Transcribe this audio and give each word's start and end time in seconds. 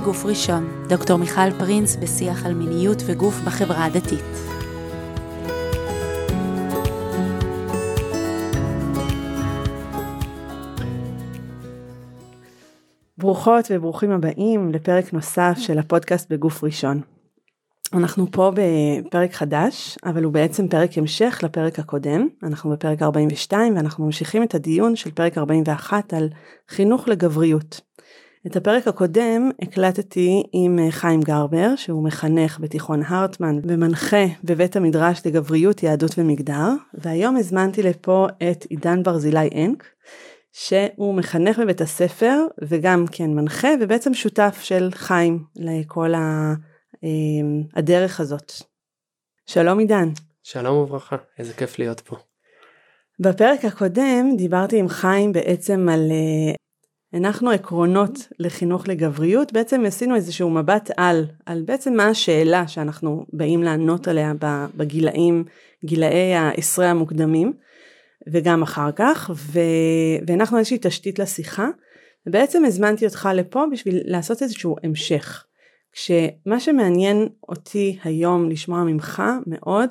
בגוף 0.00 0.24
ראשון, 0.24 0.86
דוקטור 0.88 1.16
מיכל 1.16 1.50
פרינס 1.58 1.96
בשיח 1.96 2.46
על 2.46 2.54
מיניות 2.54 2.98
וגוף 3.06 3.34
בחברה 3.46 3.84
הדתית. 3.84 4.24
ברוכות 13.18 13.64
וברוכים 13.70 14.10
הבאים 14.10 14.72
לפרק 14.72 15.12
נוסף 15.12 15.56
של 15.58 15.78
הפודקאסט 15.78 16.32
בגוף 16.32 16.64
ראשון. 16.64 17.00
אנחנו 17.92 18.30
פה 18.30 18.52
בפרק 18.54 19.32
חדש, 19.32 19.98
אבל 20.04 20.24
הוא 20.24 20.32
בעצם 20.32 20.68
פרק 20.68 20.98
המשך 20.98 21.40
לפרק 21.44 21.78
הקודם. 21.78 22.28
אנחנו 22.42 22.70
בפרק 22.70 23.02
42 23.02 23.76
ואנחנו 23.76 24.04
ממשיכים 24.04 24.42
את 24.42 24.54
הדיון 24.54 24.96
של 24.96 25.10
פרק 25.10 25.38
41 25.38 26.14
על 26.14 26.28
חינוך 26.68 27.08
לגבריות. 27.08 27.80
את 28.46 28.56
הפרק 28.56 28.88
הקודם 28.88 29.50
הקלטתי 29.62 30.42
עם 30.52 30.78
חיים 30.90 31.20
גרבר, 31.20 31.76
שהוא 31.76 32.04
מחנך 32.04 32.58
בתיכון 32.60 33.02
הרטמן 33.06 33.58
ומנחה 33.62 34.24
בבית 34.44 34.76
המדרש 34.76 35.26
לגבריות, 35.26 35.82
יהדות 35.82 36.10
ומגדר, 36.18 36.68
והיום 36.94 37.36
הזמנתי 37.36 37.82
לפה 37.82 38.26
את 38.50 38.64
עידן 38.64 39.02
ברזילי 39.02 39.48
אנק, 39.54 39.84
שהוא 40.52 41.14
מחנך 41.14 41.58
בבית 41.58 41.80
הספר 41.80 42.36
וגם 42.62 43.04
כן 43.12 43.30
מנחה 43.30 43.68
ובעצם 43.80 44.14
שותף 44.14 44.58
של 44.62 44.88
חיים 44.94 45.44
לכל 45.56 46.14
ה... 46.14 46.54
אמ, 47.02 47.62
הדרך 47.76 48.20
הזאת. 48.20 48.52
שלום 49.46 49.78
עידן. 49.78 50.08
שלום 50.42 50.76
וברכה, 50.76 51.16
איזה 51.38 51.52
כיף 51.52 51.78
להיות 51.78 52.00
פה. 52.00 52.16
בפרק 53.20 53.64
הקודם 53.64 54.26
דיברתי 54.36 54.78
עם 54.78 54.88
חיים 54.88 55.32
בעצם 55.32 55.88
על 55.88 56.00
אה, 56.10 56.54
הנחנו 57.12 57.50
עקרונות 57.50 58.28
לחינוך 58.38 58.88
לגבריות, 58.88 59.52
בעצם 59.52 59.84
עשינו 59.86 60.14
איזשהו 60.14 60.50
מבט 60.50 60.90
על, 60.96 61.24
על 61.46 61.62
בעצם 61.62 61.94
מה 61.94 62.06
השאלה 62.06 62.68
שאנחנו 62.68 63.26
באים 63.32 63.62
לענות 63.62 64.08
עליה 64.08 64.32
בגילאים, 64.76 65.44
גילאי 65.84 66.34
העשרה 66.34 66.90
המוקדמים, 66.90 67.52
וגם 68.32 68.62
אחר 68.62 68.92
כך, 68.96 69.30
ו... 69.34 69.60
והנחנו 70.26 70.58
איזושהי 70.58 70.78
תשתית 70.80 71.18
לשיחה, 71.18 71.68
ובעצם 72.26 72.64
הזמנתי 72.64 73.06
אותך 73.06 73.28
לפה 73.34 73.64
בשביל 73.72 74.00
לעשות 74.04 74.42
איזשהו 74.42 74.76
המשך. 74.82 75.44
כשמה 75.92 76.60
שמעניין 76.60 77.28
אותי 77.48 77.98
היום 78.04 78.50
לשמוע 78.50 78.84
ממך 78.84 79.22
מאוד, 79.46 79.90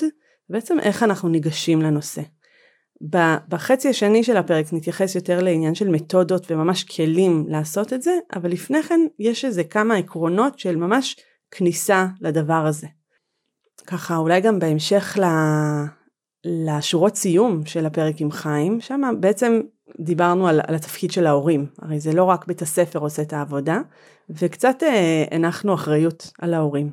בעצם 0.49 0.79
איך 0.79 1.03
אנחנו 1.03 1.29
ניגשים 1.29 1.81
לנושא. 1.81 2.21
בחצי 3.49 3.89
השני 3.89 4.23
של 4.23 4.37
הפרק 4.37 4.73
נתייחס 4.73 5.15
יותר 5.15 5.43
לעניין 5.43 5.75
של 5.75 5.89
מתודות 5.89 6.51
וממש 6.51 6.83
כלים 6.83 7.45
לעשות 7.47 7.93
את 7.93 8.01
זה, 8.01 8.11
אבל 8.35 8.51
לפני 8.51 8.83
כן 8.83 8.99
יש 9.19 9.45
איזה 9.45 9.63
כמה 9.63 9.95
עקרונות 9.95 10.59
של 10.59 10.75
ממש 10.75 11.15
כניסה 11.51 12.07
לדבר 12.21 12.65
הזה. 12.65 12.87
ככה 13.87 14.17
אולי 14.17 14.41
גם 14.41 14.59
בהמשך 14.59 15.17
לשורות 16.45 17.15
סיום 17.15 17.65
של 17.65 17.85
הפרק 17.85 18.21
עם 18.21 18.31
חיים, 18.31 18.81
שם 18.81 19.01
בעצם 19.19 19.61
דיברנו 19.99 20.47
על, 20.47 20.61
על 20.67 20.75
התפקיד 20.75 21.11
של 21.11 21.27
ההורים, 21.27 21.65
הרי 21.81 21.99
זה 21.99 22.13
לא 22.13 22.23
רק 22.23 22.47
בית 22.47 22.61
הספר 22.61 22.99
עושה 22.99 23.21
את 23.21 23.33
העבודה, 23.33 23.81
וקצת 24.29 24.83
אה, 24.83 25.23
הנחנו 25.31 25.73
אחריות 25.73 26.31
על 26.39 26.53
ההורים. 26.53 26.91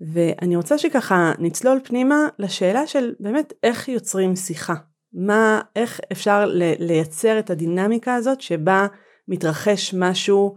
ואני 0.00 0.56
רוצה 0.56 0.78
שככה 0.78 1.32
נצלול 1.38 1.80
פנימה 1.84 2.28
לשאלה 2.38 2.86
של 2.86 3.14
באמת 3.20 3.52
איך 3.62 3.88
יוצרים 3.88 4.36
שיחה, 4.36 4.74
מה, 5.12 5.60
איך 5.76 6.00
אפשר 6.12 6.44
לייצר 6.78 7.38
את 7.38 7.50
הדינמיקה 7.50 8.14
הזאת 8.14 8.40
שבה 8.40 8.86
מתרחש 9.28 9.94
משהו 9.94 10.56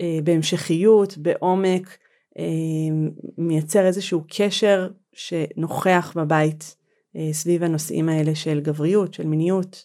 אה, 0.00 0.18
בהמשכיות, 0.24 1.18
בעומק, 1.18 1.98
אה, 2.38 2.44
מייצר 3.38 3.86
איזשהו 3.86 4.24
קשר 4.28 4.88
שנוכח 5.12 6.12
בבית 6.16 6.76
אה, 7.16 7.32
סביב 7.32 7.62
הנושאים 7.62 8.08
האלה 8.08 8.34
של 8.34 8.60
גבריות, 8.60 9.14
של 9.14 9.26
מיניות. 9.26 9.84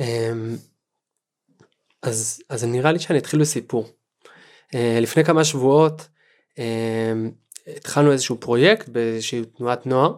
אמ, 0.00 0.56
אז, 2.02 2.42
אז 2.48 2.64
נראה 2.64 2.92
לי 2.92 2.98
שאני 2.98 3.18
אתחיל 3.18 3.40
בסיפור. 3.40 3.88
אה, 4.74 4.98
לפני 5.00 5.24
כמה 5.24 5.44
שבועות 5.44 6.08
אמ, 6.58 7.30
התחלנו 7.76 8.12
איזשהו 8.12 8.40
פרויקט 8.40 8.88
באיזושהי 8.88 9.44
תנועת 9.44 9.86
נוער. 9.86 10.14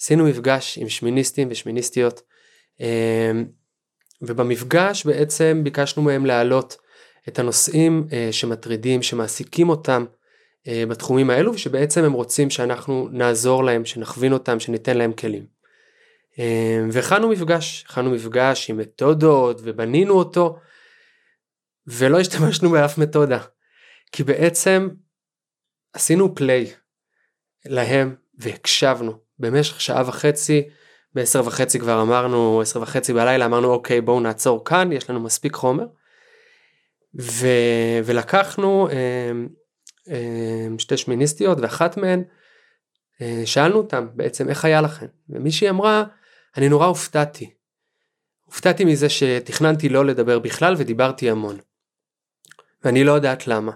עשינו 0.00 0.24
מפגש 0.24 0.78
עם 0.78 0.88
שמיניסטים 0.88 1.48
ושמיניסטיות 1.50 2.22
אמ, 2.80 3.44
ובמפגש 4.22 5.06
בעצם 5.06 5.60
ביקשנו 5.64 6.02
מהם 6.02 6.26
להעלות 6.26 6.76
את 7.28 7.38
הנושאים 7.38 8.06
אה, 8.12 8.28
שמטרידים, 8.32 9.02
שמעסיקים 9.02 9.68
אותם 9.68 10.04
אה, 10.68 10.84
בתחומים 10.88 11.30
האלו 11.30 11.54
ושבעצם 11.54 12.04
הם 12.04 12.12
רוצים 12.12 12.50
שאנחנו 12.50 13.08
נעזור 13.12 13.64
להם, 13.64 13.84
שנכווין 13.84 14.32
אותם, 14.32 14.60
שניתן 14.60 14.96
להם 14.96 15.12
כלים. 15.12 15.46
אה, 16.38 16.84
והכנו 16.90 17.28
מפגש, 17.28 17.84
הכנו 17.88 18.10
מפגש 18.10 18.70
עם 18.70 18.76
מתודות 18.76 19.60
ובנינו 19.62 20.14
אותו 20.14 20.58
ולא 21.86 22.20
השתמשנו 22.20 22.70
באף 22.70 22.98
מתודה 22.98 23.38
כי 24.12 24.24
בעצם 24.24 24.88
עשינו 25.92 26.34
פליי 26.34 26.72
להם 27.64 28.14
והקשבנו 28.38 29.23
במשך 29.44 29.80
שעה 29.80 30.02
וחצי 30.06 30.68
בעשר 31.14 31.42
וחצי 31.46 31.78
כבר 31.78 32.02
אמרנו 32.02 32.60
עשר 32.60 32.82
וחצי 32.82 33.12
בלילה 33.12 33.46
אמרנו 33.46 33.72
אוקיי 33.72 34.00
בואו 34.00 34.20
נעצור 34.20 34.64
כאן 34.64 34.92
יש 34.92 35.10
לנו 35.10 35.20
מספיק 35.20 35.54
חומר 35.54 35.86
ו... 37.20 37.46
ולקחנו 38.04 38.88
אה, 38.88 39.32
אה, 40.10 40.66
שתי 40.78 40.96
שמיניסטיות 40.96 41.58
ואחת 41.60 41.96
מהן 41.96 42.22
אה, 43.22 43.42
שאלנו 43.44 43.76
אותם 43.76 44.06
בעצם 44.14 44.48
איך 44.48 44.64
היה 44.64 44.80
לכם 44.80 45.06
ומישהי 45.28 45.70
אמרה 45.70 46.04
אני 46.56 46.68
נורא 46.68 46.86
הופתעתי. 46.86 47.50
הופתעתי 48.44 48.84
מזה 48.84 49.08
שתכננתי 49.08 49.88
לא 49.88 50.04
לדבר 50.04 50.38
בכלל 50.38 50.74
ודיברתי 50.78 51.30
המון. 51.30 51.58
ואני 52.84 53.04
לא 53.04 53.12
יודעת 53.12 53.46
למה. 53.46 53.72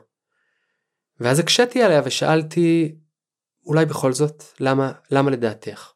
ואז 1.21 1.39
הקשיתי 1.39 1.83
עליה 1.83 2.03
ושאלתי 2.05 2.95
אולי 3.69 3.87
בכל 3.87 4.13
זאת 4.13 4.45
למה 4.61 4.93
למה 5.11 5.31
לדעתך. 5.31 5.93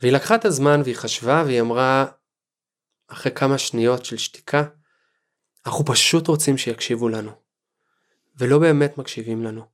והיא 0.00 0.12
לקחה 0.12 0.34
את 0.34 0.44
הזמן 0.44 0.80
והיא 0.84 0.96
חשבה 0.96 1.42
והיא 1.46 1.60
אמרה 1.60 2.06
אחרי 3.08 3.32
כמה 3.32 3.58
שניות 3.58 4.04
של 4.04 4.16
שתיקה 4.16 4.64
אנחנו 5.66 5.84
פשוט 5.84 6.28
רוצים 6.28 6.58
שיקשיבו 6.58 7.08
לנו. 7.08 7.30
ולא 8.38 8.58
באמת 8.58 8.98
מקשיבים 8.98 9.44
לנו. 9.44 9.64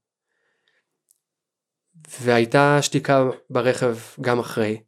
והייתה 2.21 2.79
שתיקה 2.83 3.25
ברכב 3.51 3.97
גם 4.21 4.39
אחרי, 4.39 4.83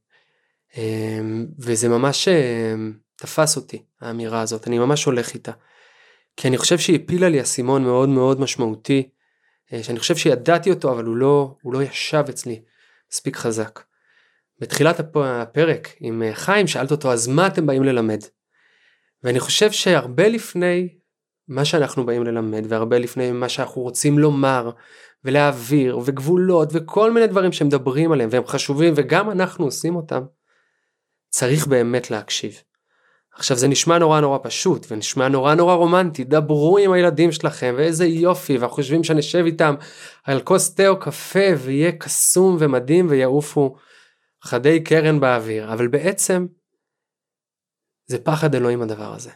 אמ, 0.77 1.47
וזה 1.59 1.89
ממש 1.89 2.29
אמ, 2.29 2.99
תפס 3.17 3.57
אותי 3.57 3.85
האמירה 4.01 4.41
הזאת, 4.41 4.69
אני 4.69 4.79
ממש 4.79 5.05
הולך 5.05 5.35
איתה. 5.35 5.53
כי 6.37 6.49
אני 6.49 6.59
חושב 6.59 6.79
שהיא 6.79 7.01
הפילה 7.03 7.29
לי 7.29 7.43
אסימון 7.43 7.83
מאוד 7.85 8.09
מאוד 8.09 8.41
משמעותי, 8.41 9.09
שאני 9.83 9.99
חושב 9.99 10.17
שידעתי 10.17 10.71
אותו 10.71 10.93
אבל 10.93 11.05
הוא 11.05 11.17
לא, 11.17 11.57
הוא 11.63 11.75
לא 11.75 11.83
ישב 11.83 12.25
אצלי 12.29 12.63
מספיק 13.13 13.37
חזק. 13.37 13.81
בתחילת 14.59 15.01
הפרק 15.01 15.89
עם 16.01 16.23
אה, 16.23 16.35
חיים 16.35 16.67
שאלת 16.67 16.91
אותו 16.91 17.13
אז 17.13 17.29
מה 17.29 17.47
אתם 17.47 17.67
באים 17.67 17.85
ללמד? 17.85 18.21
ואני 19.23 19.41
חושב 19.41 19.73
שהרבה 19.73 20.29
לפני 20.29 20.89
מה 21.49 21.65
שאנחנו 21.65 22.07
באים 22.07 22.25
ללמד 22.25 22.65
והרבה 22.69 22.99
לפני 22.99 23.33
מה 23.33 23.49
שאנחנו 23.49 23.83
רוצים 23.83 24.19
לומר 24.19 24.71
ולהעביר 25.25 25.99
וגבולות 26.05 26.69
וכל 26.73 27.13
מיני 27.13 27.27
דברים 27.27 27.53
שמדברים 27.53 28.13
עליהם 28.13 28.29
והם 28.33 28.47
חשובים 28.47 28.95
וגם 28.97 29.31
אנחנו 29.31 29.65
עושים 29.65 29.97
אותם 29.97 30.23
צריך 31.29 31.67
באמת 31.67 32.11
להקשיב. 32.11 32.63
עכשיו 33.35 33.57
זה 33.57 33.69
נשמע 33.69 33.99
נורא 33.99 34.21
נורא 34.21 34.39
פשוט 34.43 34.87
ונשמע 34.91 35.29
נורא 35.29 35.55
נורא 35.55 35.75
רומנטי 35.75 36.25
דברו 36.25 36.79
עם 36.79 36.93
הילדים 36.93 37.33
שלכם 37.33 37.75
ואיזה 37.79 38.07
יופי 38.07 38.59
ואנחנו 38.59 38.77
חושבים 38.77 39.05
שנשב 39.05 39.45
איתם 39.47 39.75
על 40.25 40.41
כוס 40.41 40.75
תה 40.75 40.89
או 40.89 41.01
קפה 41.01 41.49
ויהיה 41.59 41.93
קסום 41.93 42.57
ומדהים 42.61 43.07
ויעופו 43.11 43.77
חדי 44.43 44.85
קרן 44.85 45.21
באוויר 45.21 45.73
אבל 45.73 45.89
בעצם 45.89 46.47
זה 48.07 48.25
פחד 48.25 48.55
אלוהים 48.55 48.83
הדבר 48.83 49.15
הזה. 49.15 49.31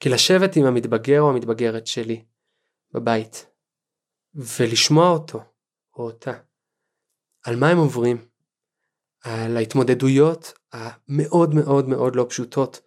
כי 0.00 0.08
לשבת 0.08 0.56
עם 0.56 0.66
המתבגר 0.66 1.20
או 1.20 1.30
המתבגרת 1.30 1.86
שלי 1.86 2.24
בבית 2.92 3.46
ולשמוע 4.34 5.08
אותו 5.08 5.40
או 5.96 6.04
אותה 6.04 6.32
על 7.44 7.56
מה 7.56 7.68
הם 7.68 7.78
עוברים, 7.78 8.28
על 9.24 9.56
ההתמודדויות 9.56 10.52
המאוד 10.72 11.54
מאוד 11.54 11.88
מאוד 11.88 12.16
לא 12.16 12.26
פשוטות 12.28 12.80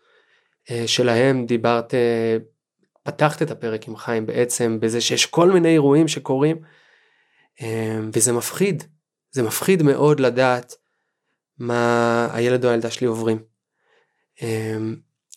שלהם 0.88 1.46
דיברת, 1.46 1.94
אה, 1.94 2.38
פתחת 3.04 3.42
את 3.42 3.52
הפרק 3.52 3.88
עם 3.88 3.96
חיים 3.96 4.26
בעצם 4.26 4.78
בזה 4.80 5.02
שיש 5.02 5.26
כל 5.26 5.52
מיני 5.52 5.70
אירועים 5.70 6.08
שקורים 6.08 6.58
אה, 7.62 8.00
וזה 8.14 8.34
מפחיד, 8.34 8.84
זה 9.32 9.44
מפחיד 9.44 9.84
מאוד 9.84 10.20
לדעת 10.20 10.76
מה 11.58 12.30
הילד 12.34 12.66
או 12.66 12.70
הילדה 12.70 12.92
שלי 12.92 13.08
עוברים. 13.08 13.44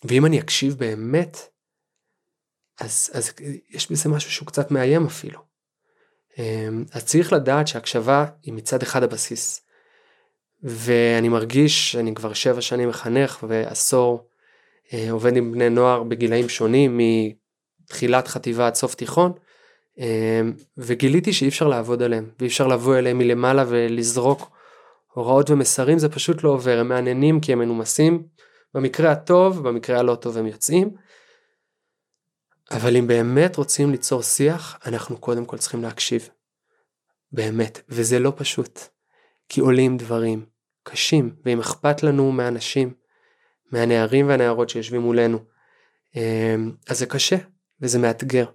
ואם 0.03 0.25
אני 0.25 0.39
אקשיב 0.39 0.75
באמת 0.75 1.37
אז, 2.79 3.09
אז 3.13 3.31
יש 3.69 3.91
בזה 3.91 4.09
משהו 4.09 4.31
שהוא 4.31 4.47
קצת 4.47 4.71
מאיים 4.71 5.05
אפילו. 5.05 5.39
אז 6.91 7.05
צריך 7.05 7.33
לדעת 7.33 7.67
שהקשבה 7.67 8.25
היא 8.43 8.53
מצד 8.53 8.81
אחד 8.81 9.03
הבסיס. 9.03 9.65
ואני 10.63 11.29
מרגיש 11.29 11.91
שאני 11.91 12.15
כבר 12.15 12.33
שבע 12.33 12.61
שנים 12.61 12.89
מחנך 12.89 13.43
ועשור 13.47 14.19
אה, 14.19 14.30
עובד 15.11 15.37
עם 15.37 15.51
בני 15.51 15.69
נוער 15.69 16.03
בגילאים 16.03 16.49
שונים 16.49 16.99
מתחילת 17.83 18.27
חטיבה 18.27 18.67
עד 18.67 18.75
סוף 18.75 18.95
תיכון 18.95 19.31
אמ, 19.97 20.53
וגיליתי 20.77 21.33
שאי 21.33 21.47
אפשר 21.47 21.67
לעבוד 21.67 22.03
עליהם 22.03 22.29
ואי 22.39 22.47
אפשר 22.47 22.67
לבוא 22.67 22.97
אליהם 22.97 23.17
מלמעלה 23.17 23.63
ולזרוק 23.67 24.51
הוראות 25.13 25.49
ומסרים 25.49 25.99
זה 25.99 26.09
פשוט 26.09 26.43
לא 26.43 26.49
עובר 26.49 26.79
הם 26.79 26.89
מעניינים 26.89 27.39
כי 27.39 27.53
הם 27.53 27.59
מנומסים 27.59 28.23
במקרה 28.73 29.11
הטוב 29.11 29.67
במקרה 29.67 29.99
הלא 29.99 30.15
טוב 30.15 30.37
הם 30.37 30.47
יוצאים. 30.47 30.89
אבל 32.71 32.97
אם 32.97 33.07
באמת 33.07 33.55
רוצים 33.55 33.91
ליצור 33.91 34.21
שיח 34.21 34.79
אנחנו 34.85 35.17
קודם 35.17 35.45
כל 35.45 35.57
צריכים 35.57 35.81
להקשיב. 35.81 36.29
באמת 37.31 37.81
וזה 37.89 38.19
לא 38.19 38.33
פשוט 38.35 38.79
כי 39.49 39.61
עולים 39.61 39.97
דברים 39.97 40.45
קשים 40.83 41.35
ואם 41.45 41.59
אכפת 41.59 42.03
לנו 42.03 42.31
מאנשים 42.31 42.93
מהנערים 43.71 44.27
והנערות 44.27 44.69
שיושבים 44.69 45.01
מולנו 45.01 45.39
אמ, 46.15 46.71
אז 46.89 46.99
זה 46.99 47.05
קשה 47.05 47.35
וזה 47.81 47.99
מאתגר. 47.99 48.45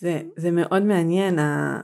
זה, 0.00 0.20
זה 0.36 0.50
מאוד 0.50 0.82
מעניין 0.82 1.38
ה... 1.38 1.80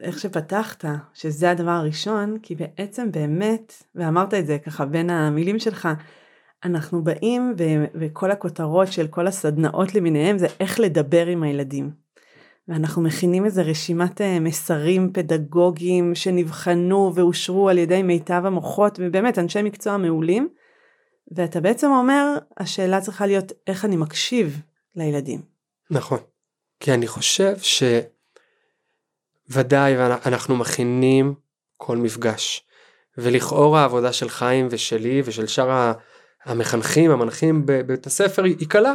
איך 0.00 0.18
שפתחת, 0.18 0.84
שזה 1.14 1.50
הדבר 1.50 1.70
הראשון, 1.70 2.38
כי 2.42 2.54
בעצם 2.54 3.12
באמת, 3.12 3.72
ואמרת 3.94 4.34
את 4.34 4.46
זה 4.46 4.58
ככה 4.58 4.84
בין 4.84 5.10
המילים 5.10 5.58
שלך, 5.58 5.88
אנחנו 6.64 7.04
באים 7.04 7.54
ו- 7.58 7.84
וכל 7.94 8.30
הכותרות 8.30 8.92
של 8.92 9.06
כל 9.06 9.26
הסדנאות 9.26 9.94
למיניהם 9.94 10.38
זה 10.38 10.46
איך 10.60 10.80
לדבר 10.80 11.26
עם 11.26 11.42
הילדים. 11.42 11.90
ואנחנו 12.68 13.02
מכינים 13.02 13.44
איזה 13.44 13.62
רשימת 13.62 14.20
אה, 14.20 14.40
מסרים 14.40 15.12
פדגוגיים 15.12 16.14
שנבחנו 16.14 17.12
ואושרו 17.14 17.68
על 17.68 17.78
ידי 17.78 18.02
מיטב 18.02 18.42
המוחות 18.46 18.98
ובאמת 19.02 19.38
אנשי 19.38 19.62
מקצוע 19.62 19.96
מעולים. 19.96 20.48
ואתה 21.36 21.60
בעצם 21.60 21.90
אומר 21.90 22.26
השאלה 22.58 23.00
צריכה 23.00 23.26
להיות 23.26 23.52
איך 23.66 23.84
אני 23.84 23.96
מקשיב 23.96 24.60
לילדים. 24.96 25.40
נכון. 25.90 26.18
כי 26.80 26.94
אני 26.94 27.06
חושב 27.06 27.56
שוודאי 29.48 29.96
אנחנו 30.26 30.56
מכינים 30.56 31.34
כל 31.76 31.96
מפגש. 31.96 32.66
ולכאורה 33.18 33.80
העבודה 33.80 34.12
של 34.12 34.28
חיים 34.28 34.68
ושלי 34.70 35.22
ושל 35.24 35.46
שאר 35.46 35.92
המחנכים 36.44 37.10
המנחים 37.10 37.62
בבית 37.66 38.06
הספר 38.06 38.44
היא 38.44 38.68
קלה. 38.68 38.94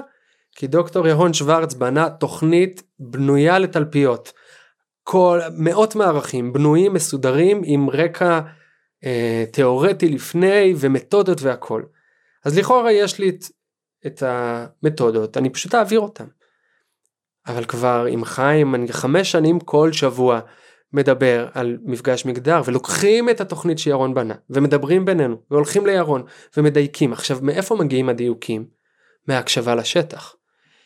כי 0.56 0.68
דוקטור 0.68 1.08
ירון 1.08 1.34
שוורץ 1.34 1.74
בנה 1.74 2.10
תוכנית 2.10 2.84
בנויה 3.00 3.60
לתלפיות. 3.60 4.34
כל 5.04 5.40
מאות 5.58 5.96
מערכים 5.96 6.54
בנויים 6.54 6.94
מסודרים 6.94 7.62
עם 7.66 7.90
רקע 7.90 8.40
אה, 9.04 9.46
תיאורטי 9.52 10.10
לפני 10.10 10.74
ומתודות 10.78 11.42
והכל. 11.42 11.84
אז 12.48 12.58
לכאורה 12.58 12.92
יש 12.92 13.20
לי 13.20 13.30
את, 13.30 13.44
את 14.08 14.24
המתודות 14.26 15.38
אני 15.38 15.50
פשוט 15.50 15.76
אעביר 15.76 16.00
אותם. 16.00 16.26
אבל 17.48 17.66
כבר 17.66 18.06
עם 18.10 18.26
חיים 18.26 18.76
אני 18.76 18.94
חמש 18.94 19.32
שנים 19.32 19.60
כל 19.60 19.92
שבוע 19.92 20.40
מדבר 20.94 21.48
על 21.54 21.78
מפגש 21.84 22.26
מגדר 22.26 22.62
ולוקחים 22.66 23.30
את 23.30 23.42
התוכנית 23.42 23.80
שירון 23.80 24.14
בנה 24.14 24.36
ומדברים 24.50 25.06
בינינו 25.06 25.36
והולכים 25.52 25.86
לירון 25.86 26.24
ומדייקים 26.58 27.14
עכשיו 27.14 27.40
מאיפה 27.42 27.76
מגיעים 27.76 28.10
הדיוקים? 28.10 28.68
מהקשבה 29.28 29.76
לשטח. 29.76 30.36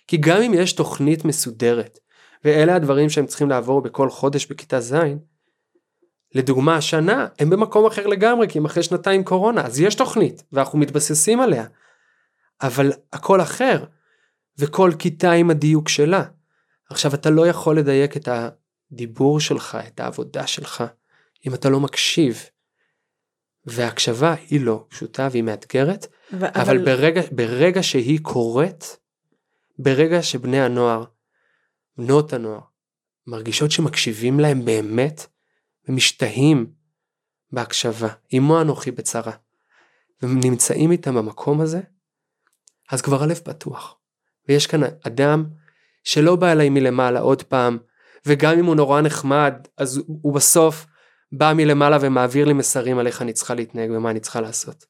כי 0.07 0.17
גם 0.17 0.41
אם 0.41 0.53
יש 0.53 0.73
תוכנית 0.73 1.25
מסודרת 1.25 1.99
ואלה 2.43 2.75
הדברים 2.75 3.09
שהם 3.09 3.25
צריכים 3.25 3.49
לעבור 3.49 3.81
בכל 3.81 4.09
חודש 4.09 4.45
בכיתה 4.45 4.79
ז' 4.79 4.95
לדוגמה 6.35 6.75
השנה 6.75 7.27
הם 7.39 7.49
במקום 7.49 7.85
אחר 7.85 8.07
לגמרי 8.07 8.47
כי 8.49 8.57
הם 8.57 8.65
אחרי 8.65 8.83
שנתיים 8.83 9.23
קורונה 9.23 9.61
אז 9.61 9.79
יש 9.79 9.95
תוכנית 9.95 10.43
ואנחנו 10.51 10.79
מתבססים 10.79 11.41
עליה 11.41 11.65
אבל 12.61 12.91
הכל 13.13 13.41
אחר 13.41 13.85
וכל 14.57 14.91
כיתה 14.99 15.31
עם 15.31 15.49
הדיוק 15.49 15.89
שלה 15.89 16.23
עכשיו 16.91 17.13
אתה 17.13 17.29
לא 17.29 17.47
יכול 17.47 17.77
לדייק 17.77 18.17
את 18.17 18.27
הדיבור 18.91 19.39
שלך, 19.39 19.77
את 19.87 19.99
העבודה 19.99 20.47
שלך, 20.47 20.83
אם 21.47 21.53
אתה 21.53 21.69
לא 21.69 21.79
מקשיב. 21.79 22.45
והקשבה 23.65 24.35
היא 24.49 24.61
לא 24.61 24.85
פשוטה 24.89 25.27
והיא 25.31 25.43
מאתגרת, 25.43 26.07
ו- 26.33 26.35
אבל, 26.37 26.47
אבל 26.61 26.85
ברגע, 26.85 27.21
ברגע 27.31 27.83
שהיא 27.83 28.19
קורית, 28.21 28.97
ברגע 29.79 30.23
שבני 30.23 30.61
הנוער, 30.61 31.03
בנות 31.97 32.33
הנוער, 32.33 32.59
מרגישות 33.27 33.71
שמקשיבים 33.71 34.39
להם 34.39 34.65
באמת, 34.65 35.25
ומשתהים 35.87 36.71
בהקשבה, 37.51 38.07
אמו 38.37 38.61
אנוכי 38.61 38.91
בצרה, 38.91 39.31
ונמצאים 40.21 40.91
איתם 40.91 41.15
במקום 41.15 41.61
הזה, 41.61 41.81
אז 42.91 43.01
כבר 43.01 43.23
הלב 43.23 43.37
פתוח. 43.43 43.97
ויש 44.47 44.67
כאן 44.67 44.81
אדם 45.07 45.45
שלא 46.03 46.35
בא 46.35 46.51
אליי 46.51 46.69
מלמעלה 46.69 47.19
עוד 47.19 47.43
פעם, 47.43 47.77
וגם 48.25 48.57
אם 48.59 48.65
הוא 48.65 48.75
נורא 48.75 49.01
נחמד, 49.01 49.53
אז 49.77 50.01
הוא 50.21 50.33
בסוף 50.33 50.85
בא 51.31 51.53
מלמעלה 51.55 51.97
ומעביר 52.01 52.45
לי 52.45 52.53
מסרים 52.53 52.99
על 52.99 53.07
איך 53.07 53.21
אני 53.21 53.33
צריכה 53.33 53.53
להתנהג 53.53 53.91
ומה 53.91 54.09
אני 54.09 54.19
צריכה 54.19 54.41
לעשות. 54.41 54.85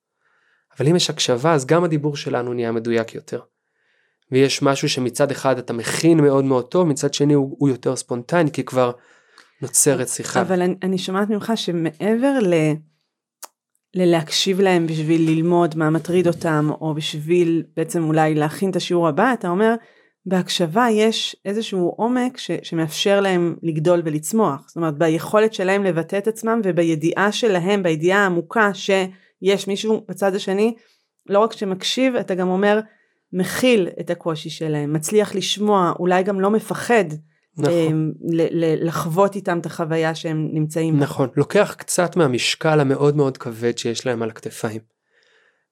אבל 0.79 0.87
אם 0.87 0.95
יש 0.95 1.09
הקשבה, 1.09 1.53
אז 1.53 1.65
גם 1.65 1.83
הדיבור 1.83 2.15
שלנו 2.15 2.53
נהיה 2.53 2.71
מדויק 2.71 3.15
יותר. 3.15 3.41
ויש 4.31 4.61
משהו 4.61 4.89
שמצד 4.89 5.31
אחד 5.31 5.57
אתה 5.57 5.73
מכין 5.73 6.19
מאוד 6.19 6.45
מאוד 6.45 6.65
טוב, 6.65 6.87
מצד 6.87 7.13
שני 7.13 7.33
הוא, 7.33 7.55
הוא 7.59 7.69
יותר 7.69 7.95
ספונטני, 7.95 8.51
כי 8.51 8.65
כבר 8.65 8.91
נוצרת 9.61 10.07
שיחה. 10.07 10.41
אבל 10.41 10.61
אני, 10.61 10.75
אני 10.83 10.97
שומעת 10.97 11.29
ממך 11.29 11.51
שמעבר 11.55 12.39
ל... 12.41 12.53
ללהקשיב 13.95 14.61
להם 14.61 14.87
בשביל 14.87 15.29
ללמוד 15.29 15.77
מה 15.77 15.89
מטריד 15.89 16.27
אותם, 16.27 16.69
או 16.81 16.93
בשביל 16.93 17.63
בעצם 17.77 18.03
אולי 18.03 18.35
להכין 18.35 18.69
את 18.69 18.75
השיעור 18.75 19.07
הבא, 19.07 19.33
אתה 19.33 19.49
אומר, 19.49 19.75
בהקשבה 20.25 20.87
יש 20.91 21.35
איזשהו 21.45 21.93
עומק 21.97 22.37
ש, 22.37 22.51
שמאפשר 22.63 23.21
להם 23.21 23.55
לגדול 23.63 24.01
ולצמוח. 24.05 24.63
זאת 24.67 24.75
אומרת, 24.75 24.97
ביכולת 24.97 25.53
שלהם 25.53 25.83
לבטא 25.83 26.17
את 26.17 26.27
עצמם 26.27 26.61
ובידיעה 26.63 27.31
שלהם, 27.31 27.83
בידיעה 27.83 28.23
העמוקה 28.23 28.73
שיש 28.73 29.67
מישהו 29.67 30.05
בצד 30.09 30.35
השני, 30.35 30.75
לא 31.29 31.39
רק 31.39 31.53
שמקשיב, 31.53 32.15
אתה 32.15 32.35
גם 32.35 32.49
אומר, 32.49 32.79
מכיל 33.33 33.89
את 33.99 34.09
הקושי 34.09 34.49
שלהם, 34.49 34.93
מצליח 34.93 35.35
לשמוע, 35.35 35.93
אולי 35.99 36.23
גם 36.23 36.41
לא 36.41 36.49
מפחד. 36.49 37.05
נכון. 37.57 38.13
ל- 38.21 38.87
לחוות 38.87 39.35
איתם 39.35 39.59
את 39.59 39.65
החוויה 39.65 40.15
שהם 40.15 40.49
נמצאים 40.53 40.99
נכון, 40.99 41.29
לוקח 41.35 41.75
קצת 41.77 42.15
מהמשקל 42.15 42.79
המאוד 42.79 43.15
מאוד 43.15 43.37
כבד 43.37 43.77
שיש 43.77 44.05
להם 44.05 44.21
על 44.21 44.29
הכתפיים. 44.29 44.81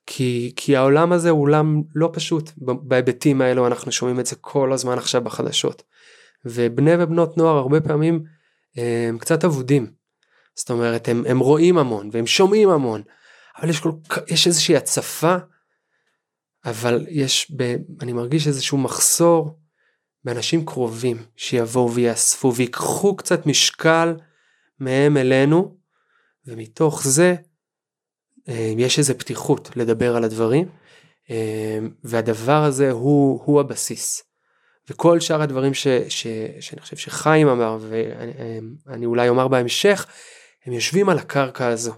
כי, 0.05 0.53
כי 0.55 0.75
העולם 0.75 1.11
הזה 1.11 1.29
הוא 1.29 1.41
עולם 1.41 1.81
לא 1.95 2.09
פשוט 2.13 2.51
בהיבטים 2.57 3.41
האלו 3.41 3.67
אנחנו 3.67 3.91
שומעים 3.91 4.19
את 4.19 4.25
זה 4.25 4.35
כל 4.35 4.73
הזמן 4.73 4.97
עכשיו 4.97 5.21
בחדשות. 5.21 5.83
ובני 6.45 6.91
ובנות 7.03 7.37
נוער 7.37 7.57
הרבה 7.57 7.81
פעמים 7.81 8.23
הם 8.75 9.17
קצת 9.17 9.45
אבודים. 9.45 9.91
זאת 10.55 10.69
אומרת 10.69 11.07
הם, 11.07 11.23
הם 11.27 11.39
רואים 11.39 11.77
המון 11.77 12.09
והם 12.11 12.27
שומעים 12.27 12.69
המון 12.69 13.01
אבל 13.59 13.69
יש, 13.69 13.79
כל, 13.79 13.91
יש 14.27 14.47
איזושהי 14.47 14.77
הצפה 14.77 15.35
אבל 16.65 17.05
יש 17.09 17.51
ב, 17.57 17.75
אני 18.01 18.13
מרגיש 18.13 18.47
איזשהו 18.47 18.77
מחסור 18.77 19.58
באנשים 20.23 20.65
קרובים 20.65 21.23
שיבואו 21.35 21.93
ויאספו 21.93 22.55
ויקחו 22.55 23.15
קצת 23.15 23.45
משקל 23.45 24.15
מהם 24.79 25.17
אלינו 25.17 25.77
ומתוך 26.45 27.03
זה 27.03 27.35
אה, 28.49 28.73
יש 28.77 28.99
איזה 28.99 29.13
פתיחות 29.13 29.69
לדבר 29.75 30.15
על 30.15 30.23
הדברים 30.23 30.69
אה, 31.29 31.79
והדבר 32.03 32.63
הזה 32.63 32.91
הוא, 32.91 33.41
הוא 33.45 33.59
הבסיס. 33.59 34.23
וכל 34.89 35.19
שאר 35.19 35.41
הדברים 35.41 35.73
ש, 35.73 35.87
ש, 36.09 36.27
שאני 36.59 36.81
חושב 36.81 36.97
שחיים 36.97 37.47
אמר 37.47 37.77
ואני 37.81 39.05
אה, 39.05 39.09
אולי 39.09 39.29
אומר 39.29 39.47
בהמשך 39.47 40.05
הם 40.65 40.73
יושבים 40.73 41.09
על 41.09 41.17
הקרקע 41.17 41.67
הזו. 41.67 41.93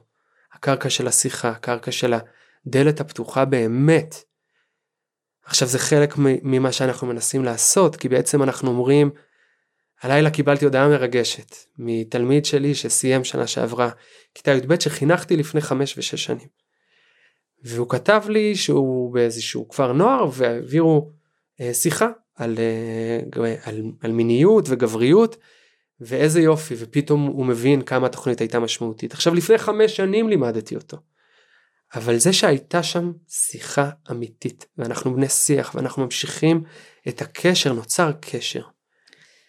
הקרקע 0.53 0.89
של 0.89 1.07
השיחה, 1.07 1.49
הקרקע 1.49 1.91
של 1.91 2.13
הדלת 2.13 2.99
הפתוחה 2.99 3.45
באמת. 3.45 4.15
עכשיו 5.51 5.67
זה 5.67 5.79
חלק 5.79 6.13
ממה 6.17 6.71
שאנחנו 6.71 7.07
מנסים 7.07 7.43
לעשות 7.43 7.95
כי 7.95 8.09
בעצם 8.09 8.43
אנחנו 8.43 8.69
אומרים 8.69 9.09
הלילה 10.01 10.29
קיבלתי 10.29 10.65
הודעה 10.65 10.87
מרגשת 10.87 11.55
מתלמיד 11.77 12.45
שלי 12.45 12.75
שסיים 12.75 13.23
שנה 13.23 13.47
שעברה 13.47 13.89
כיתה 14.35 14.51
י"ב 14.51 14.79
שחינכתי 14.79 15.37
לפני 15.37 15.61
חמש 15.61 15.97
ושש 15.97 16.23
שנים. 16.23 16.47
והוא 17.63 17.89
כתב 17.89 18.21
לי 18.29 18.55
שהוא 18.55 19.13
באיזשהו 19.13 19.69
כפר 19.69 19.93
נוער 19.93 20.29
והעבירו 20.33 21.09
אה, 21.61 21.73
שיחה 21.73 22.09
על, 22.35 22.55
אה, 22.59 23.49
על, 23.63 23.81
על 24.01 24.11
מיניות 24.11 24.65
וגבריות 24.67 25.37
ואיזה 25.99 26.41
יופי 26.41 26.75
ופתאום 26.77 27.25
הוא 27.25 27.45
מבין 27.45 27.81
כמה 27.81 28.05
התוכנית 28.05 28.41
הייתה 28.41 28.59
משמעותית. 28.59 29.13
עכשיו 29.13 29.33
לפני 29.35 29.57
חמש 29.57 29.95
שנים 29.95 30.29
לימדתי 30.29 30.75
אותו. 30.75 30.97
אבל 31.95 32.17
זה 32.17 32.33
שהייתה 32.33 32.83
שם 32.83 33.11
שיחה 33.27 33.89
אמיתית 34.11 34.65
ואנחנו 34.77 35.15
בני 35.15 35.29
שיח 35.29 35.75
ואנחנו 35.75 36.03
ממשיכים 36.03 36.63
את 37.07 37.21
הקשר 37.21 37.73
נוצר 37.73 38.11
קשר. 38.21 38.63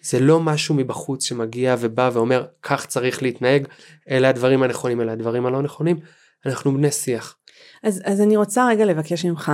זה 0.02 0.20
לא 0.20 0.40
משהו 0.40 0.74
מבחוץ 0.74 1.24
שמגיע 1.24 1.76
ובא 1.80 2.10
ואומר 2.12 2.46
כך 2.62 2.86
צריך 2.86 3.22
להתנהג 3.22 3.68
אלה 4.10 4.28
הדברים 4.28 4.62
הנכונים 4.62 5.00
אלה 5.00 5.12
הדברים 5.12 5.46
הלא 5.46 5.62
נכונים 5.62 6.00
אנחנו 6.46 6.72
בני 6.72 6.90
שיח. 6.90 7.36
אז, 7.82 8.02
אז 8.04 8.20
אני 8.20 8.36
רוצה 8.36 8.68
רגע 8.68 8.84
לבקש 8.84 9.24
ממך 9.24 9.52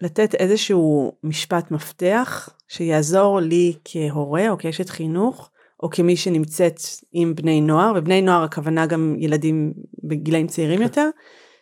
לתת 0.00 0.34
איזשהו 0.34 1.12
משפט 1.22 1.70
מפתח 1.70 2.48
שיעזור 2.68 3.40
לי 3.40 3.76
כהורה 3.84 4.50
או 4.50 4.58
כאשת 4.58 4.88
חינוך 4.88 5.50
או 5.82 5.90
כמי 5.90 6.16
שנמצאת 6.16 6.80
עם 7.12 7.34
בני 7.34 7.60
נוער, 7.60 7.92
ובני 7.96 8.22
נוער 8.22 8.42
הכוונה 8.42 8.86
גם 8.86 9.16
ילדים 9.18 9.72
בגילאים 10.04 10.46
צעירים 10.46 10.82
יותר, 10.82 11.08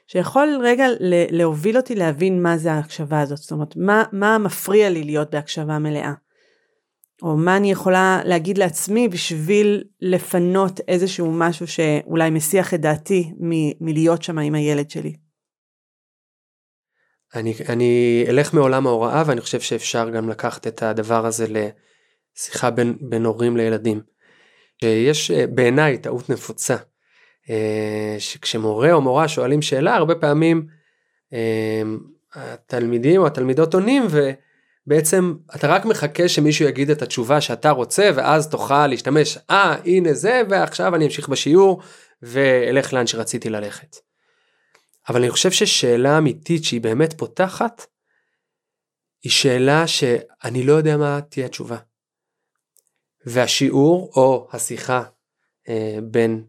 שיכול 0.07 0.59
רגע 0.63 0.87
להוביל 1.31 1.77
אותי 1.77 1.95
להבין 1.95 2.43
מה 2.43 2.59
זה 2.59 2.73
ההקשבה 2.73 3.21
הזאת, 3.21 3.39
זאת 3.39 3.53
אומרת, 3.53 3.77
מה, 3.77 4.05
מה 4.13 4.39
מפריע 4.39 4.91
לי 4.91 5.05
להיות 5.05 5.31
בהקשבה 5.31 5.79
מלאה. 5.79 6.13
או 7.23 7.37
מה 7.37 7.57
אני 7.57 7.71
יכולה 7.71 8.21
להגיד 8.25 8.59
לעצמי 8.59 9.09
בשביל 9.09 9.85
לפנות 10.01 10.81
איזשהו 10.89 11.33
משהו 11.33 11.67
שאולי 11.67 12.31
מסיח 12.31 12.75
את 12.75 12.81
דעתי 12.81 13.33
מ- 13.41 13.85
מלהיות 13.87 14.23
שם 14.23 14.39
עם 14.39 14.55
הילד 14.55 14.91
שלי. 14.91 15.17
אני, 17.35 17.55
אני 17.69 18.25
אלך 18.29 18.55
מעולם 18.55 18.87
ההוראה 18.87 19.23
ואני 19.27 19.41
חושב 19.41 19.61
שאפשר 19.61 20.11
גם 20.11 20.29
לקחת 20.29 20.67
את 20.67 20.83
הדבר 20.83 21.27
הזה 21.27 21.47
לשיחה 22.39 22.71
בין, 22.71 22.97
בין 23.01 23.25
הורים 23.25 23.57
לילדים. 23.57 24.01
יש 24.83 25.31
אה, 25.31 25.47
בעיניי 25.47 25.99
טעות 25.99 26.31
נפוצה 26.31 26.77
אה, 27.51 28.17
שכשמורה 28.19 28.93
או 28.93 29.01
מורה 29.01 29.29
שואלים 29.29 29.63
שאלה 29.63 29.95
הרבה 29.95 30.15
פעמים 30.15 30.67
אה, 31.33 31.83
התלמידים 32.35 33.21
או 33.21 33.27
התלמידות 33.27 33.75
עונים 33.75 34.07
ובעצם 34.11 35.35
אתה 35.57 35.67
רק 35.67 35.85
מחכה 35.85 36.29
שמישהו 36.29 36.67
יגיד 36.69 36.91
את 36.91 37.03
התשובה 37.03 37.41
שאתה 37.41 37.71
רוצה 37.71 38.11
ואז 38.15 38.49
תוכל 38.49 38.87
להשתמש 38.87 39.39
אה 39.51 39.77
הנה 39.85 40.13
זה 40.13 40.43
ועכשיו 40.51 40.95
אני 40.95 41.05
אמשיך 41.05 41.29
בשיעור 41.29 41.83
ואלך 42.23 42.93
לאן 42.93 43.07
שרציתי 43.07 43.51
ללכת. 43.51 43.97
אבל 45.09 45.21
אני 45.21 45.31
חושב 45.31 45.51
ששאלה 45.51 46.19
אמיתית 46.19 46.65
שהיא 46.65 46.81
באמת 46.81 47.13
פותחת, 47.19 47.87
היא 49.23 49.33
שאלה 49.33 49.87
שאני 49.87 50.63
לא 50.63 50.73
יודע 50.73 50.97
מה 50.97 51.21
תהיה 51.29 51.47
התשובה. 51.47 51.77
והשיעור 53.27 54.13
או 54.17 54.49
השיחה 54.53 55.03
אה, 55.69 55.99
בין 56.03 56.45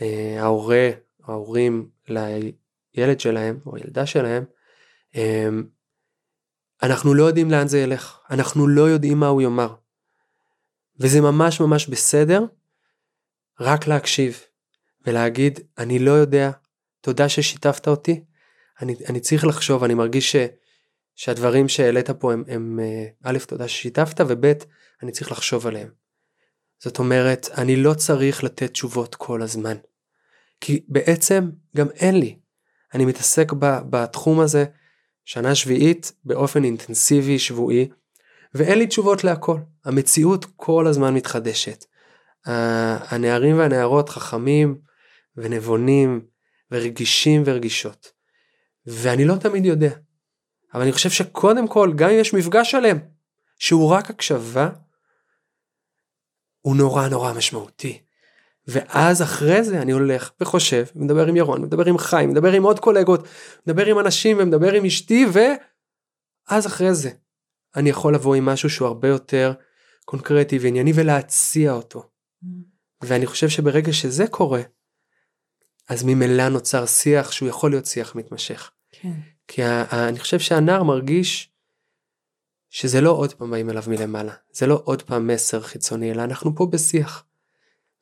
אה, 0.00 0.36
ההורה, 0.38 0.90
ההורים 1.24 1.88
לילד 2.08 3.20
שלהם 3.20 3.58
או 3.66 3.78
ילדה 3.78 4.06
שלהם, 4.06 4.44
אה, 5.16 5.48
אנחנו 6.82 7.14
לא 7.14 7.24
יודעים 7.24 7.50
לאן 7.50 7.68
זה 7.68 7.78
ילך, 7.78 8.20
אנחנו 8.30 8.68
לא 8.68 8.82
יודעים 8.82 9.18
מה 9.18 9.26
הוא 9.26 9.42
יאמר. 9.42 9.74
וזה 11.00 11.20
ממש 11.20 11.60
ממש 11.60 11.88
בסדר 11.88 12.44
רק 13.60 13.86
להקשיב 13.86 14.40
ולהגיד 15.06 15.60
אני 15.78 15.98
לא 15.98 16.10
יודע 16.10 16.50
תודה 17.00 17.28
ששיתפת 17.28 17.88
אותי. 17.88 18.24
אני, 18.80 18.96
אני 19.08 19.20
צריך 19.20 19.44
לחשוב, 19.44 19.84
אני 19.84 19.94
מרגיש 19.94 20.36
ש, 20.36 20.36
שהדברים 21.14 21.68
שהעלית 21.68 22.10
פה 22.10 22.32
הם, 22.32 22.44
הם 22.48 22.80
אה, 22.82 23.06
א', 23.22 23.38
תודה 23.46 23.68
ששיתפת, 23.68 24.20
וב', 24.28 24.52
אני 25.02 25.12
צריך 25.12 25.32
לחשוב 25.32 25.66
עליהם. 25.66 26.03
זאת 26.82 26.98
אומרת, 26.98 27.48
אני 27.56 27.76
לא 27.76 27.94
צריך 27.94 28.44
לתת 28.44 28.72
תשובות 28.72 29.14
כל 29.14 29.42
הזמן. 29.42 29.76
כי 30.60 30.84
בעצם 30.88 31.50
גם 31.76 31.86
אין 31.90 32.20
לי. 32.20 32.38
אני 32.94 33.04
מתעסק 33.04 33.52
ב, 33.52 33.78
בתחום 33.90 34.40
הזה 34.40 34.64
שנה 35.24 35.54
שביעית 35.54 36.12
באופן 36.24 36.64
אינטנסיבי 36.64 37.38
שבועי, 37.38 37.88
ואין 38.54 38.78
לי 38.78 38.86
תשובות 38.86 39.24
להכל. 39.24 39.58
המציאות 39.84 40.46
כל 40.56 40.86
הזמן 40.86 41.14
מתחדשת. 41.14 41.84
הנערים 42.46 43.58
והנערות 43.58 44.08
חכמים 44.08 44.78
ונבונים 45.36 46.26
ורגישים 46.70 47.42
ורגישות. 47.46 48.12
ואני 48.86 49.24
לא 49.24 49.34
תמיד 49.36 49.66
יודע. 49.66 49.90
אבל 50.74 50.82
אני 50.82 50.92
חושב 50.92 51.10
שקודם 51.10 51.68
כל, 51.68 51.92
גם 51.96 52.10
אם 52.10 52.18
יש 52.18 52.34
מפגש 52.34 52.70
שלם, 52.70 52.98
שהוא 53.58 53.90
רק 53.90 54.10
הקשבה, 54.10 54.68
הוא 56.64 56.76
נורא 56.76 57.08
נורא 57.08 57.32
משמעותי. 57.32 57.98
ואז 58.66 59.22
אחרי 59.22 59.64
זה 59.64 59.82
אני 59.82 59.92
הולך 59.92 60.30
וחושב, 60.40 60.84
מדבר 60.94 61.26
עם 61.26 61.36
ירון, 61.36 61.62
מדבר 61.62 61.86
עם 61.86 61.98
חיים, 61.98 62.30
מדבר 62.30 62.52
עם 62.52 62.62
עוד 62.62 62.80
קולגות, 62.80 63.28
מדבר 63.66 63.86
עם 63.86 63.98
אנשים 63.98 64.36
ומדבר 64.40 64.72
עם 64.72 64.84
אשתי, 64.84 65.26
ואז 65.32 66.66
אחרי 66.66 66.94
זה 66.94 67.10
אני 67.76 67.90
יכול 67.90 68.14
לבוא 68.14 68.34
עם 68.34 68.44
משהו 68.44 68.70
שהוא 68.70 68.88
הרבה 68.88 69.08
יותר 69.08 69.52
קונקרטי 70.04 70.58
וענייני 70.58 70.92
ולהציע 70.94 71.72
אותו. 71.72 72.08
Mm. 72.44 72.46
ואני 73.02 73.26
חושב 73.26 73.48
שברגע 73.48 73.92
שזה 73.92 74.26
קורה, 74.26 74.62
אז 75.88 76.02
ממילא 76.02 76.48
נוצר 76.48 76.86
שיח 76.86 77.32
שהוא 77.32 77.48
יכול 77.48 77.70
להיות 77.70 77.86
שיח 77.86 78.14
מתמשך. 78.14 78.70
כן. 78.92 79.12
כי 79.48 79.62
אני 79.92 80.18
חושב 80.18 80.38
שהנער 80.38 80.82
מרגיש 80.82 81.53
שזה 82.74 83.00
לא 83.00 83.10
עוד 83.10 83.34
פעם 83.34 83.50
באים 83.50 83.70
אליו 83.70 83.82
מלמעלה, 83.86 84.32
זה 84.52 84.66
לא 84.66 84.82
עוד 84.84 85.02
פעם 85.02 85.26
מסר 85.26 85.60
חיצוני, 85.60 86.12
אלא 86.12 86.22
אנחנו 86.24 86.56
פה 86.56 86.66
בשיח. 86.66 87.24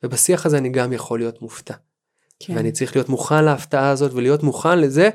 ובשיח 0.03 0.45
הזה 0.45 0.57
אני 0.57 0.69
גם 0.69 0.93
יכול 0.93 1.19
להיות 1.19 1.41
מופתע. 1.41 1.73
כן. 2.39 2.55
ואני 2.55 2.71
צריך 2.71 2.95
להיות 2.95 3.09
מוכן 3.09 3.45
להפתעה 3.45 3.89
הזאת 3.89 4.13
ולהיות 4.13 4.43
מוכן 4.43 4.79
לזה 4.79 5.09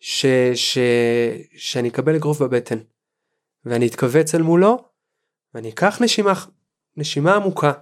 ש, 0.00 0.26
ש, 0.54 0.78
שאני 1.56 1.88
אקבל 1.88 2.14
אגרוף 2.14 2.42
בבטן. 2.42 2.78
ואני 3.64 3.86
אתכווץ 3.86 4.34
אל 4.34 4.42
מולו, 4.42 4.84
ואני 5.54 5.68
אקח 5.68 5.98
נשימה, 6.02 6.32
נשימה 6.96 7.34
עמוקה, 7.34 7.72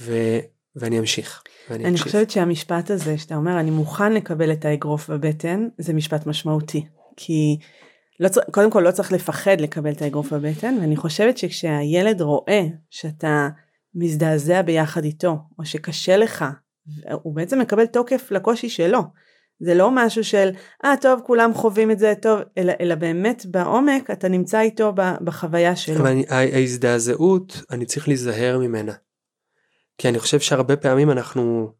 ו, 0.00 0.38
ואני 0.76 0.98
אמשיך. 0.98 1.42
אני 1.70 1.88
אמשיך. 1.88 2.02
חושבת 2.02 2.30
שהמשפט 2.30 2.90
הזה 2.90 3.18
שאתה 3.18 3.34
אומר 3.34 3.60
אני 3.60 3.70
מוכן 3.70 4.12
לקבל 4.12 4.52
את 4.52 4.64
האגרוף 4.64 5.10
בבטן 5.10 5.68
זה 5.78 5.92
משפט 5.92 6.26
משמעותי 6.26 6.86
כי 7.16 7.58
לא, 8.20 8.28
קודם 8.50 8.70
כל 8.70 8.80
לא 8.80 8.90
צריך 8.90 9.12
לפחד 9.12 9.60
לקבל 9.60 9.92
את 9.92 10.02
האגרוף 10.02 10.32
בבטן 10.32 10.76
ואני 10.80 10.96
חושבת 10.96 11.38
שכשהילד 11.38 12.20
רואה 12.20 12.62
שאתה 12.90 13.48
מזדעזע 13.94 14.62
ביחד 14.62 15.04
איתו 15.04 15.38
או 15.58 15.64
שקשה 15.64 16.16
לך 16.16 16.44
הוא 17.22 17.34
בעצם 17.34 17.60
מקבל 17.60 17.86
תוקף 17.86 18.30
לקושי 18.30 18.68
שלו. 18.68 19.00
זה 19.60 19.74
לא 19.74 19.90
משהו 19.94 20.24
של 20.24 20.50
אה 20.84 20.94
טוב 21.00 21.20
כולם 21.26 21.54
חווים 21.54 21.90
את 21.90 21.98
זה 21.98 22.14
טוב 22.22 22.40
אלא, 22.58 22.72
אלא 22.80 22.94
באמת 22.94 23.46
בעומק 23.46 24.10
אתה 24.10 24.28
נמצא 24.28 24.60
איתו 24.60 24.92
בחוויה 25.24 25.76
שלו. 25.76 25.96
אבל 25.96 26.16
ההזדעזעות 26.28 27.62
אני 27.70 27.86
צריך 27.86 28.08
להיזהר 28.08 28.58
ממנה. 28.58 28.92
כי 29.98 30.08
אני 30.08 30.18
חושב 30.18 30.40
שהרבה 30.40 30.76
פעמים 30.76 31.10
אנחנו 31.10 31.72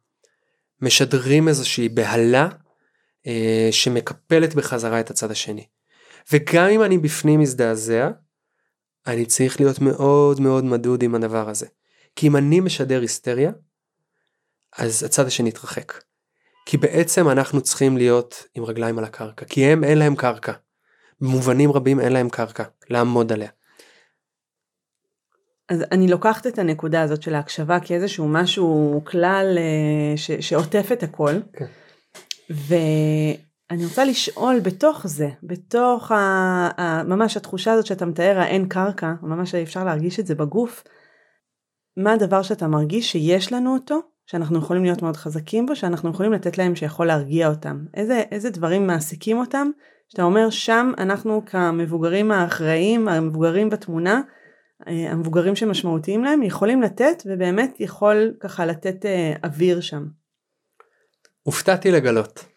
משדרים 0.80 1.48
איזושהי 1.48 1.88
בהלה 1.88 2.48
אה, 3.26 3.68
שמקפלת 3.70 4.54
בחזרה 4.54 5.00
את 5.00 5.10
הצד 5.10 5.30
השני. 5.30 5.66
וגם 6.32 6.68
אם 6.68 6.82
אני 6.82 6.98
בפנים 6.98 7.40
מזדעזע, 7.40 8.10
אני 9.06 9.26
צריך 9.26 9.60
להיות 9.60 9.80
מאוד 9.80 10.40
מאוד 10.40 10.64
מדוד 10.64 11.02
עם 11.02 11.14
הדבר 11.14 11.48
הזה. 11.48 11.66
כי 12.16 12.26
אם 12.26 12.36
אני 12.36 12.60
משדר 12.60 13.00
היסטריה, 13.00 13.52
אז 14.78 15.02
הצד 15.02 15.26
השני 15.26 15.48
יתרחק. 15.48 15.92
כי 16.66 16.76
בעצם 16.76 17.28
אנחנו 17.28 17.60
צריכים 17.60 17.96
להיות 17.96 18.46
עם 18.54 18.64
רגליים 18.64 18.98
על 18.98 19.04
הקרקע, 19.04 19.44
כי 19.44 19.64
הם 19.64 19.84
אין 19.84 19.98
להם 19.98 20.16
קרקע. 20.16 20.52
במובנים 21.20 21.72
רבים 21.72 22.00
אין 22.00 22.12
להם 22.12 22.28
קרקע 22.28 22.64
לעמוד 22.90 23.32
עליה. 23.32 23.50
אז 25.68 25.84
אני 25.92 26.08
לוקחת 26.08 26.46
את 26.46 26.58
הנקודה 26.58 27.02
הזאת 27.02 27.22
של 27.22 27.34
ההקשבה 27.34 27.80
כאיזשהו 27.80 28.28
משהו 28.28 29.02
כלל 29.04 29.58
אה, 29.58 30.16
ש, 30.16 30.30
שעוטף 30.30 30.88
את 30.92 31.02
הכל. 31.02 31.32
כן. 31.52 31.66
ואני 33.72 33.84
רוצה 33.84 34.04
לשאול 34.04 34.60
בתוך 34.60 35.06
זה, 35.06 35.28
בתוך 35.42 36.12
ה, 36.12 36.16
ה, 36.80 37.02
ממש 37.02 37.36
התחושה 37.36 37.72
הזאת 37.72 37.86
שאתה 37.86 38.06
מתאר, 38.06 38.38
האין 38.38 38.68
קרקע, 38.68 39.12
ממש 39.22 39.54
אפשר 39.54 39.84
להרגיש 39.84 40.20
את 40.20 40.26
זה 40.26 40.34
בגוף, 40.34 40.84
מה 41.96 42.12
הדבר 42.12 42.42
שאתה 42.42 42.66
מרגיש 42.66 43.12
שיש 43.12 43.52
לנו 43.52 43.74
אותו, 43.74 44.00
שאנחנו 44.26 44.58
יכולים 44.58 44.84
להיות 44.84 45.02
מאוד 45.02 45.16
חזקים 45.16 45.66
בו, 45.66 45.76
שאנחנו 45.76 46.10
יכולים 46.10 46.32
לתת 46.32 46.58
להם 46.58 46.76
שיכול 46.76 47.06
להרגיע 47.06 47.48
אותם. 47.48 47.84
איזה, 47.94 48.22
איזה 48.30 48.50
דברים 48.50 48.86
מעסיקים 48.86 49.38
אותם, 49.38 49.70
שאתה 50.08 50.22
אומר 50.22 50.50
שם 50.50 50.92
אנחנו 50.98 51.44
כמבוגרים 51.46 52.30
האחראים, 52.30 53.08
המבוגרים 53.08 53.70
בתמונה, 53.70 54.20
אה, 54.88 55.10
המבוגרים 55.12 55.56
שמשמעותיים 55.56 56.24
להם 56.24 56.42
יכולים 56.42 56.82
לתת 56.82 57.22
ובאמת 57.26 57.80
יכול 57.80 58.34
ככה 58.40 58.66
לתת 58.66 59.06
אה, 59.06 59.32
אוויר 59.44 59.80
שם. 59.80 60.06
הופתעתי 61.42 61.90
לגלות 61.90 62.51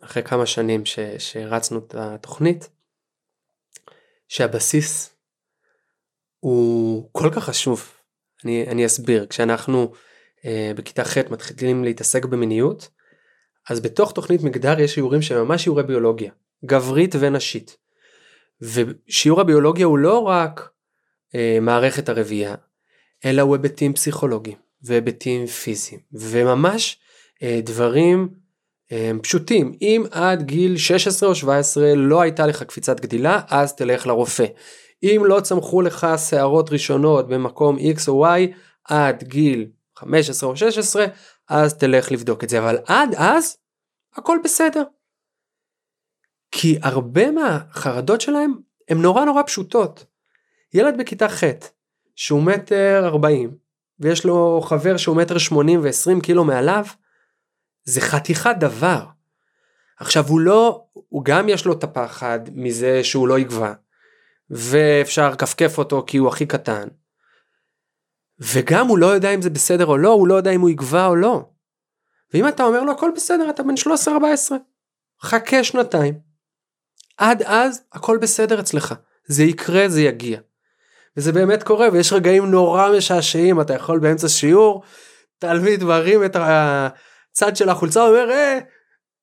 אחרי 0.00 0.22
כמה 0.22 0.46
שנים 0.46 0.86
ש, 0.86 0.98
שרצנו 1.18 1.78
את 1.78 1.94
התוכנית 1.98 2.68
שהבסיס 4.28 5.10
הוא 6.40 7.08
כל 7.12 7.30
כך 7.32 7.44
חשוב. 7.44 7.92
אני, 8.44 8.66
אני 8.68 8.86
אסביר. 8.86 9.26
כשאנחנו 9.26 9.92
בכיתה 10.76 11.04
ח' 11.04 11.16
מתחילים 11.30 11.84
להתעסק 11.84 12.24
במיניות 12.24 12.88
אז 13.68 13.80
בתוך 13.80 14.12
תוכנית 14.12 14.42
מגדר 14.42 14.80
יש 14.80 14.94
שיעורים 14.94 15.22
שהם 15.22 15.44
ממש 15.44 15.64
שיעורי 15.64 15.82
ביולוגיה, 15.82 16.32
גברית 16.64 17.14
ונשית. 17.20 17.76
ושיעור 18.60 19.40
הביולוגיה 19.40 19.86
הוא 19.86 19.98
לא 19.98 20.18
רק 20.18 20.70
אה, 21.34 21.58
מערכת 21.60 22.08
הרבייה, 22.08 22.54
אלא 23.24 23.42
הוא 23.42 23.56
היבטים 23.56 23.92
פסיכולוגיים 23.92 24.56
והיבטים 24.82 25.46
פיזיים, 25.46 26.00
וממש 26.12 26.96
אה, 26.96 27.07
דברים 27.44 28.28
אה, 28.92 29.10
פשוטים. 29.22 29.72
אם 29.82 30.04
עד 30.10 30.42
גיל 30.42 30.76
16 30.76 31.28
או 31.28 31.34
17 31.34 31.94
לא 31.94 32.20
הייתה 32.20 32.46
לך 32.46 32.62
קפיצת 32.62 33.00
גדילה, 33.00 33.40
אז 33.48 33.74
תלך 33.74 34.06
לרופא. 34.06 34.46
אם 35.02 35.22
לא 35.24 35.40
צמחו 35.40 35.82
לך 35.82 36.06
שערות 36.28 36.72
ראשונות 36.72 37.28
במקום 37.28 37.76
X 37.78 38.08
או 38.08 38.26
Y 38.26 38.40
עד 38.84 39.24
גיל 39.24 39.66
15 39.96 40.50
או 40.50 40.56
16, 40.56 41.06
אז 41.48 41.74
תלך 41.74 42.12
לבדוק 42.12 42.44
את 42.44 42.48
זה. 42.48 42.58
אבל 42.58 42.78
עד 42.86 43.14
אז, 43.16 43.56
הכל 44.14 44.38
בסדר. 44.44 44.82
כי 46.50 46.78
הרבה 46.82 47.30
מהחרדות 47.30 48.20
שלהם 48.20 48.54
הן 48.88 48.98
נורא 48.98 49.24
נורא 49.24 49.42
פשוטות. 49.42 50.04
ילד 50.74 50.98
בכיתה 50.98 51.28
ח' 51.28 51.42
שהוא 52.16 52.42
מטר 52.42 53.02
40 53.04 53.50
ויש 54.00 54.24
לו 54.24 54.60
חבר 54.64 54.96
שהוא 54.96 55.16
מטר 55.16 55.38
80 55.38 55.80
ו-20 55.82 56.20
קילו 56.22 56.44
מעליו, 56.44 56.84
זה 57.88 58.00
חתיכת 58.00 58.54
דבר. 58.60 59.04
עכשיו 59.96 60.26
הוא 60.28 60.40
לא, 60.40 60.84
הוא 60.92 61.24
גם 61.24 61.48
יש 61.48 61.64
לו 61.64 61.72
את 61.72 61.84
הפחד 61.84 62.38
מזה 62.54 63.04
שהוא 63.04 63.28
לא 63.28 63.38
יגבה, 63.38 63.72
ואפשר 64.50 65.30
לכפכף 65.30 65.78
אותו 65.78 66.04
כי 66.06 66.16
הוא 66.16 66.28
הכי 66.28 66.46
קטן. 66.46 66.88
וגם 68.38 68.86
הוא 68.86 68.98
לא 68.98 69.06
יודע 69.06 69.34
אם 69.34 69.42
זה 69.42 69.50
בסדר 69.50 69.86
או 69.86 69.98
לא, 69.98 70.08
הוא 70.08 70.28
לא 70.28 70.34
יודע 70.34 70.50
אם 70.50 70.60
הוא 70.60 70.70
יגבה 70.70 71.06
או 71.06 71.16
לא. 71.16 71.44
ואם 72.34 72.48
אתה 72.48 72.64
אומר 72.64 72.82
לו 72.82 72.92
הכל 72.92 73.10
בסדר, 73.16 73.50
אתה 73.50 73.62
בן 73.62 73.74
13-14, 74.06 74.10
חכה 75.22 75.64
שנתיים. 75.64 76.18
עד 77.16 77.42
אז 77.42 77.82
הכל 77.92 78.18
בסדר 78.18 78.60
אצלך, 78.60 78.94
זה 79.26 79.42
יקרה, 79.42 79.88
זה 79.88 80.00
יגיע. 80.00 80.40
וזה 81.16 81.32
באמת 81.32 81.62
קורה, 81.62 81.88
ויש 81.92 82.12
רגעים 82.12 82.50
נורא 82.50 82.96
משעשעים, 82.96 83.60
אתה 83.60 83.74
יכול 83.74 83.98
באמצע 83.98 84.28
שיעור, 84.28 84.82
תלמיד 85.38 85.84
מרים 85.84 86.24
את 86.24 86.36
הצד 87.38 87.56
של 87.56 87.68
החולצה, 87.68 88.02
אומר, 88.02 88.30
אה, 88.30 88.58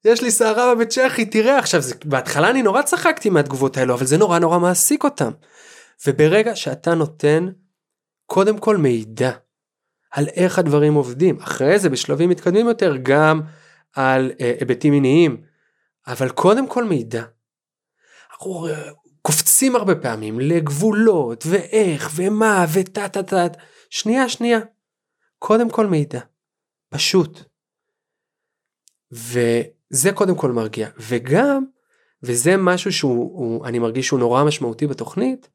יש 0.06 0.22
לי 0.22 0.32
שערה 0.32 0.76
בבית 0.76 0.90
צ'כי, 0.90 1.26
תראה 1.26 1.60
עכשיו, 1.60 1.82
זה, 1.82 1.96
בהתחלה 2.06 2.50
אני 2.50 2.62
נורא 2.62 2.82
צחקתי 2.82 3.30
מהתגובות 3.30 3.78
האלו, 3.78 3.94
אבל 3.94 4.06
זה 4.06 4.18
נורא 4.18 4.40
נורא 4.40 4.60
מעסיק 4.60 5.04
אותם. 5.04 5.32
וברגע 6.08 6.56
שאתה 6.56 6.94
נותן 6.94 7.48
קודם 8.26 8.58
כל 8.58 8.78
מידע 8.78 9.32
על 10.12 10.28
איך 10.28 10.60
הדברים 10.60 10.94
עובדים, 10.94 11.38
אחרי 11.40 11.80
זה 11.80 11.90
בשלבים 11.90 12.30
מתקדמים 12.30 12.68
יותר 12.68 12.96
גם 13.04 13.42
על 13.96 14.32
אה, 14.42 14.54
היבטים 14.60 14.94
מיניים, 14.94 15.42
אבל 16.08 16.30
קודם 16.30 16.68
כל 16.68 16.84
מידע. 16.84 17.24
אנחנו 18.32 18.68
אה, 18.68 18.90
קופצים 19.22 19.76
הרבה 19.76 19.96
פעמים 19.96 20.40
לגבולות 20.40 21.44
ואיך 21.50 22.12
ומה 22.16 22.66
וטה 22.74 23.10
טה 23.10 23.24
טה. 23.24 23.46
שנייה 23.90 24.30
שנייה. 24.30 24.60
קודם 25.40 25.70
כל 25.70 25.88
מידע. 25.88 26.20
פשוט. 26.90 27.55
וזה 29.12 30.12
קודם 30.14 30.36
כל 30.36 30.52
מרגיע. 30.52 30.90
וגם, 30.98 31.66
וזה 32.24 32.58
משהו 32.58 32.94
שהוא, 32.94 33.40
הוא, 33.40 33.66
אני 33.68 33.80
מרגיש 33.80 34.08
שהוא 34.08 34.20
נורא 34.20 34.44
משמעותי 34.44 34.88
בתוכנית, 34.88 35.50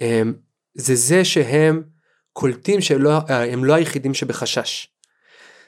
אמ, 0.00 0.34
זה 0.74 0.94
זה 0.94 1.24
שהם 1.24 1.82
קולטים 2.32 2.80
שהם 2.80 3.02
לא, 3.02 3.18
לא 3.62 3.74
היחידים 3.74 4.14
שבחשש. 4.14 4.88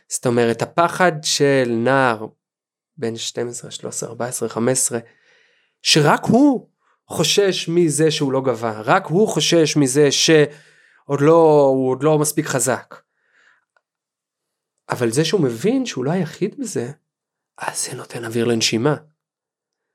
זאת 0.09 0.27
אומרת, 0.27 0.63
הפחד 0.63 1.13
של 1.23 1.65
נער 1.69 2.27
בן 2.97 3.17
12, 3.17 3.71
13, 3.71 4.09
14, 4.09 4.49
15, 4.49 4.99
שרק 5.83 6.25
הוא 6.25 6.69
חושש 7.09 7.69
מזה 7.69 8.11
שהוא 8.11 8.33
לא 8.33 8.41
גבה, 8.41 8.81
רק 8.81 9.07
הוא 9.07 9.29
חושש 9.29 9.77
מזה 9.77 10.11
שעוד 10.13 11.21
לא, 11.21 11.69
הוא 11.75 11.91
עוד 11.91 12.03
לא 12.03 12.19
מספיק 12.19 12.47
חזק. 12.47 12.95
אבל 14.91 15.11
זה 15.11 15.25
שהוא 15.25 15.41
מבין 15.41 15.87
שהוא 15.87 16.05
לא 16.05 16.11
היחיד 16.11 16.55
בזה, 16.59 16.91
אז 17.59 17.87
זה 17.87 17.97
נותן 17.97 18.25
אוויר 18.25 18.45
לנשימה. 18.45 18.97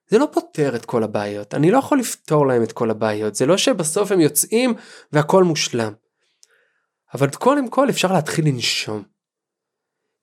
זה 0.08 0.18
לא 0.18 0.28
פותר 0.34 0.76
את 0.76 0.86
כל 0.86 1.04
הבעיות, 1.04 1.54
אני 1.54 1.72
לא 1.72 1.78
יכול 1.78 2.00
לפתור 2.00 2.48
להם 2.48 2.64
את 2.64 2.72
כל 2.72 2.92
הבעיות, 2.92 3.36
זה 3.36 3.46
לא 3.46 3.58
שבסוף 3.58 4.12
הם 4.12 4.20
יוצאים 4.20 4.74
והכל 5.12 5.44
מושלם. 5.44 5.94
אבל 7.14 7.30
קודם 7.30 7.70
כל 7.70 7.90
אפשר 7.90 8.14
להתחיל 8.14 8.48
לנשום. 8.48 9.04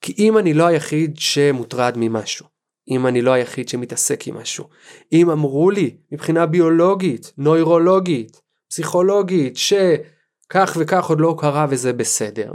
כי 0.00 0.14
אם 0.18 0.38
אני 0.38 0.54
לא 0.54 0.66
היחיד 0.66 1.18
שמוטרד 1.18 1.94
ממשהו, 1.96 2.46
אם 2.88 3.06
אני 3.06 3.22
לא 3.22 3.32
היחיד 3.32 3.68
שמתעסק 3.68 4.26
עם 4.26 4.36
משהו. 4.36 4.68
אם 5.12 5.30
אמרו 5.30 5.70
לי 5.70 5.96
מבחינה 6.12 6.46
ביולוגית, 6.46 7.32
נוירולוגית, 7.38 8.40
פסיכולוגית, 8.68 9.56
שכך 9.56 10.76
וכך 10.80 11.04
עוד 11.06 11.20
לא 11.20 11.36
קרה 11.38 11.66
וזה 11.70 11.92
בסדר, 11.92 12.54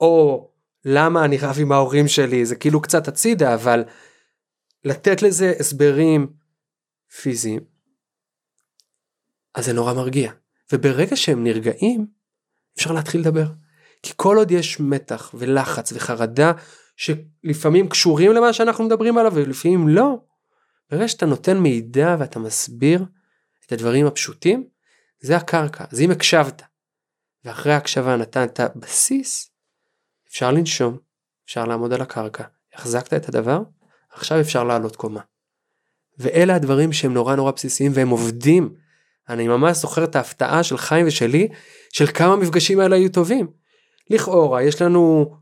או 0.00 0.48
למה 0.88 1.24
אני 1.24 1.38
רב 1.38 1.56
עם 1.60 1.72
ההורים 1.72 2.08
שלי, 2.08 2.46
זה 2.46 2.56
כאילו 2.56 2.82
קצת 2.82 3.08
הצידה, 3.08 3.54
אבל 3.54 3.84
לתת 4.84 5.22
לזה 5.22 5.52
הסברים 5.60 6.26
פיזיים, 7.20 7.60
אז 9.54 9.64
זה 9.64 9.72
נורא 9.72 9.92
מרגיע. 9.92 10.32
וברגע 10.72 11.16
שהם 11.16 11.44
נרגעים, 11.44 12.06
אפשר 12.78 12.92
להתחיל 12.92 13.20
לדבר. 13.20 13.46
כי 14.02 14.12
כל 14.16 14.36
עוד 14.36 14.50
יש 14.50 14.80
מתח 14.80 15.30
ולחץ 15.34 15.92
וחרדה 15.92 16.52
שלפעמים 16.96 17.88
קשורים 17.88 18.32
למה 18.32 18.52
שאנחנו 18.52 18.84
מדברים 18.84 19.18
עליו 19.18 19.32
ולפעמים 19.34 19.88
לא. 19.88 20.20
ברגע 20.90 21.08
שאתה 21.08 21.26
נותן 21.26 21.58
מידע 21.58 22.16
ואתה 22.18 22.38
מסביר 22.38 23.04
את 23.66 23.72
הדברים 23.72 24.06
הפשוטים, 24.06 24.68
זה 25.20 25.36
הקרקע. 25.36 25.84
אז 25.92 26.00
אם 26.00 26.10
הקשבת, 26.10 26.62
ואחרי 27.44 27.72
ההקשבה 27.72 28.16
נתנת 28.16 28.60
בסיס, 28.76 29.55
אפשר 30.36 30.52
לנשום, 30.52 30.96
אפשר 31.46 31.64
לעמוד 31.64 31.92
על 31.92 32.00
הקרקע, 32.00 32.44
החזקת 32.74 33.14
את 33.14 33.28
הדבר, 33.28 33.62
עכשיו 34.12 34.40
אפשר 34.40 34.64
לעלות 34.64 34.96
קומה. 34.96 35.20
ואלה 36.18 36.54
הדברים 36.54 36.92
שהם 36.92 37.14
נורא 37.14 37.36
נורא 37.36 37.50
בסיסיים 37.50 37.92
והם 37.94 38.08
עובדים. 38.08 38.74
אני 39.28 39.48
ממש 39.48 39.76
זוכר 39.76 40.04
את 40.04 40.16
ההפתעה 40.16 40.62
של 40.62 40.76
חיים 40.76 41.06
ושלי, 41.06 41.48
של 41.92 42.06
כמה 42.06 42.36
מפגשים 42.36 42.80
האלה 42.80 42.96
היו 42.96 43.08
טובים. 43.08 43.46
לכאורה 44.10 44.62
יש 44.62 44.82
לנו 44.82 45.34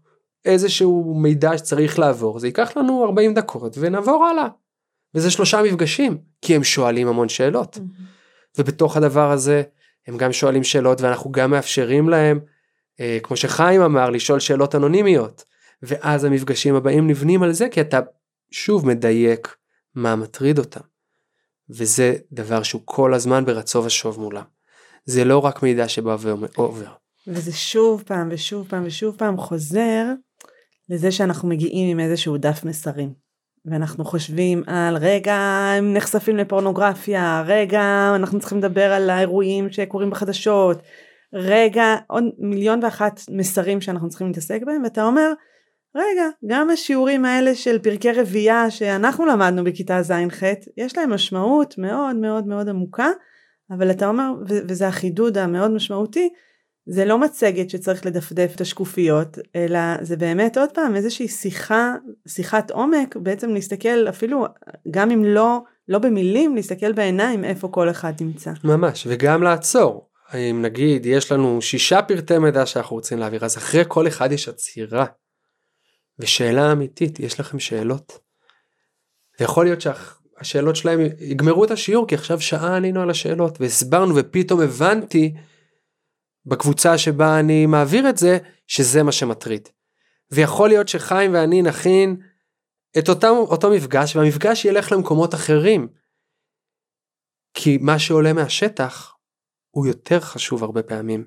איזשהו 0.44 1.14
מידע 1.14 1.59
שצריך 1.59 1.98
לעבור 1.98 2.38
זה 2.38 2.46
ייקח 2.46 2.76
לנו 2.76 3.04
40 3.04 3.35
דקות 3.35 3.78
ונעבור 3.78 4.26
הלאה. 4.26 4.48
וזה 5.14 5.30
שלושה 5.30 5.62
מפגשים 5.62 6.18
כי 6.42 6.57
הם 6.57 6.64
שואלים 6.64 7.09
המון 7.09 7.28
שאלות. 7.28 7.76
Mm-hmm. 7.76 8.59
ובתוך 8.59 8.96
הדבר 8.96 9.30
הזה 9.30 9.62
הם 10.07 10.16
גם 10.16 10.33
שואלים 10.33 10.64
שאלות 10.64 11.00
ואנחנו 11.00 11.33
גם 11.33 11.50
מאפשרים 11.50 12.09
להם 12.09 12.40
אה, 13.00 13.18
כמו 13.22 13.37
שחיים 13.37 13.80
אמר 13.80 14.11
לשאול 14.11 14.40
שאלות 14.40 14.74
אנונימיות 14.74 15.44
ואז 15.83 16.24
המפגשים 16.24 16.74
הבאים 16.74 17.11
נבנים 17.11 17.42
על 17.42 17.52
זה 17.52 17.68
כי 17.68 17.80
אתה 17.80 18.00
שוב 18.50 18.87
מדייק 18.87 19.57
מה 19.94 20.16
מטריד 20.16 20.59
אותם. 20.59 20.80
וזה 21.70 22.14
דבר 22.33 22.62
שהוא 22.62 22.83
כל 22.85 23.14
הזמן 23.14 23.44
ברצו 23.44 23.85
ושוב 23.85 24.20
מולם. 24.20 24.44
זה 25.04 25.24
לא 25.24 25.38
רק 25.38 25.62
מידע 25.62 25.88
שבא 25.88 26.16
ועובר. 26.20 26.92
וזה 27.26 27.52
שוב 27.52 28.02
פעם 28.07 28.28
ושוב 28.30 28.66
פעם 28.68 28.83
ושוב 28.87 29.16
פעם 29.18 29.37
חוזר 29.37 30.04
לזה 30.88 31.12
שאנחנו 31.12 31.48
מגיעים 31.48 31.90
עם 31.90 32.00
איזשהו 32.00 32.37
דף 32.37 32.64
מסרים. 32.64 33.24
ואנחנו 33.66 34.04
חושבים 34.04 34.62
על 34.66 34.96
רגע 34.96 35.35
הם 35.78 35.94
נחשפים 35.94 36.37
לפורנוגרפיה, 36.37 37.44
רגע 37.46 38.12
אנחנו 38.16 38.40
צריכים 38.40 38.59
לדבר 38.59 38.92
על 38.92 39.11
האירועים 39.11 39.72
שקורים 39.72 40.11
בחדשות, 40.11 40.83
רגע 41.35 41.97
עוד 42.07 42.25
מיליון 42.38 42.85
ואחת 42.85 43.20
מסרים 43.31 43.81
שאנחנו 43.81 44.09
צריכים 44.09 44.27
להתעסק 44.27 44.61
בהם 44.66 44.83
ואתה 44.83 45.05
אומר 45.05 45.33
רגע 45.97 46.25
גם 46.47 46.70
השיעורים 46.70 47.25
האלה 47.25 47.55
של 47.55 47.79
פרקי 47.79 48.12
רבייה 48.12 48.70
שאנחנו 48.70 49.27
למדנו 49.27 49.64
בכיתה 49.64 50.03
ז'-ח' 50.03 50.42
יש 50.77 50.99
להם 50.99 51.12
משמעות 51.12 51.79
מאוד 51.79 52.16
מאוד 52.16 52.47
מאוד 52.47 52.68
עמוקה 52.68 53.09
אבל 53.70 53.90
אתה 53.90 54.09
אומר 54.09 54.33
וזה 54.47 54.88
החידוד 54.88 55.38
המאוד 55.38 55.70
משמעותי 55.70 56.29
זה 56.87 57.05
לא 57.05 57.18
מצגת 57.18 57.70
שצריך 57.70 58.07
לדפדף 58.07 58.53
את 58.55 58.61
השקופיות, 58.61 59.38
אלא 59.57 59.79
זה 60.01 60.16
באמת 60.16 60.59
עוד 60.59 60.70
פעם 60.75 60.97
איזושהי 60.97 61.29
שיחה, 61.29 61.94
שיחת 62.29 62.70
עומק, 62.70 63.16
בעצם 63.16 63.51
להסתכל 63.51 64.09
אפילו, 64.09 64.47
גם 64.90 65.11
אם 65.11 65.25
לא, 65.25 65.59
לא 65.88 65.99
במילים, 65.99 66.55
להסתכל 66.55 66.92
בעיניים 66.92 67.44
איפה 67.44 67.68
כל 67.68 67.90
אחד 67.90 68.12
נמצא. 68.20 68.53
ממש, 68.64 69.07
וגם 69.11 69.42
לעצור. 69.42 70.09
אם 70.34 70.62
נגיד 70.62 71.06
יש 71.06 71.32
לנו 71.32 71.62
שישה 71.62 72.02
פרטי 72.02 72.38
מידע 72.38 72.66
שאנחנו 72.66 72.96
רוצים 72.96 73.18
להעביר, 73.18 73.44
אז 73.44 73.56
אחרי 73.56 73.82
כל 73.88 74.08
אחד 74.08 74.32
יש 74.32 74.48
עצירה. 74.48 75.06
ושאלה 76.18 76.72
אמיתית, 76.72 77.20
יש 77.20 77.40
לכם 77.40 77.58
שאלות? 77.58 78.18
ויכול 79.40 79.64
להיות 79.64 79.80
שהשאלות 79.80 80.76
שלהם 80.76 81.00
יגמרו 81.18 81.64
את 81.64 81.70
השיעור, 81.70 82.08
כי 82.08 82.14
עכשיו 82.14 82.40
שעה 82.40 82.76
ענינו 82.76 83.02
על 83.02 83.10
השאלות, 83.10 83.60
והסברנו 83.60 84.16
ופתאום 84.16 84.60
הבנתי 84.60 85.34
בקבוצה 86.46 86.98
שבה 86.98 87.40
אני 87.40 87.66
מעביר 87.66 88.08
את 88.08 88.18
זה, 88.18 88.38
שזה 88.66 89.02
מה 89.02 89.12
שמטריד. 89.12 89.68
ויכול 90.30 90.68
להיות 90.68 90.88
שחיים 90.88 91.34
ואני 91.34 91.62
נכין 91.62 92.16
את 92.98 93.08
אותם, 93.08 93.28
אותו 93.28 93.70
מפגש 93.70 94.16
והמפגש 94.16 94.64
ילך 94.64 94.92
למקומות 94.92 95.34
אחרים. 95.34 95.88
כי 97.54 97.78
מה 97.80 97.98
שעולה 97.98 98.32
מהשטח 98.32 99.13
הוא 99.74 99.87
יותר 99.87 100.20
חשוב 100.20 100.64
הרבה 100.64 100.82
פעמים 100.82 101.24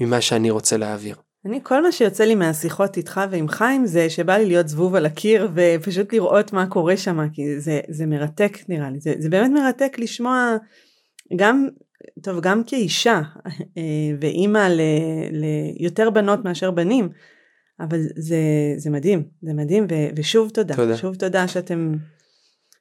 ממה 0.00 0.20
שאני 0.20 0.50
רוצה 0.50 0.76
להעביר. 0.76 1.16
אני 1.46 1.60
כל 1.62 1.82
מה 1.82 1.92
שיוצא 1.92 2.24
לי 2.24 2.34
מהשיחות 2.34 2.96
איתך 2.96 3.20
ועם 3.30 3.48
חיים 3.48 3.86
זה 3.86 4.10
שבא 4.10 4.36
לי 4.36 4.46
להיות 4.46 4.68
זבוב 4.68 4.94
על 4.94 5.06
הקיר 5.06 5.48
ופשוט 5.54 6.12
לראות 6.12 6.52
מה 6.52 6.66
קורה 6.66 6.96
שם 6.96 7.28
כי 7.32 7.60
זה, 7.60 7.80
זה 7.88 8.06
מרתק 8.06 8.58
נראה 8.68 8.90
לי 8.90 9.00
זה, 9.00 9.14
זה 9.18 9.28
באמת 9.28 9.50
מרתק 9.50 9.92
לשמוע 9.98 10.56
גם 11.36 11.68
טוב 12.22 12.40
גם 12.40 12.64
כאישה 12.64 13.20
אה, 13.78 13.82
ואימא 14.20 14.68
ליותר 15.30 16.10
בנות 16.10 16.44
מאשר 16.44 16.70
בנים 16.70 17.08
אבל 17.80 18.00
זה, 18.16 18.38
זה 18.76 18.90
מדהים 18.90 19.24
זה 19.42 19.52
מדהים 19.52 19.86
ו, 19.90 19.94
ושוב 20.16 20.50
תודה, 20.50 20.76
תודה 20.76 20.96
שוב 20.96 21.14
תודה 21.14 21.48
שאתם 21.48 21.92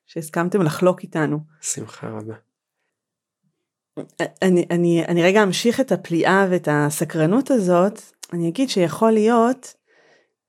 שהסכמתם 0.06 0.62
לחלוק 0.62 1.04
איתנו. 1.04 1.40
שמחה 1.62 2.10
רבה. 2.10 2.49
אני, 4.42 4.66
אני, 4.72 5.06
אני 5.08 5.24
רגע 5.24 5.44
אמשיך 5.44 5.80
את 5.80 5.92
הפליאה 5.92 6.48
ואת 6.50 6.68
הסקרנות 6.72 7.52
הזאת. 7.52 8.02
אני 8.34 8.50
אגיד 8.50 8.70
שיכול 8.70 9.12
להיות 9.12 9.74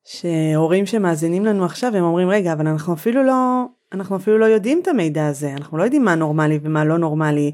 שהורים 0.05 0.87
שמאזינים 0.87 1.45
לנו 1.45 1.65
עכשיו 1.65 1.97
הם 1.97 2.05
אומרים 2.05 2.29
רגע 2.29 2.53
אבל 2.53 2.67
אנחנו 2.67 2.95
אפילו 2.95 3.25
לא 3.25 3.65
אנחנו 3.93 4.17
אפילו 4.17 4.39
לא 4.39 4.45
יודעים 4.45 4.81
את 4.83 4.89
המידע 4.89 5.27
הזה. 5.27 5.53
אנחנו 5.53 5.79
לא 5.79 5.83
יודעים 5.83 6.05
מה 6.05 6.15
נורמלי 6.15 6.59
ומה 6.63 6.85
לא 6.85 6.99
נורמלי 6.99 7.53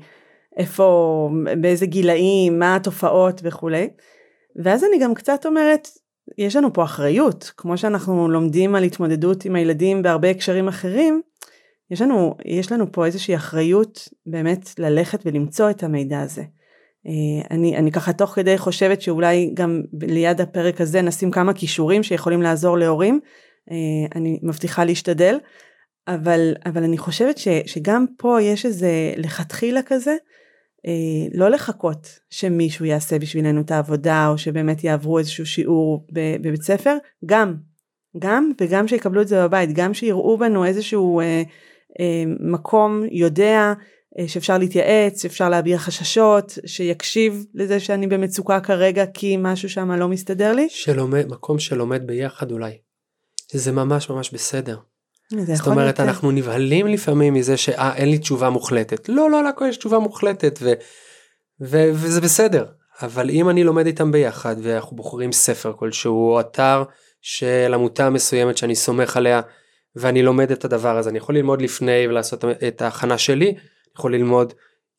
איפה 0.57 1.31
באיזה 1.61 1.87
גילאים 1.87 2.59
מה 2.59 2.77
התופעות 2.77 3.41
וכולי. 3.45 3.89
ואז 4.57 4.85
אני 4.85 4.99
גם 4.99 5.15
קצת 5.15 5.47
אומרת 5.47 5.89
יש 6.39 6.57
לנו 6.57 6.73
פה 6.73 6.85
אחריות. 6.85 7.53
כמו 7.57 7.79
שאנחנו 7.79 8.29
לומדים 8.29 8.75
על 8.75 8.83
התמודדות 8.83 9.45
עם 9.45 9.55
הילדים 9.55 10.03
בהרבה 10.03 10.31
הקשרים 10.31 10.69
אחרים 10.69 11.23
יש 11.90 12.03
לנו 12.03 12.35
יש 12.44 12.72
לנו 12.72 12.92
פה 12.92 13.07
איזושהי 13.07 13.37
אחריות 13.37 14.09
באמת 14.27 14.70
ללכת 14.79 15.20
ולמצוא 15.25 15.70
את 15.70 15.83
המידע 15.83 16.20
הזה. 16.20 16.42
אה, 17.07 17.46
אני, 17.51 17.77
אני 17.77 17.92
ככה 17.92 18.12
תוך 18.12 18.31
כדי 18.31 18.59
חושבת 18.59 19.03
שאולי 19.03 19.51
גם 19.55 19.83
ליד 20.03 20.40
הפרק 20.40 20.81
הזה 20.81 21.03
נשים 21.03 21.31
כמה 21.31 21.55
כישורים 21.55 22.03
שיכולים 22.03 22.42
לעזור 22.42 22.79
להורים, 22.79 23.20
אה, 23.70 23.77
אני 24.14 24.38
מבטיחה 24.42 24.85
להשתדל, 24.85 25.38
אבל, 26.09 26.55
אבל 26.66 26.85
אני 26.85 26.99
חושבת 26.99 27.38
ש, 27.38 27.49
שגם 27.66 28.07
פה 28.18 28.42
יש 28.42 28.66
איזה 28.66 29.12
לכתחילה 29.16 29.83
כזה, 29.83 30.16
אה, 30.87 31.29
לא 31.35 31.49
לחכות 31.49 32.18
שמישהו 32.31 32.85
יעשה 32.85 33.18
בשבילנו 33.18 33.61
את 33.61 33.70
העבודה 33.70 34.29
או 34.29 34.38
שבאמת 34.38 34.85
יעברו 34.85 35.18
איזשהו 35.18 35.46
שיעור 35.46 36.07
בבית 36.12 36.62
ספר, 36.62 36.96
גם, 37.27 37.55
גם 38.18 38.53
וגם 38.61 38.88
שיקבלו 38.88 39.22
את 39.22 39.29
זה 39.29 39.42
בבית, 39.44 39.70
גם 39.72 39.94
שיראו 39.94 40.38
בנו 40.38 40.64
איזשהו 40.64 41.20
מקום 42.41 43.03
יודע 43.11 43.73
אה, 44.19 44.29
שאפשר 44.29 44.59
להתייעץ, 44.59 45.23
שאפשר 45.23 45.49
להביע 45.49 45.79
חששות, 45.79 46.59
שיקשיב 46.67 47.45
לזה 47.55 47.81
שאני 47.81 48.07
במצוקה 48.07 48.61
כרגע 48.61 49.07
כי 49.07 49.37
משהו 49.39 49.69
שם 49.69 49.93
לא 49.93 50.09
מסתדר 50.09 50.53
לי. 50.53 50.69
שלומד, 50.71 51.27
מקום 51.29 51.59
שלומד 51.59 52.07
ביחד 52.07 52.53
אולי. 52.53 52.79
זה 53.53 53.73
ממש 53.73 54.11
ממש 54.11 54.31
בסדר. 54.31 54.79
זאת 55.31 55.67
אומרת 55.67 55.99
להיות... 55.99 56.01
אנחנו 56.01 56.31
נבהלים 56.31 56.87
לפעמים 56.87 57.35
מזה 57.35 57.57
שאין 57.57 57.79
אה, 57.79 58.05
לי 58.05 58.19
תשובה 58.19 58.51
מוחלטת. 58.51 59.09
לא, 59.09 59.31
לא 59.31 59.45
לכל 59.45 59.65
יש 59.69 59.77
תשובה 59.77 59.99
מוחלטת 59.99 60.59
ו, 60.63 60.73
ו, 61.61 61.91
וזה 61.93 62.21
בסדר. 62.21 62.67
אבל 63.03 63.31
אם 63.31 63.49
אני 63.49 63.65
לומד 63.65 63.87
איתם 63.87 64.13
ביחד 64.13 64.57
ואנחנו 64.63 64.97
בוחרים 64.97 65.33
ספר 65.33 65.73
כלשהו 65.79 66.31
או 66.31 66.41
אתר 66.41 66.83
של 67.23 67.75
עמותה 67.75 68.11
מסוימת 68.11 68.57
שאני 68.57 68.75
סומך 68.75 69.17
עליה 69.17 69.41
ואני 69.97 70.23
לומד 70.23 70.51
את 70.51 70.65
הדבר 70.65 70.99
הזה 70.99 71.11
אני 71.11 71.19
יכול 71.19 71.37
ללמוד 71.37 71.63
לפני 71.63 72.07
ולעשות 72.09 72.45
את 72.69 72.83
ההכנה 72.83 73.19
שלי 73.19 73.55
יכול 73.97 74.15
ללמוד 74.15 74.53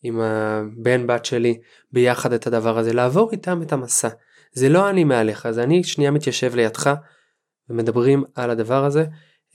עם 0.03 0.19
הבן 0.19 1.07
בת 1.07 1.25
שלי 1.25 1.59
ביחד 1.91 2.33
את 2.33 2.47
הדבר 2.47 2.77
הזה, 2.77 2.93
לעבור 2.93 3.31
איתם 3.31 3.61
את 3.61 3.73
המסע. 3.73 4.09
זה 4.53 4.69
לא 4.69 4.89
אני 4.89 5.03
מעליך, 5.03 5.51
זה 5.51 5.63
אני 5.63 5.83
שנייה 5.83 6.11
מתיישב 6.11 6.55
לידך 6.55 6.93
ומדברים 7.69 8.23
על 8.35 8.49
הדבר 8.49 8.85
הזה. 8.85 9.05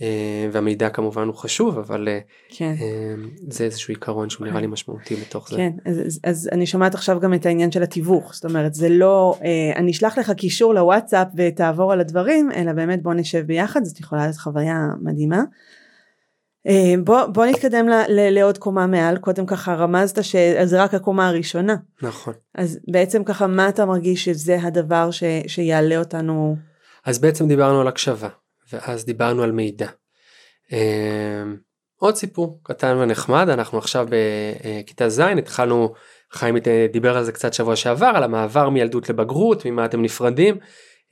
אה, 0.03 0.49
והמידע 0.53 0.89
כמובן 0.89 1.27
הוא 1.27 1.35
חשוב 1.35 1.79
אבל 1.79 2.09
אה, 2.09 2.19
כן. 2.49 2.75
אה, 2.81 3.15
זה 3.49 3.65
איזשהו 3.65 3.93
עיקרון 3.93 4.31
שהוא 4.31 4.47
נראה 4.47 4.61
לי 4.61 4.67
משמעותי 4.67 5.17
בתוך 5.17 5.49
זה. 5.51 5.57
כן 5.57 5.73
אז, 5.85 6.21
אז 6.25 6.49
אני 6.53 6.67
שומעת 6.67 6.95
עכשיו 6.95 7.21
גם 7.21 7.35
את 7.35 7.47
העניין 7.47 7.73
של 7.73 7.83
התיווך 7.83 8.35
זאת 8.35 8.45
אומרת 8.45 8.75
זה 8.75 8.89
לא 8.89 9.39
אני 9.77 9.91
אשלח 9.91 10.19
לך 10.19 10.31
קישור 10.31 10.75
לוואטסאפ 10.75 11.29
ותעבור 11.37 11.93
על 11.93 12.01
הדברים 12.01 12.53
אלא 12.53 12.73
באמת 12.73 13.03
בוא 13.03 13.15
נשב 13.15 13.41
ביחד 13.47 13.85
זאת 13.85 14.01
יכולה 14.01 14.23
להיות 14.23 14.37
חוויה 14.37 14.87
מדהימה. 15.03 15.43
בוא, 17.05 17.25
בוא 17.27 17.47
נתקדם 17.47 17.89
ל, 17.89 17.93
ל, 18.09 18.31
לעוד 18.31 18.59
קומה 18.59 18.87
מעל, 18.87 19.19
קודם 19.19 19.47
ככה 19.47 19.75
רמזת 19.75 20.25
שזה 20.25 20.83
רק 20.83 20.95
הקומה 20.95 21.29
הראשונה. 21.29 21.77
נכון. 22.03 22.35
אז 22.55 22.79
בעצם 22.91 23.25
ככה 23.25 23.47
מה 23.47 23.69
אתה 23.69 23.87
מרגיש 23.87 24.25
שזה 24.25 24.59
הדבר 24.63 25.11
ש, 25.11 25.23
שיעלה 25.47 25.99
אותנו? 25.99 26.57
אז 27.05 27.19
בעצם 27.19 27.49
דיברנו 27.49 27.81
על 27.81 27.89
הקשבה, 27.89 28.29
ואז 28.73 29.05
דיברנו 29.05 29.43
על 29.43 29.53
מידע. 29.53 29.89
אה, 30.73 31.43
עוד 31.97 32.17
סיפור 32.17 32.61
קטן 32.63 32.97
ונחמד, 32.97 33.49
אנחנו 33.49 33.79
עכשיו 33.79 34.07
בכיתה 34.11 35.09
ז', 35.09 35.21
התחלנו, 35.21 35.95
חיים 36.33 36.57
דיבר 36.93 37.17
על 37.17 37.25
זה 37.25 37.33
קצת 37.33 37.55
שבוע 37.55 37.77
שעבר, 37.77 38.13
על 38.15 38.23
המעבר 38.23 38.69
מילדות 38.69 39.09
לבגרות, 39.09 39.67
ממה 39.67 39.85
אתם 39.85 40.03
נפרדים. 40.03 40.57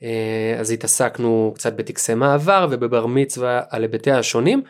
אה, 0.03 0.55
אז 0.59 0.71
התעסקנו 0.71 1.51
קצת 1.55 1.73
בטקסי 1.73 2.13
מעבר 2.13 2.67
ובבר 2.71 3.05
מצווה 3.05 3.61
על 3.69 3.81
היבטיה 3.81 4.19
השונים. 4.19 4.63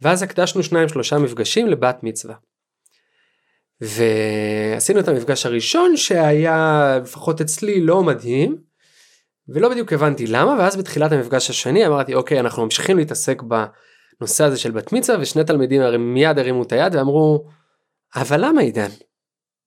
ואז 0.00 0.22
הקדשנו 0.22 0.62
שניים 0.62 0.88
שלושה 0.88 1.18
מפגשים 1.18 1.66
לבת 1.66 1.98
מצווה. 2.02 2.34
ועשינו 3.80 5.00
את 5.00 5.08
המפגש 5.08 5.46
הראשון 5.46 5.96
שהיה 5.96 6.98
לפחות 7.02 7.40
אצלי 7.40 7.80
לא 7.80 8.02
מדהים 8.02 8.56
ולא 9.48 9.68
בדיוק 9.68 9.92
הבנתי 9.92 10.26
למה 10.26 10.56
ואז 10.58 10.76
בתחילת 10.76 11.12
המפגש 11.12 11.50
השני 11.50 11.86
אמרתי 11.86 12.14
אוקיי 12.14 12.40
אנחנו 12.40 12.64
ממשיכים 12.64 12.96
להתעסק 12.96 13.42
בנושא 13.42 14.44
הזה 14.44 14.56
של 14.56 14.70
בת 14.70 14.92
מצווה 14.92 15.18
ושני 15.20 15.44
תלמידים 15.44 15.82
מיד 16.14 16.38
הרימו 16.38 16.62
את 16.62 16.72
היד 16.72 16.94
ואמרו 16.94 17.48
אבל 18.16 18.44
למה 18.44 18.60
עידן? 18.60 18.90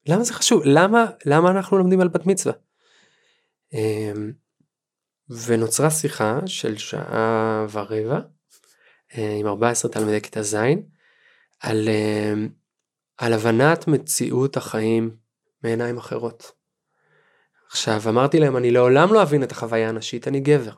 למה 0.07 0.23
זה 0.23 0.33
חשוב? 0.33 0.61
למה 0.65 1.05
למה 1.25 1.51
אנחנו 1.51 1.77
לומדים 1.77 2.01
על 2.01 2.07
בת 2.07 2.25
מצווה? 2.25 2.53
אמ, 3.73 4.31
ונוצרה 5.29 5.91
שיחה 5.91 6.39
של 6.45 6.77
שעה 6.77 7.65
ורבע 7.71 8.19
אה, 9.17 9.35
עם 9.39 9.47
14 9.47 9.91
תלמידי 9.91 10.21
כיתה 10.21 10.43
ז', 10.43 10.55
על, 11.59 11.87
אה, 11.87 12.33
על 13.17 13.33
הבנת 13.33 13.87
מציאות 13.87 14.57
החיים 14.57 15.15
מעיניים 15.63 15.97
אחרות. 15.97 16.51
עכשיו 17.71 18.01
אמרתי 18.10 18.39
להם 18.39 18.58
אני 18.58 18.71
לעולם 18.71 19.13
לא 19.13 19.21
אבין 19.21 19.43
את 19.43 19.51
החוויה 19.51 19.89
הנשית 19.89 20.27
אני 20.27 20.39
גבר. 20.39 20.71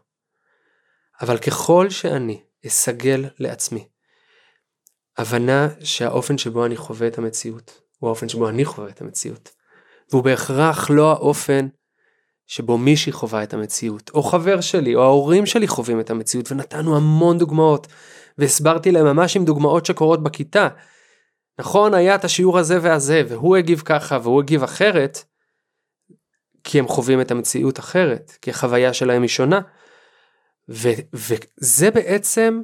אבל 1.21 1.37
ככל 1.37 1.89
שאני 1.89 2.41
אסגל 2.67 3.25
לעצמי 3.39 3.87
הבנה 5.17 5.67
שהאופן 5.83 6.37
שבו 6.37 6.65
אני 6.65 6.77
חווה 6.77 7.07
את 7.07 7.17
המציאות 7.17 7.81
הוא 7.99 8.07
האופן 8.07 8.29
שבו 8.29 8.49
אני 8.49 8.65
חווה 8.65 8.89
את 8.89 9.01
המציאות 9.01 9.51
והוא 10.11 10.23
בהכרח 10.23 10.89
לא 10.89 11.11
האופן 11.11 11.67
שבו 12.47 12.77
מישהי 12.77 13.11
חווה 13.11 13.43
את 13.43 13.53
המציאות 13.53 14.11
או 14.13 14.23
חבר 14.23 14.61
שלי 14.61 14.95
או 14.95 15.01
ההורים 15.01 15.45
שלי 15.45 15.67
חווים 15.67 15.99
את 15.99 16.09
המציאות 16.09 16.51
ונתנו 16.51 16.97
המון 16.97 17.37
דוגמאות 17.37 17.87
והסברתי 18.37 18.91
להם 18.91 19.05
ממש 19.05 19.35
עם 19.35 19.45
דוגמאות 19.45 19.85
שקורות 19.85 20.23
בכיתה. 20.23 20.67
נכון 21.59 21.93
היה 21.93 22.15
את 22.15 22.25
השיעור 22.25 22.59
הזה 22.59 22.79
והזה 22.81 23.23
והוא 23.27 23.57
הגיב 23.57 23.81
ככה 23.85 24.19
והוא 24.23 24.41
הגיב 24.41 24.63
אחרת 24.63 25.23
כי 26.63 26.79
הם 26.79 26.87
חווים 26.87 27.21
את 27.21 27.31
המציאות 27.31 27.79
אחרת 27.79 28.37
כי 28.41 28.49
החוויה 28.49 28.93
שלהם 28.93 29.21
היא 29.21 29.29
שונה. 29.29 29.61
ו- 30.69 31.01
וזה 31.13 31.91
בעצם 31.91 32.61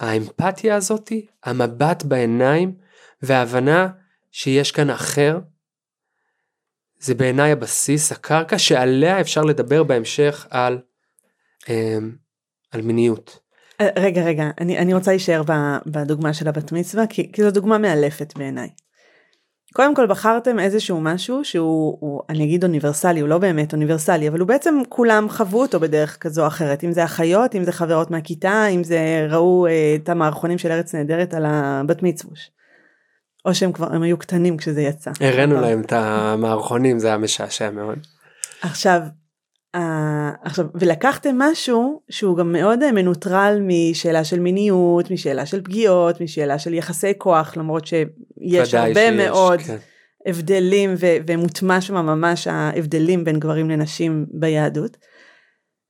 האמפתיה 0.00 0.76
הזאתי 0.76 1.26
המבט 1.44 2.02
בעיניים 2.02 2.74
וההבנה 3.22 3.88
שיש 4.32 4.72
כאן 4.72 4.90
אחר 4.90 5.38
זה 6.98 7.14
בעיניי 7.14 7.52
הבסיס 7.52 8.12
הקרקע 8.12 8.58
שעליה 8.58 9.20
אפשר 9.20 9.42
לדבר 9.42 9.82
בהמשך 9.82 10.46
על, 10.50 10.78
אמ, 11.68 12.16
על 12.70 12.82
מיניות. 12.82 13.38
רגע 13.82 14.24
רגע 14.24 14.44
אני, 14.60 14.78
אני 14.78 14.94
רוצה 14.94 15.10
להישאר 15.10 15.42
בדוגמה 15.86 16.34
של 16.34 16.48
הבת 16.48 16.72
מצווה 16.72 17.06
כי, 17.06 17.32
כי 17.32 17.42
זו 17.42 17.50
דוגמה 17.50 17.78
מאלפת 17.78 18.32
בעיניי. 18.36 18.68
קודם 19.76 19.94
כל 19.94 20.06
בחרתם 20.06 20.58
איזשהו 20.58 21.00
משהו 21.00 21.44
שהוא 21.44 21.96
הוא, 22.00 22.20
אני 22.28 22.44
אגיד 22.44 22.64
אוניברסלי 22.64 23.20
הוא 23.20 23.28
לא 23.28 23.38
באמת 23.38 23.72
אוניברסלי 23.72 24.28
אבל 24.28 24.40
הוא 24.40 24.48
בעצם 24.48 24.74
כולם 24.88 25.28
חוו 25.28 25.60
אותו 25.60 25.80
בדרך 25.80 26.16
כזו 26.20 26.42
או 26.42 26.46
אחרת 26.46 26.84
אם 26.84 26.92
זה 26.92 27.04
אחיות 27.04 27.54
אם 27.54 27.64
זה 27.64 27.72
חברות 27.72 28.10
מהכיתה 28.10 28.66
אם 28.66 28.84
זה 28.84 29.26
ראו 29.30 29.66
אה, 29.66 29.96
את 30.02 30.08
המערכונים 30.08 30.58
של 30.58 30.72
ארץ 30.72 30.94
נהדרת 30.94 31.34
על 31.34 31.44
הבת 31.46 32.02
מצווש. 32.02 32.50
או 33.44 33.54
שהם 33.54 33.72
כבר 33.72 33.94
הם 33.94 34.02
היו 34.02 34.16
קטנים 34.16 34.56
כשזה 34.56 34.82
יצא. 34.82 35.10
הראינו 35.20 35.60
להם 35.60 35.80
את 35.80 35.92
המערכונים 35.92 36.98
זה 36.98 37.06
היה 37.06 37.18
משעשע 37.18 37.70
מאוד. 37.70 37.98
עכשיו 38.62 39.00
עכשיו, 40.42 40.66
ולקחתם 40.74 41.38
משהו 41.38 42.00
שהוא 42.10 42.36
גם 42.36 42.52
מאוד 42.52 42.82
אה, 42.82 42.92
מנוטרל 42.92 43.58
משאלה 43.62 44.24
של 44.24 44.40
מיניות, 44.40 45.10
משאלה 45.10 45.46
של 45.46 45.62
פגיעות, 45.62 46.20
משאלה 46.20 46.58
של 46.58 46.74
יחסי 46.74 47.12
כוח, 47.18 47.56
למרות 47.56 47.86
שיש 47.86 48.74
הרבה 48.74 48.94
שיש, 48.94 49.26
מאוד 49.26 49.60
כן. 49.60 49.76
הבדלים 50.26 50.94
ו- 50.98 51.16
ומוטמע 51.26 51.80
שם 51.80 51.94
ממש 51.94 52.46
ההבדלים 52.46 53.24
בין 53.24 53.38
גברים 53.38 53.70
לנשים 53.70 54.26
ביהדות. 54.32 54.96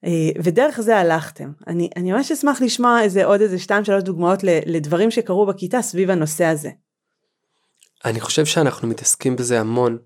אה, 0.05 0.42
ודרך 0.44 0.81
זה 0.81 0.97
הלכתם. 0.97 1.53
אני, 1.66 1.88
אני 1.97 2.12
ממש 2.12 2.33
אשמח 2.33 2.62
לשמוע 2.62 3.03
איזה 3.03 3.25
עוד 3.25 3.40
איזה 3.40 3.59
שתיים 3.59 3.85
שלוש 3.85 4.03
דוגמאות 4.03 4.40
לדברים 4.66 5.11
שקרו 5.11 5.47
בכיתה 5.47 5.83
סביב 5.83 6.11
הנושא 6.11 6.44
הזה. 6.44 6.70
אני 8.05 8.20
חושב 8.20 8.44
שאנחנו 8.44 8.88
מתעסקים 8.88 9.37
בזה 9.37 9.61
המון. 9.61 9.99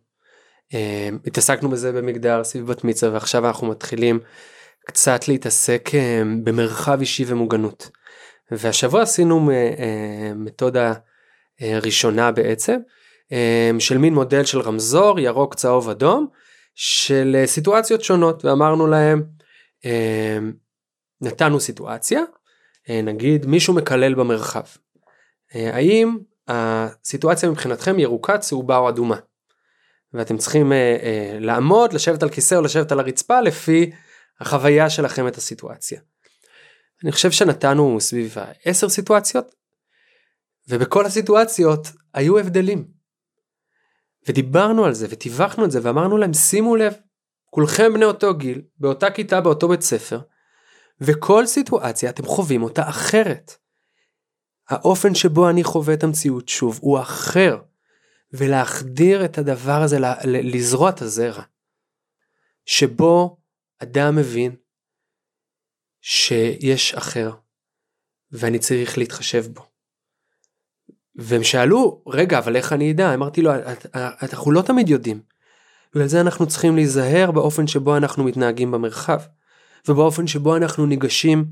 אה, 0.74 1.08
התעסקנו 1.26 1.68
בזה 1.68 1.92
במגדר 1.92 2.44
סביב 2.44 2.66
בת 2.66 2.84
מצווה 2.84 3.12
ועכשיו 3.12 3.46
אנחנו 3.46 3.66
מתחילים 3.66 4.20
קצת 4.86 5.28
להתעסק 5.28 5.90
אה, 5.94 6.22
במרחב 6.44 7.00
אישי 7.00 7.24
ומוגנות. 7.26 7.90
והשבוע 8.50 9.02
עשינו 9.02 9.50
מתודה 10.36 10.92
ראשונה 11.60 12.32
בעצם 12.32 12.76
של 13.78 13.98
מין 13.98 14.14
מודל 14.14 14.44
של 14.44 14.60
רמזור 14.60 15.20
ירוק 15.20 15.54
צהוב 15.54 15.88
אדום 15.88 16.26
של 16.74 17.42
סיטואציות 17.46 18.02
שונות 18.02 18.44
ואמרנו 18.44 18.86
להם 18.86 19.22
אמ, 19.84 20.52
נתנו 21.20 21.60
סיטואציה, 21.60 22.22
אה, 22.90 23.02
נגיד 23.02 23.46
מישהו 23.46 23.74
מקלל 23.74 24.14
במרחב. 24.14 24.64
אה, 25.54 25.74
האם 25.74 26.18
הסיטואציה 26.48 27.50
מבחינתכם 27.50 27.98
ירוקה, 27.98 28.38
צהובה 28.38 28.76
או 28.76 28.88
אדומה? 28.88 29.16
ואתם 30.12 30.38
צריכים 30.38 30.72
אה, 30.72 31.38
לעמוד, 31.40 31.92
לשבת 31.92 32.22
על 32.22 32.30
כיסא 32.30 32.54
או 32.54 32.62
לשבת 32.62 32.92
על 32.92 33.00
הרצפה 33.00 33.40
לפי 33.40 33.90
החוויה 34.40 34.90
שלכם 34.90 35.28
את 35.28 35.36
הסיטואציה. 35.36 36.00
אני 37.04 37.12
חושב 37.12 37.30
שנתנו 37.30 38.00
סביב 38.00 38.36
עשר 38.64 38.88
סיטואציות, 38.88 39.54
ובכל 40.68 41.06
הסיטואציות 41.06 41.88
היו 42.14 42.38
הבדלים. 42.38 42.88
ודיברנו 44.28 44.84
על 44.84 44.92
זה 44.92 45.06
וטיווחנו 45.10 45.64
את 45.64 45.70
זה 45.70 45.80
ואמרנו 45.82 46.18
להם 46.18 46.32
שימו 46.32 46.76
לב, 46.76 46.94
כולכם 47.50 47.94
בני 47.94 48.04
אותו 48.04 48.34
גיל, 48.34 48.62
באותה 48.78 49.10
כיתה, 49.10 49.40
באותו 49.40 49.68
בית 49.68 49.82
ספר, 49.82 50.20
וכל 51.00 51.46
סיטואציה 51.46 52.10
אתם 52.10 52.26
חווים 52.26 52.62
אותה 52.62 52.88
אחרת. 52.88 53.52
האופן 54.68 55.14
שבו 55.14 55.50
אני 55.50 55.64
חווה 55.64 55.94
את 55.94 56.04
המציאות 56.04 56.48
שוב 56.48 56.78
הוא 56.82 56.98
אחר, 56.98 57.58
ולהחדיר 58.32 59.24
את 59.24 59.38
הדבר 59.38 59.82
הזה, 59.82 59.98
לזרוע 60.24 60.90
את 60.90 61.02
הזרע, 61.02 61.42
שבו 62.66 63.36
אדם 63.82 64.16
מבין 64.16 64.56
שיש 66.00 66.94
אחר, 66.94 67.32
ואני 68.32 68.58
צריך 68.58 68.98
להתחשב 68.98 69.44
בו. 69.52 69.66
והם 71.14 71.44
שאלו, 71.44 72.02
רגע, 72.06 72.38
אבל 72.38 72.56
איך 72.56 72.72
אני 72.72 72.92
אדע? 72.92 73.14
אמרתי 73.14 73.42
לו, 73.42 73.50
אנחנו 73.94 74.52
לא 74.52 74.62
תמיד 74.62 74.88
יודעים. 74.88 75.22
בגלל 75.94 76.06
זה 76.06 76.20
אנחנו 76.20 76.46
צריכים 76.46 76.76
להיזהר 76.76 77.30
באופן 77.30 77.66
שבו 77.66 77.96
אנחנו 77.96 78.24
מתנהגים 78.24 78.70
במרחב, 78.70 79.20
ובאופן 79.88 80.26
שבו 80.26 80.56
אנחנו 80.56 80.86
ניגשים 80.86 81.44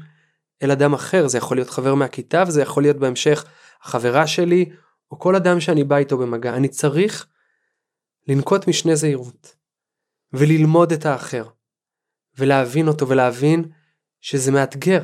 אל 0.63 0.71
אדם 0.71 0.95
אחר, 0.95 1.29
זה 1.29 1.39
יכול 1.39 1.57
להיות 1.57 1.71
חבר 1.71 1.95
מהכיתה 1.95 2.45
וזה 2.47 2.63
יכול 2.63 2.83
להיות 2.83 2.97
בהמשך 2.97 3.45
החברה 3.83 4.27
שלי, 4.27 4.71
או 5.11 5.19
כל 5.19 5.37
אדם 5.37 5.61
שאני 5.61 5.85
בא 5.85 5.97
איתו 5.97 6.19
במגע. 6.19 6.57
אני 6.57 6.69
צריך 6.69 7.27
לנקוט 8.29 8.69
משנה 8.69 8.95
זהירות, 8.95 9.57
וללמוד 10.33 10.93
את 10.93 11.07
האחר, 11.07 11.45
ולהבין 12.39 12.89
אותו 12.89 13.09
ולהבין 13.09 13.65
שזה 14.21 14.53
מאתגר, 14.53 15.03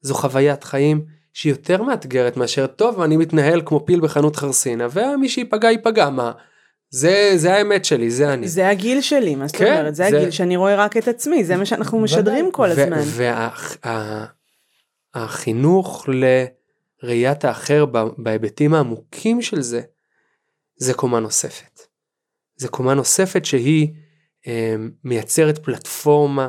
זו 0.00 0.14
חוויית 0.14 0.64
חיים 0.64 1.04
שהיא 1.32 1.52
יותר 1.52 1.82
מאתגרת 1.82 2.36
מאשר 2.36 2.66
טוב 2.66 3.00
אני 3.00 3.16
מתנהל 3.16 3.62
כמו 3.64 3.86
פיל 3.86 4.00
בחנות 4.00 4.36
חרסינה 4.36 4.86
ומי 4.90 5.28
שייפגע 5.28 5.70
ייפגע 5.70 6.10
מה 6.10 6.32
זה, 6.90 7.32
זה 7.36 7.54
האמת 7.54 7.84
שלי, 7.84 8.10
זה 8.10 8.32
אני. 8.32 8.48
זה 8.48 8.68
הגיל 8.68 9.00
שלי, 9.00 9.34
מה 9.34 9.46
זאת 9.46 9.56
כן, 9.56 9.72
אומרת? 9.72 9.94
זה, 9.94 10.10
זה 10.10 10.16
הגיל 10.16 10.30
שאני 10.30 10.56
רואה 10.56 10.76
רק 10.76 10.96
את 10.96 11.08
עצמי, 11.08 11.44
זה 11.44 11.56
מה 11.56 11.66
שאנחנו 11.66 12.00
משדרים 12.00 12.52
כל 12.52 12.70
הזמן. 12.70 13.00
והחינוך 15.14 16.04
לראיית 17.02 17.44
האחר 17.44 17.84
בהיבטים 18.18 18.74
העמוקים 18.74 19.42
של 19.42 19.60
זה, 19.60 19.80
זה 20.76 20.94
קומה 20.94 21.20
נוספת. 21.20 21.80
זה 22.56 22.68
קומה 22.68 22.94
נוספת 22.94 23.44
שהיא 23.44 23.94
אה, 24.46 24.74
מייצרת 25.04 25.58
פלטפורמה 25.58 26.48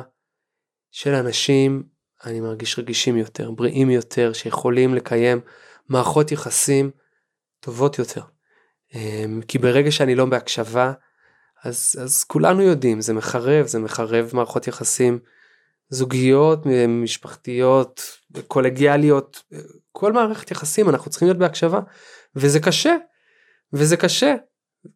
של 0.90 1.14
אנשים, 1.14 1.82
אני 2.24 2.40
מרגיש 2.40 2.78
רגישים 2.78 3.16
יותר, 3.16 3.50
בריאים 3.50 3.90
יותר, 3.90 4.32
שיכולים 4.32 4.94
לקיים 4.94 5.40
מערכות 5.88 6.32
יחסים 6.32 6.90
טובות 7.60 7.98
יותר. 7.98 8.22
אמ, 8.94 9.40
כי 9.48 9.58
ברגע 9.58 9.90
שאני 9.90 10.14
לא 10.14 10.24
בהקשבה, 10.24 10.92
אז, 11.64 11.96
אז 12.02 12.24
כולנו 12.24 12.62
יודעים, 12.62 13.00
זה 13.00 13.12
מחרב, 13.12 13.66
זה 13.66 13.78
מחרב 13.78 14.30
מערכות 14.32 14.66
יחסים 14.66 15.18
זוגיות, 15.88 16.66
משפחתיות, 16.88 18.02
קולגיאליות, 18.48 19.42
כל 19.98 20.12
מערכת 20.12 20.50
יחסים 20.50 20.88
אנחנו 20.88 21.10
צריכים 21.10 21.28
להיות 21.28 21.38
בהקשבה, 21.38 21.80
וזה 22.36 22.60
קשה, 22.60 22.96
וזה 23.72 23.96
קשה, 23.96 24.34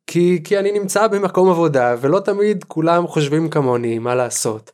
כי, 0.07 0.41
כי 0.45 0.59
אני 0.59 0.73
נמצא 0.73 1.07
במקום 1.07 1.51
עבודה 1.51 1.97
ולא 2.01 2.21
תמיד 2.21 2.65
כולם 2.65 3.07
חושבים 3.07 3.51
כמוני 3.51 3.99
מה 3.99 4.15
לעשות. 4.15 4.73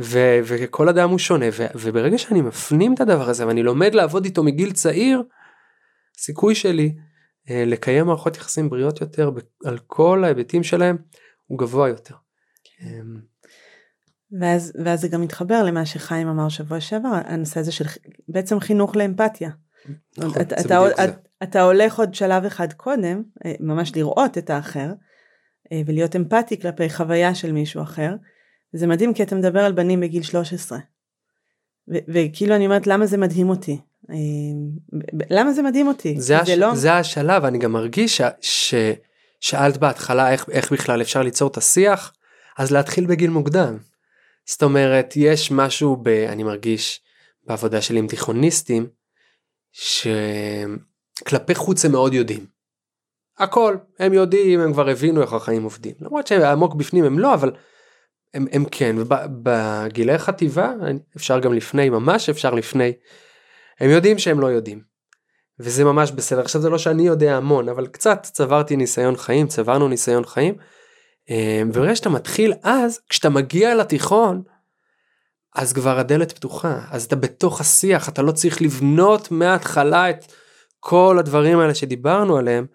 ו, 0.00 0.18
וכל 0.44 0.88
אדם 0.88 1.10
הוא 1.10 1.18
שונה 1.18 1.46
ו, 1.52 1.66
וברגע 1.74 2.18
שאני 2.18 2.40
מפנים 2.40 2.94
את 2.94 3.00
הדבר 3.00 3.28
הזה 3.28 3.46
ואני 3.46 3.62
לומד 3.62 3.94
לעבוד 3.94 4.24
איתו 4.24 4.42
מגיל 4.42 4.72
צעיר, 4.72 5.22
סיכוי 6.18 6.54
שלי 6.54 6.94
אה, 7.50 7.64
לקיים 7.66 8.06
מערכות 8.06 8.36
יחסים 8.36 8.68
בריאות 8.68 9.00
יותר 9.00 9.30
על 9.64 9.78
כל 9.86 10.24
ההיבטים 10.24 10.62
שלהם 10.62 10.96
הוא 11.46 11.58
גבוה 11.58 11.88
יותר. 11.88 12.14
כן. 12.64 13.06
ואז, 14.40 14.72
ואז 14.84 15.00
זה 15.00 15.08
גם 15.08 15.20
מתחבר 15.20 15.62
למה 15.62 15.86
שחיים 15.86 16.28
אמר 16.28 16.48
שבוע 16.48 16.80
שעבר, 16.80 17.08
הנושא 17.24 17.60
הזה 17.60 17.72
של 17.72 17.84
בעצם 18.28 18.60
חינוך 18.60 18.96
לאמפתיה. 18.96 19.50
נכון, 20.18 20.42
אתה, 20.42 20.60
אתה, 20.60 20.88
אתה, 20.90 21.04
אתה 21.42 21.62
הולך 21.62 21.98
עוד 21.98 22.14
שלב 22.14 22.44
אחד 22.44 22.72
קודם, 22.72 23.22
אה, 23.44 23.52
ממש 23.60 23.92
לראות 23.96 24.38
את 24.38 24.50
האחר, 24.50 24.92
אה, 25.72 25.82
ולהיות 25.86 26.16
אמפתי 26.16 26.60
כלפי 26.60 26.90
חוויה 26.90 27.34
של 27.34 27.52
מישהו 27.52 27.82
אחר. 27.82 28.14
זה 28.72 28.86
מדהים 28.86 29.14
כי 29.14 29.22
אתה 29.22 29.34
מדבר 29.34 29.60
על 29.60 29.72
בנים 29.72 30.00
בגיל 30.00 30.22
13. 30.22 30.78
וכאילו 31.88 32.56
אני 32.56 32.66
אומרת 32.66 32.86
למה 32.86 33.06
זה 33.06 33.16
מדהים 33.16 33.48
אותי 33.48 33.80
אה, 34.10 34.16
למה 35.30 35.52
זה 35.52 35.62
מדהים 35.62 35.88
אותי? 35.88 36.20
זה, 36.20 36.38
הש... 36.38 36.48
זה, 36.48 36.56
לא... 36.56 36.74
זה 36.74 36.94
השלב, 36.94 37.44
אני 37.44 37.58
גם 37.58 37.72
מרגיש 37.72 38.20
ששאלת 38.40 39.76
בהתחלה 39.76 40.32
איך, 40.32 40.46
איך 40.50 40.72
בכלל 40.72 41.02
אפשר 41.02 41.22
ליצור 41.22 41.50
את 41.50 41.56
השיח, 41.56 42.12
אז 42.58 42.70
להתחיל 42.70 43.06
בגיל 43.06 43.30
מוקדם. 43.30 43.78
זאת 44.46 44.62
אומרת, 44.62 45.12
יש 45.16 45.50
משהו, 45.50 45.96
ב, 46.02 46.08
אני 46.08 46.42
מרגיש, 46.42 47.00
בעבודה 47.46 47.82
שלי 47.82 47.98
עם 47.98 48.06
תיכוניסטים, 48.06 48.86
שכלפי 49.72 51.54
חוץ 51.54 51.84
הם 51.84 51.92
מאוד 51.92 52.14
יודעים. 52.14 52.46
הכל, 53.38 53.76
הם 53.98 54.12
יודעים, 54.12 54.60
הם 54.60 54.72
כבר 54.72 54.88
הבינו 54.88 55.22
איך 55.22 55.32
החיים 55.32 55.62
עובדים. 55.62 55.94
למרות 56.00 56.26
שעמוק 56.26 56.74
בפנים 56.74 57.04
הם 57.04 57.18
לא, 57.18 57.34
אבל 57.34 57.52
הם, 58.34 58.46
הם 58.52 58.64
כן, 58.70 58.96
ובגילי 58.98 60.18
חטיבה, 60.18 60.72
אפשר 61.16 61.38
גם 61.38 61.54
לפני, 61.54 61.90
ממש 61.90 62.28
אפשר 62.28 62.54
לפני, 62.54 62.92
הם 63.80 63.90
יודעים 63.90 64.18
שהם 64.18 64.40
לא 64.40 64.46
יודעים. 64.46 64.82
וזה 65.60 65.84
ממש 65.84 66.10
בסדר. 66.10 66.40
עכשיו 66.40 66.60
זה 66.60 66.68
לא 66.68 66.78
שאני 66.78 67.06
יודע 67.06 67.36
המון, 67.36 67.68
אבל 67.68 67.86
קצת 67.86 68.26
צברתי 68.32 68.76
ניסיון 68.76 69.16
חיים, 69.16 69.46
צברנו 69.46 69.88
ניסיון 69.88 70.24
חיים. 70.24 70.54
אמ, 71.28 71.70
וברגע 71.70 71.96
שאתה 71.96 72.08
מתחיל 72.08 72.52
אז, 72.62 73.00
כשאתה 73.08 73.28
מגיע 73.28 73.74
לתיכון, 73.74 74.42
אז 75.54 75.72
כבר 75.72 75.98
הדלת 75.98 76.32
פתוחה, 76.32 76.80
אז 76.90 77.04
אתה 77.04 77.16
בתוך 77.16 77.60
השיח, 77.60 78.08
אתה 78.08 78.22
לא 78.22 78.32
צריך 78.32 78.62
לבנות 78.62 79.30
מההתחלה 79.30 80.10
את 80.10 80.24
כל 80.80 81.16
הדברים 81.18 81.58
האלה 81.58 81.74
שדיברנו 81.74 82.36
עליהם. 82.36 82.66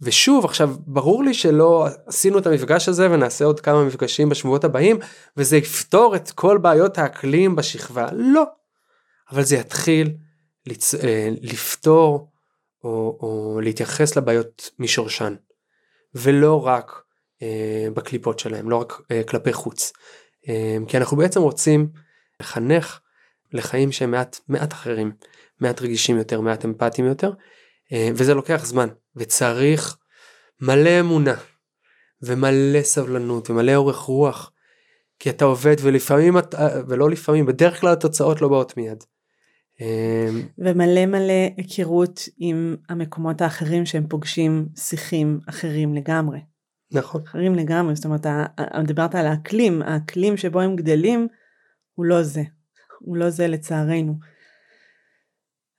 ושוב, 0.00 0.44
עכשיו, 0.44 0.74
ברור 0.86 1.24
לי 1.24 1.34
שלא 1.34 1.86
עשינו 2.06 2.38
את 2.38 2.46
המפגש 2.46 2.88
הזה 2.88 3.10
ונעשה 3.10 3.44
עוד 3.44 3.60
כמה 3.60 3.84
מפגשים 3.84 4.28
בשבועות 4.28 4.64
הבאים, 4.64 4.98
וזה 5.36 5.56
יפתור 5.56 6.16
את 6.16 6.30
כל 6.30 6.58
בעיות 6.58 6.98
האקלים 6.98 7.56
בשכבה. 7.56 8.08
לא. 8.12 8.44
אבל 9.32 9.42
זה 9.42 9.56
יתחיל 9.56 10.14
לצ... 10.66 10.94
אה, 10.94 11.28
לפתור 11.42 12.30
או, 12.84 13.18
או 13.20 13.60
להתייחס 13.62 14.16
לבעיות 14.16 14.70
משורשן 14.78 15.34
ולא 16.14 16.66
רק 16.66 17.02
בקליפות 17.94 18.38
שלהם 18.38 18.70
לא 18.70 18.76
רק 18.76 19.00
אה, 19.10 19.22
כלפי 19.28 19.52
חוץ 19.52 19.92
אה, 20.48 20.76
כי 20.88 20.96
אנחנו 20.96 21.16
בעצם 21.16 21.42
רוצים 21.42 21.88
לחנך 22.40 23.00
לחיים 23.52 23.92
שהם 23.92 24.10
מעט 24.10 24.40
מעט 24.48 24.72
אחרים 24.72 25.12
מעט 25.60 25.82
רגישים 25.82 26.16
יותר 26.16 26.40
מעט 26.40 26.64
אמפתיים 26.64 27.08
יותר 27.08 27.32
אה, 27.92 28.10
וזה 28.14 28.34
לוקח 28.34 28.64
זמן 28.64 28.88
וצריך 29.16 29.96
מלא 30.60 31.00
אמונה 31.00 31.34
ומלא 32.22 32.82
סבלנות 32.82 33.50
ומלא 33.50 33.74
אורך 33.74 33.96
רוח 33.96 34.52
כי 35.18 35.30
אתה 35.30 35.44
עובד 35.44 35.76
ולפעמים 35.82 36.34
ולא 36.88 37.10
לפעמים 37.10 37.46
בדרך 37.46 37.80
כלל 37.80 37.92
התוצאות 37.92 38.42
לא 38.42 38.48
באות 38.48 38.76
מיד. 38.76 39.04
ומלא 40.58 41.06
מלא 41.06 41.48
היכרות 41.56 42.28
עם 42.38 42.76
המקומות 42.88 43.40
האחרים 43.40 43.86
שהם 43.86 44.06
פוגשים 44.08 44.68
שיחים 44.76 45.40
אחרים 45.48 45.94
לגמרי. 45.94 46.38
נכון. 46.92 47.22
אחרים 47.26 47.54
לגמרי, 47.54 47.96
זאת 47.96 48.04
אומרת, 48.04 48.26
דיברת 48.86 49.14
על 49.14 49.26
האקלים, 49.26 49.82
האקלים 49.82 50.36
שבו 50.36 50.60
הם 50.60 50.76
גדלים 50.76 51.28
הוא 51.94 52.04
לא 52.06 52.22
זה, 52.22 52.42
הוא 52.98 53.16
לא 53.16 53.30
זה 53.30 53.48
לצערנו. 53.48 54.14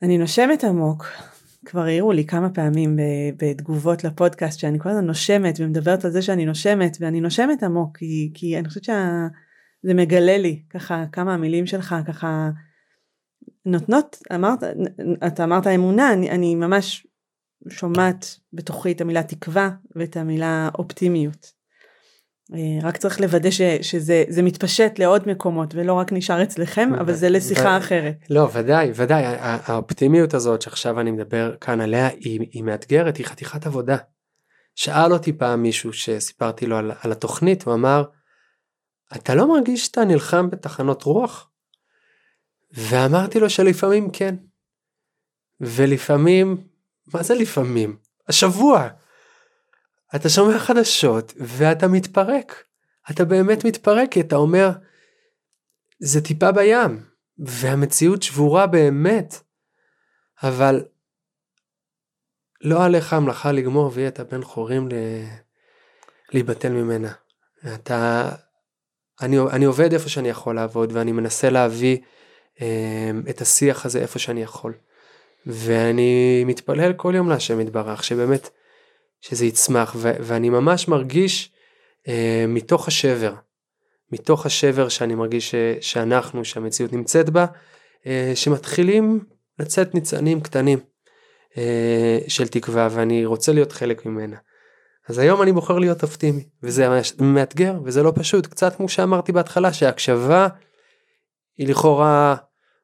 אני 0.02 0.17
נושמת 0.17 0.63
עמוק, 0.63 1.06
כבר 1.65 1.82
העירו 1.82 2.12
לי 2.12 2.26
כמה 2.26 2.50
פעמים 2.50 3.00
בתגובות 3.38 4.04
לפודקאסט 4.04 4.60
שאני 4.60 4.80
כל 4.80 4.89
הזמן 4.89 5.06
נושמת 5.06 5.60
ומדברת 5.60 6.06
על 6.06 6.12
זה 6.12 6.22
שאני 6.22 6.45
נושמת 6.45 6.98
ואני 7.00 7.22
נושמת 7.22 7.63
עמוק 7.63 7.98
כי, 7.98 8.32
כי 8.34 8.60
אני 8.60 8.67
חושבת 8.67 8.84
שזה 8.84 9.93
מגלה 9.93 10.38
לי 10.38 10.63
ככה 10.69 11.06
כמה 11.12 11.34
המילים 11.34 11.65
שלך 11.65 11.95
ככה 12.08 12.50
נותנות, 13.65 14.17
אמרת, 14.36 14.63
אתה 15.28 15.43
אמרת 15.43 15.67
אמונה, 15.67 16.13
אני, 16.13 16.30
אני 16.30 16.56
ממש 16.56 17.08
שומעת 17.69 18.39
בתוכי 18.54 18.91
את 18.91 19.02
המילה 19.02 19.24
תקווה 19.24 19.69
ואת 19.95 20.17
המילה 20.17 20.69
אופטימיות. 20.78 21.52
אה, 22.54 22.88
רק 22.88 22.98
צריך 22.98 23.22
לוודא 23.22 23.52
ש, 23.52 23.62
שזה 23.62 24.24
זה 24.30 24.41
מתפשט 24.41 25.00
לעוד 25.00 25.30
מקומות 25.30 25.76
ולא 25.76 25.93
רק 25.93 26.12
נשאר 26.12 26.43
אצלכם, 26.43 26.89
אבל 26.93 27.13
זה 27.13 27.30
לשיחה 27.30 27.69
ו- 27.69 27.78
אחרת. 27.78 28.15
לא 28.30 28.50
ודאי 28.54 28.91
ודאי 28.95 29.24
האופטימיות 29.39 30.34
הזאת 30.34 30.62
שעכשיו 30.62 31.00
אני 31.00 31.12
מדבר 31.12 31.56
כאן 31.62 31.82
עליה 31.82 32.08
היא, 32.08 32.39
היא 32.52 32.63
מאתגרת 32.63 33.17
היא 33.17 33.26
חתיכת 33.26 33.67
עבודה. 33.67 33.98
שאל 34.76 35.13
אותי 35.13 35.34
פעם 35.34 35.62
מישהו 35.62 35.93
שסיפרתי 35.93 36.65
לו 36.65 36.78
על, 36.78 36.91
על 37.02 37.12
התוכנית 37.12 37.63
הוא 37.63 37.74
אמר 37.74 38.04
אתה 39.15 39.36
לא 39.36 39.48
מרגיש 39.48 39.86
שאתה 39.86 40.06
נלחם 40.06 40.50
בתחנות 40.50 41.04
רוח? 41.04 41.50
ואמרתי 42.72 43.39
לו 43.39 43.50
שלפעמים 43.50 44.12
כן. 44.12 44.36
ולפעמים 45.62 46.58
מה 47.13 47.24
זה 47.24 47.34
לפעמים? 47.34 47.98
השבוע. 48.28 48.88
אתה 50.15 50.30
שומע 50.30 50.60
חדשות 50.60 51.34
ואתה 51.38 51.88
מתפרק. 51.88 52.63
אתה 53.12 53.26
באמת 53.26 53.65
מתפרק 53.65 54.12
כי 54.12 54.22
אתה 54.22 54.36
אומר 54.36 54.69
זה 56.00 56.22
טיפה 56.22 56.52
בים 56.52 57.06
והמציאות 57.38 58.24
שבורה 58.24 58.67
באמת. 58.67 59.36
אבל 60.43 60.86
לא 62.62 62.86
עליך 62.86 63.13
המלאכה 63.13 63.52
לגמור 63.52 63.91
ויהיה 63.93 64.08
את 64.08 64.19
הבן 64.19 64.43
חורים 64.43 64.88
ל... 64.88 64.93
להיבטל 66.32 66.69
ממנה. 66.69 67.13
אתה... 67.74 68.30
אני, 69.22 69.39
אני 69.39 69.65
עובד 69.65 69.93
איפה 69.93 70.10
שאני 70.10 70.30
יכול 70.30 70.56
לעבוד 70.56 70.91
ואני 70.93 71.12
מנסה 71.12 71.50
להביא 71.50 71.98
אה, 72.62 73.12
את 73.30 73.41
השיח 73.41 73.86
הזה 73.86 74.00
איפה 74.00 74.19
שאני 74.19 74.41
יכול. 74.41 74.74
ואני 75.45 76.43
מתפלל 76.45 76.93
כל 76.93 77.13
יום 77.15 77.30
להשם 77.30 77.60
יתברך 77.60 78.04
שבאמת 78.04 78.49
שזה 79.21 79.45
יצמח 79.45 79.95
ו- 79.97 80.15
ואני 80.19 80.49
ממש 80.49 80.88
מרגיש 80.88 81.52
אה, 82.08 82.45
מתוך 82.47 82.88
השבר 82.88 83.34
מתוך 84.12 84.45
השבר 84.45 84.89
שאני 84.89 85.15
מרגיש 85.15 85.52
ש- 85.52 85.56
שאנחנו 85.82 86.45
שהמציאות 86.45 86.93
נמצאת 86.93 87.30
בה 87.30 87.45
אה, 88.08 88.32
שמתחילים 88.36 89.19
לצאת 89.60 89.95
ניצנים 89.95 90.41
קטנים 90.41 90.80
אה, 91.58 92.19
של 92.28 92.47
תקווה 92.47 92.88
ואני 92.91 93.25
רוצה 93.25 93.54
להיות 93.54 93.71
חלק 93.71 94.06
ממנה. 94.06 94.38
אז 95.10 95.17
היום 95.17 95.41
אני 95.41 95.52
בוחר 95.52 95.80
להיות 95.80 96.04
אופטימי 96.04 96.43
וזה 96.63 96.88
מאתגר 97.19 97.80
וזה 97.84 98.04
לא 98.04 98.12
פשוט 98.15 98.47
קצת 98.47 98.75
כמו 98.75 98.89
שאמרתי 98.89 99.32
בהתחלה 99.32 99.73
שהקשבה 99.73 100.47
היא 101.58 101.67
לכאורה 101.67 102.36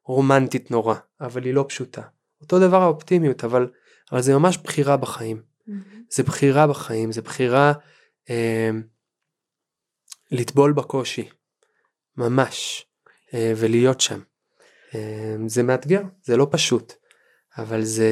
רומנטית 0.05 0.71
נורא 0.71 0.95
אבל 1.21 1.43
היא 1.43 1.53
לא 1.53 1.65
פשוטה. 1.67 2.01
אותו 2.41 2.59
דבר 2.59 2.81
האופטימיות 2.81 3.43
אבל 3.43 3.67
אבל 4.11 4.21
זה 4.21 4.33
ממש 4.33 4.57
בחירה 4.57 4.97
בחיים. 4.97 5.41
זה 6.09 6.23
בחירה 6.23 6.67
בחיים 6.67 7.11
זה 7.11 7.21
בחירה 7.21 7.73
אה, 8.29 8.69
לטבול 10.31 10.73
בקושי. 10.73 11.29
ממש. 12.17 12.85
אה, 13.33 13.53
ולהיות 13.55 14.01
שם. 14.01 14.19
אה, 14.95 15.35
זה 15.47 15.63
מאתגר 15.63 16.01
זה 16.23 16.37
לא 16.37 16.47
פשוט 16.51 16.93
אבל 17.57 17.83
זה 17.83 18.09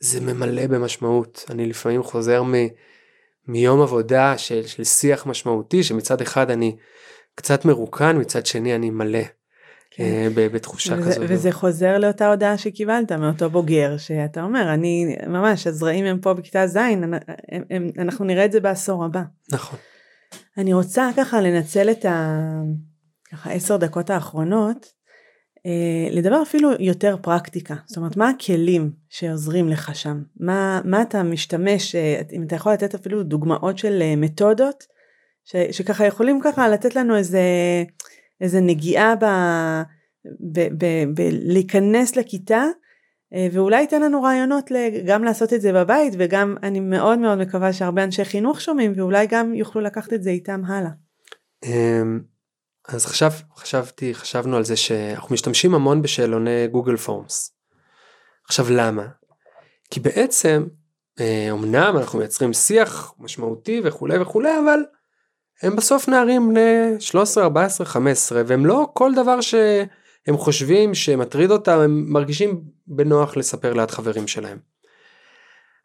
זה 0.00 0.20
ממלא 0.20 0.66
במשמעות. 0.66 1.44
אני 1.50 1.66
לפעמים 1.66 2.02
חוזר 2.02 2.42
מ, 2.42 2.52
מיום 3.48 3.82
עבודה 3.82 4.38
של, 4.38 4.66
של 4.66 4.84
שיח 4.84 5.26
משמעותי 5.26 5.82
שמצד 5.82 6.20
אחד 6.20 6.50
אני 6.50 6.76
קצת 7.34 7.64
מרוקן 7.64 8.20
מצד 8.20 8.46
שני 8.46 8.74
אני 8.74 8.90
מלא 8.90 9.22
כן. 9.96 10.04
אה, 10.04 10.48
בתחושה 10.48 10.94
וזה, 10.98 11.10
כזאת. 11.10 11.24
וזה 11.28 11.52
חוזר 11.52 11.98
לאותה 11.98 12.30
הודעה 12.30 12.58
שקיבלת 12.58 13.12
מאותו 13.12 13.50
בוגר 13.50 13.96
שאתה 13.96 14.42
אומר 14.42 14.74
אני 14.74 15.16
ממש 15.26 15.66
הזרעים 15.66 16.04
הם 16.04 16.18
פה 16.20 16.34
בכיתה 16.34 16.66
ז' 16.66 16.76
אנחנו 17.98 18.24
נראה 18.24 18.44
את 18.44 18.52
זה 18.52 18.60
בעשור 18.60 19.04
הבא. 19.04 19.22
נכון. 19.52 19.78
אני 20.58 20.72
רוצה 20.72 21.10
ככה 21.16 21.40
לנצל 21.40 21.90
את 21.90 22.04
ה... 22.04 22.40
ככה 23.32 23.50
עשר 23.52 23.76
דקות 23.76 24.10
האחרונות 24.10 24.86
אה, 25.66 26.10
לדבר 26.10 26.42
אפילו 26.42 26.70
יותר 26.78 27.16
פרקטיקה 27.22 27.74
זאת 27.86 27.96
אומרת 27.96 28.16
מה 28.16 28.28
הכלים 28.28 28.90
שעוזרים 29.08 29.68
לך 29.68 29.94
שם 29.94 30.22
מה, 30.40 30.80
מה 30.84 31.02
אתה 31.02 31.22
משתמש 31.22 31.94
אה, 31.94 32.20
אם 32.32 32.42
אתה 32.46 32.56
יכול 32.56 32.72
לתת 32.72 32.94
אפילו 32.94 33.22
דוגמאות 33.22 33.78
של 33.78 34.02
מתודות 34.16 34.84
ש, 35.44 35.56
שככה 35.70 36.06
יכולים 36.06 36.40
ככה 36.44 36.68
לתת 36.68 36.96
לנו 36.96 37.16
איזה 37.16 37.40
איזה 38.40 38.60
נגיעה 38.60 39.16
ב, 39.16 39.24
ב, 40.40 40.60
ב, 40.60 40.84
ב, 41.14 41.20
להיכנס 41.32 42.16
לכיתה 42.16 42.64
אה, 43.34 43.48
ואולי 43.52 43.80
ייתן 43.80 44.02
לנו 44.02 44.22
רעיונות 44.22 44.70
גם 45.06 45.24
לעשות 45.24 45.52
את 45.52 45.60
זה 45.60 45.72
בבית 45.72 46.14
וגם 46.18 46.56
אני 46.62 46.80
מאוד 46.80 47.18
מאוד 47.18 47.38
מקווה 47.38 47.72
שהרבה 47.72 48.04
אנשי 48.04 48.24
חינוך 48.24 48.60
שומעים 48.60 48.92
ואולי 48.96 49.26
גם 49.26 49.54
יוכלו 49.54 49.82
לקחת 49.82 50.12
את 50.12 50.22
זה 50.22 50.30
איתם 50.30 50.62
הלאה. 50.66 50.90
אמ, 51.64 52.20
אז 52.88 53.04
עכשיו 53.04 53.32
חשבתי 53.56 54.14
חשבנו 54.14 54.56
על 54.56 54.64
זה 54.64 54.76
שאנחנו 54.76 55.34
משתמשים 55.34 55.74
המון 55.74 56.02
בשאלוני 56.02 56.66
גוגל 56.66 56.96
פורמס. 56.96 57.56
עכשיו 58.48 58.66
למה? 58.70 59.06
כי 59.90 60.00
בעצם 60.00 60.66
אה, 61.20 61.48
אמנם 61.50 61.96
אנחנו 61.96 62.18
מייצרים 62.18 62.52
שיח 62.52 63.14
משמעותי 63.18 63.80
וכולי 63.84 64.18
וכולי 64.18 64.58
אבל 64.64 64.80
הם 65.62 65.76
בסוף 65.76 66.08
נערים 66.08 66.48
בני 66.48 67.00
13 67.00 67.44
14 67.44 67.86
15 67.86 68.42
והם 68.46 68.66
לא 68.66 68.88
כל 68.92 69.14
דבר 69.14 69.40
שהם 69.40 70.36
חושבים 70.36 70.94
שמטריד 70.94 71.50
אותם 71.50 71.78
הם 71.78 72.04
מרגישים 72.12 72.62
בנוח 72.86 73.36
לספר 73.36 73.72
ליד 73.72 73.90
חברים 73.90 74.26
שלהם. 74.26 74.58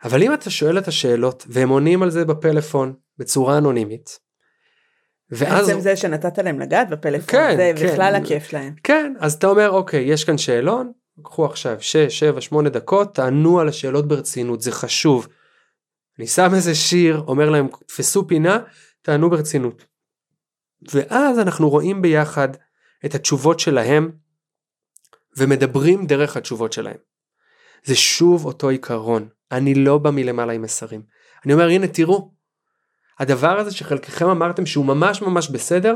אבל 0.03 0.23
אם 0.23 0.33
אתה 0.33 0.49
שואל 0.49 0.77
את 0.77 0.87
השאלות 0.87 1.45
והם 1.49 1.69
עונים 1.69 2.03
על 2.03 2.09
זה 2.09 2.25
בפלאפון 2.25 2.93
בצורה 3.17 3.57
אנונימית. 3.57 4.19
ואז 5.31 5.67
בעצם 5.67 5.79
זה 5.79 5.95
שנתת 5.95 6.37
להם 6.37 6.59
לגעת 6.59 6.89
בפלאפון 6.89 7.27
כן, 7.27 7.53
זה 7.57 7.71
כן. 7.75 7.87
בכלל 7.87 8.15
הכיף 8.15 8.43
שלהם. 8.43 8.73
כן 8.83 9.13
אז 9.19 9.33
אתה 9.33 9.47
אומר 9.47 9.69
אוקיי 9.69 10.01
יש 10.01 10.23
כאן 10.23 10.37
שאלון 10.37 10.91
קחו 11.23 11.45
עכשיו 11.45 11.77
6 11.79 11.97
7 12.19 12.41
8 12.41 12.69
דקות 12.69 13.15
תענו 13.15 13.59
על 13.59 13.67
השאלות 13.67 14.07
ברצינות 14.07 14.61
זה 14.61 14.71
חשוב. 14.71 15.27
אני 16.19 16.27
שם 16.27 16.55
איזה 16.55 16.75
שיר 16.75 17.23
אומר 17.27 17.49
להם 17.49 17.67
תפסו 17.87 18.27
פינה 18.27 18.59
תענו 19.01 19.29
ברצינות. 19.29 19.85
ואז 20.81 21.39
אנחנו 21.39 21.69
רואים 21.69 22.01
ביחד 22.01 22.49
את 23.05 23.15
התשובות 23.15 23.59
שלהם 23.59 24.11
ומדברים 25.37 26.07
דרך 26.07 26.37
התשובות 26.37 26.73
שלהם. 26.73 26.97
זה 27.83 27.95
שוב 27.95 28.45
אותו 28.45 28.69
עיקרון 28.69 29.29
אני 29.51 29.75
לא 29.75 29.97
בא 29.97 30.11
מלמעלה 30.11 30.53
עם 30.53 30.61
מסרים. 30.61 31.01
אני 31.45 31.53
אומר 31.53 31.69
הנה 31.69 31.87
תראו 31.87 32.33
הדבר 33.19 33.59
הזה 33.59 33.71
שחלקכם 33.71 34.29
אמרתם 34.29 34.65
שהוא 34.65 34.85
ממש 34.85 35.21
ממש 35.21 35.49
בסדר 35.49 35.95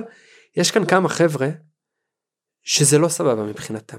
יש 0.55 0.71
כאן 0.71 0.85
כמה 0.85 1.09
חבר'ה 1.09 1.47
שזה 2.63 2.97
לא 2.97 3.07
סבבה 3.07 3.43
מבחינתם. 3.43 3.97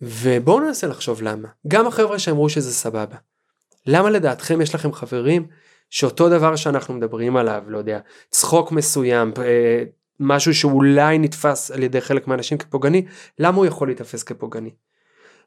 ובואו 0.00 0.60
ננסה 0.60 0.86
לחשוב 0.86 1.22
למה. 1.22 1.48
גם 1.68 1.86
החבר'ה 1.86 2.18
שאמרו 2.18 2.48
שזה 2.48 2.72
סבבה. 2.72 3.16
למה 3.86 4.10
לדעתכם 4.10 4.60
יש 4.60 4.74
לכם 4.74 4.92
חברים 4.92 5.48
שאותו 5.92 6.28
דבר 6.28 6.56
שאנחנו 6.56 6.94
מדברים 6.94 7.36
עליו, 7.36 7.62
לא 7.66 7.78
יודע, 7.78 7.98
צחוק 8.30 8.72
מסוים, 8.72 9.32
אה, 9.38 9.84
משהו 10.20 10.54
שאולי 10.54 11.18
נתפס 11.18 11.70
על 11.70 11.82
ידי 11.82 12.00
חלק 12.00 12.28
מהאנשים 12.28 12.58
כפוגעני, 12.58 13.06
למה 13.38 13.56
הוא 13.56 13.66
יכול 13.66 13.88
להיתפס 13.88 14.22
כפוגעני? 14.22 14.70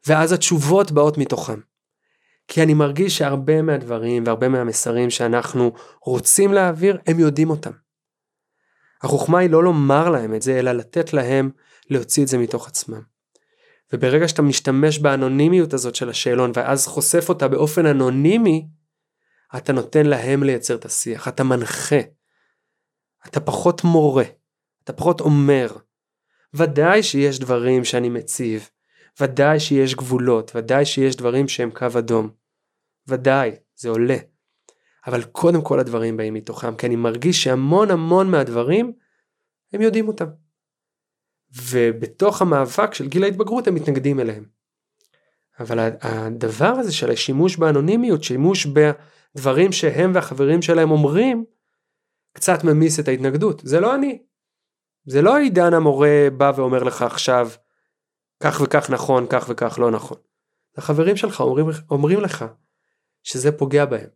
ואז 0.07 0.31
התשובות 0.31 0.91
באות 0.91 1.17
מתוכם. 1.17 1.59
כי 2.47 2.63
אני 2.63 2.73
מרגיש 2.73 3.17
שהרבה 3.17 3.61
מהדברים 3.61 4.23
והרבה 4.25 4.49
מהמסרים 4.49 5.09
שאנחנו 5.09 5.73
רוצים 6.01 6.53
להעביר, 6.53 6.97
הם 7.07 7.19
יודעים 7.19 7.49
אותם. 7.49 7.71
החוכמה 9.03 9.39
היא 9.39 9.49
לא 9.49 9.63
לומר 9.63 10.09
להם 10.09 10.35
את 10.35 10.41
זה, 10.41 10.59
אלא 10.59 10.71
לתת 10.71 11.13
להם 11.13 11.49
להוציא 11.89 12.23
את 12.23 12.27
זה 12.27 12.37
מתוך 12.37 12.67
עצמם. 12.67 13.01
וברגע 13.93 14.27
שאתה 14.27 14.41
משתמש 14.41 14.99
באנונימיות 14.99 15.73
הזאת 15.73 15.95
של 15.95 16.09
השאלון 16.09 16.51
ואז 16.55 16.87
חושף 16.87 17.29
אותה 17.29 17.47
באופן 17.47 17.85
אנונימי, 17.85 18.67
אתה 19.57 19.73
נותן 19.73 20.05
להם 20.05 20.43
לייצר 20.43 20.75
את 20.75 20.85
השיח, 20.85 21.27
אתה 21.27 21.43
מנחה. 21.43 21.99
אתה 23.27 23.39
פחות 23.39 23.83
מורה, 23.83 24.23
אתה 24.83 24.93
פחות 24.93 25.21
אומר. 25.21 25.67
ודאי 26.53 27.03
שיש 27.03 27.39
דברים 27.39 27.85
שאני 27.85 28.09
מציב, 28.09 28.69
ודאי 29.21 29.59
שיש 29.59 29.95
גבולות, 29.95 30.51
ודאי 30.55 30.85
שיש 30.85 31.15
דברים 31.15 31.47
שהם 31.47 31.71
קו 31.71 31.87
אדום. 31.99 32.29
ודאי, 33.07 33.51
זה 33.75 33.89
עולה. 33.89 34.17
אבל 35.07 35.23
קודם 35.23 35.61
כל 35.61 35.79
הדברים 35.79 36.17
באים 36.17 36.33
מתוכם, 36.33 36.75
כי 36.75 36.85
אני 36.85 36.95
מרגיש 36.95 37.43
שהמון 37.43 37.91
המון 37.91 38.31
מהדברים, 38.31 38.93
הם 39.73 39.81
יודעים 39.81 40.07
אותם. 40.07 40.25
ובתוך 41.69 42.41
המאבק 42.41 42.93
של 42.93 43.07
גיל 43.07 43.23
ההתבגרות 43.23 43.67
הם 43.67 43.75
מתנגדים 43.75 44.19
אליהם. 44.19 44.45
אבל 45.59 45.79
הדבר 46.01 46.67
הזה 46.67 46.93
של 46.93 47.11
השימוש 47.11 47.57
באנונימיות, 47.57 48.23
שימוש 48.23 48.65
בדברים 49.35 49.71
שהם 49.71 50.11
והחברים 50.15 50.61
שלהם 50.61 50.91
אומרים, 50.91 51.45
קצת 52.33 52.63
ממיס 52.63 52.99
את 52.99 53.07
ההתנגדות. 53.07 53.61
זה 53.65 53.79
לא 53.79 53.95
אני. 53.95 54.19
זה 55.05 55.21
לא 55.21 55.37
עידן 55.37 55.73
המורה 55.73 56.27
בא 56.37 56.51
ואומר 56.55 56.83
לך 56.83 57.01
עכשיו, 57.01 57.49
כך 58.43 58.61
וכך 58.63 58.89
נכון, 58.89 59.25
כך 59.29 59.45
וכך 59.49 59.79
לא 59.79 59.91
נכון. 59.91 60.17
החברים 60.77 61.17
שלך 61.17 61.41
אומרים, 61.41 61.65
אומרים 61.91 62.19
לך 62.19 62.45
שזה 63.23 63.51
פוגע 63.51 63.85
בהם. 63.85 64.09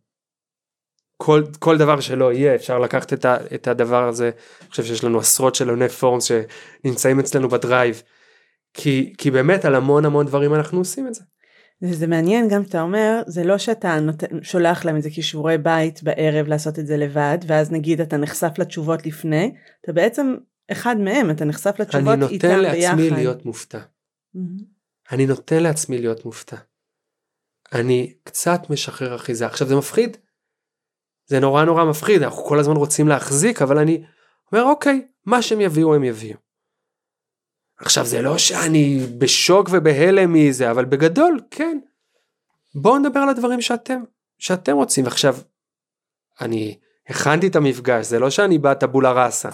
כל, 1.16 1.42
כל 1.58 1.78
דבר 1.78 2.00
שלא 2.00 2.32
יהיה 2.32 2.54
אפשר 2.54 2.78
לקחת 2.78 3.12
את, 3.12 3.24
ה, 3.24 3.36
את 3.54 3.68
הדבר 3.68 4.08
הזה, 4.08 4.30
אני 4.60 4.70
חושב 4.70 4.84
שיש 4.84 5.04
לנו 5.04 5.18
עשרות 5.18 5.54
שאלוני 5.54 5.88
פורמס 5.88 6.24
שנמצאים 6.24 7.20
אצלנו 7.20 7.48
בדרייב, 7.48 8.02
כי, 8.74 9.12
כי 9.18 9.30
באמת 9.30 9.64
על 9.64 9.74
המון 9.74 10.04
המון 10.04 10.26
דברים 10.26 10.54
אנחנו 10.54 10.78
עושים 10.78 11.06
את 11.06 11.14
זה. 11.14 11.22
זה 11.80 12.06
מעניין 12.06 12.48
גם 12.48 12.62
אתה 12.62 12.82
אומר 12.82 13.22
זה 13.26 13.44
לא 13.44 13.58
שאתה 13.58 14.00
נותן, 14.00 14.26
שולח 14.42 14.84
להם 14.84 14.96
את 14.96 15.02
זה 15.02 15.08
כשיעורי 15.10 15.58
בית 15.58 16.02
בערב 16.02 16.46
לעשות 16.46 16.78
את 16.78 16.86
זה 16.86 16.96
לבד 16.96 17.38
ואז 17.46 17.72
נגיד 17.72 18.00
אתה 18.00 18.16
נחשף 18.16 18.52
לתשובות 18.58 19.06
לפני 19.06 19.54
אתה 19.84 19.92
בעצם 19.92 20.34
אחד 20.72 20.96
מהם 20.98 21.30
אתה 21.30 21.44
נחשף 21.44 21.74
לתשובות 21.78 22.18
איתם 22.30 22.48
ביחד. 22.48 22.54
אני 22.54 22.58
נותן 22.58 22.62
לעצמי 22.62 23.02
ביחד. 23.02 23.16
להיות 23.16 23.46
מופתע. 23.46 23.78
Mm-hmm. 23.78 24.64
אני 25.12 25.26
נותן 25.26 25.62
לעצמי 25.62 25.98
להיות 25.98 26.24
מופתע. 26.24 26.56
אני 27.72 28.14
קצת 28.24 28.60
משחרר 28.70 29.16
אחיזה 29.16 29.46
עכשיו 29.46 29.68
זה 29.68 29.76
מפחיד. 29.76 30.16
זה 31.26 31.40
נורא 31.40 31.64
נורא 31.64 31.84
מפחיד 31.84 32.22
אנחנו 32.22 32.44
כל 32.44 32.58
הזמן 32.58 32.76
רוצים 32.76 33.08
להחזיק 33.08 33.62
אבל 33.62 33.78
אני 33.78 34.04
אומר 34.52 34.64
אוקיי 34.64 35.06
מה 35.26 35.42
שהם 35.42 35.60
יביאו 35.60 35.94
הם 35.94 36.04
יביאו. 36.04 36.36
עכשיו 37.80 38.06
זה 38.06 38.22
לא 38.22 38.38
שאני 38.38 39.06
בשוק 39.18 39.68
ובהלם 39.72 40.32
מזה, 40.32 40.70
אבל 40.70 40.84
בגדול, 40.84 41.40
כן. 41.50 41.78
בואו 42.74 42.98
נדבר 42.98 43.20
על 43.20 43.28
הדברים 43.28 43.60
שאתם, 43.60 44.00
שאתם 44.38 44.76
רוצים. 44.76 45.06
עכשיו, 45.06 45.36
אני 46.40 46.78
הכנתי 47.08 47.46
את 47.46 47.56
המפגש, 47.56 48.06
זה 48.06 48.18
לא 48.18 48.30
שאני 48.30 48.58
בא 48.58 48.74
טבולה 48.74 49.12
ראסה. 49.12 49.48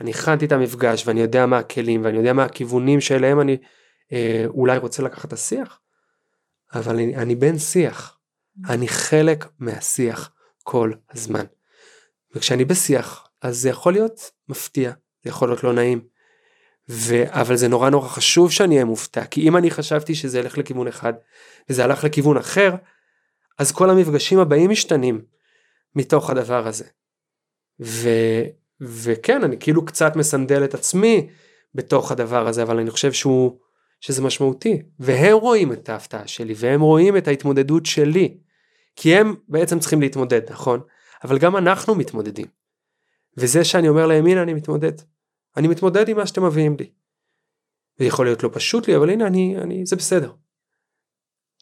אני 0.00 0.10
הכנתי 0.10 0.44
את 0.44 0.52
המפגש 0.52 1.06
ואני 1.06 1.20
יודע 1.20 1.46
מה 1.46 1.58
הכלים 1.58 2.04
ואני 2.04 2.18
יודע 2.18 2.32
מה 2.32 2.44
הכיוונים 2.44 3.00
שאליהם 3.00 3.40
אני 3.40 3.56
אה, 4.12 4.44
אולי 4.46 4.78
רוצה 4.78 5.02
לקחת 5.02 5.24
את 5.24 5.32
השיח, 5.32 5.80
אבל 6.74 6.94
אני, 6.94 7.16
אני 7.16 7.34
בן 7.34 7.58
שיח. 7.58 8.18
אני 8.68 8.88
חלק 8.88 9.44
מהשיח 9.58 10.30
כל 10.62 10.92
הזמן. 11.10 11.44
וכשאני 12.34 12.64
בשיח, 12.64 13.28
אז 13.42 13.56
זה 13.58 13.68
יכול 13.68 13.92
להיות 13.92 14.30
מפתיע, 14.48 14.92
זה 15.24 15.30
יכול 15.30 15.48
להיות 15.48 15.64
לא 15.64 15.72
נעים. 15.72 16.15
ו... 16.88 17.24
אבל 17.28 17.56
זה 17.56 17.68
נורא 17.68 17.90
נורא 17.90 18.08
חשוב 18.08 18.52
שאני 18.52 18.74
אהיה 18.74 18.84
מופתע 18.84 19.24
כי 19.24 19.48
אם 19.48 19.56
אני 19.56 19.70
חשבתי 19.70 20.14
שזה 20.14 20.38
ילך 20.38 20.58
לכיוון 20.58 20.88
אחד 20.88 21.12
וזה 21.68 21.84
הלך 21.84 22.04
לכיוון 22.04 22.36
אחר 22.36 22.74
אז 23.58 23.72
כל 23.72 23.90
המפגשים 23.90 24.38
הבאים 24.38 24.70
משתנים 24.70 25.24
מתוך 25.94 26.30
הדבר 26.30 26.66
הזה. 26.66 26.84
ו... 27.80 28.08
וכן 28.80 29.44
אני 29.44 29.56
כאילו 29.60 29.84
קצת 29.84 30.16
מסנדל 30.16 30.64
את 30.64 30.74
עצמי 30.74 31.28
בתוך 31.74 32.12
הדבר 32.12 32.48
הזה 32.48 32.62
אבל 32.62 32.78
אני 32.78 32.90
חושב 32.90 33.12
שהוא 33.12 33.58
שזה 34.00 34.22
משמעותי 34.22 34.82
והם 35.00 35.36
רואים 35.36 35.72
את 35.72 35.88
ההפתעה 35.88 36.26
שלי 36.26 36.54
והם 36.56 36.80
רואים 36.80 37.16
את 37.16 37.28
ההתמודדות 37.28 37.86
שלי 37.86 38.38
כי 38.96 39.16
הם 39.16 39.34
בעצם 39.48 39.78
צריכים 39.78 40.00
להתמודד 40.00 40.52
נכון 40.52 40.80
אבל 41.24 41.38
גם 41.38 41.56
אנחנו 41.56 41.94
מתמודדים. 41.94 42.46
וזה 43.36 43.64
שאני 43.64 43.88
אומר 43.88 44.06
להם 44.06 44.26
הנה 44.26 44.42
אני 44.42 44.54
מתמודד 44.54 44.92
אני 45.56 45.68
מתמודד 45.68 46.08
עם 46.08 46.16
מה 46.16 46.26
שאתם 46.26 46.44
מביאים 46.44 46.76
לי. 46.78 46.90
זה 47.98 48.04
יכול 48.04 48.26
להיות 48.26 48.42
לא 48.42 48.50
פשוט 48.52 48.88
לי 48.88 48.96
אבל 48.96 49.10
הנה 49.10 49.26
אני, 49.26 49.56
אני 49.62 49.86
זה 49.86 49.96
בסדר. 49.96 50.32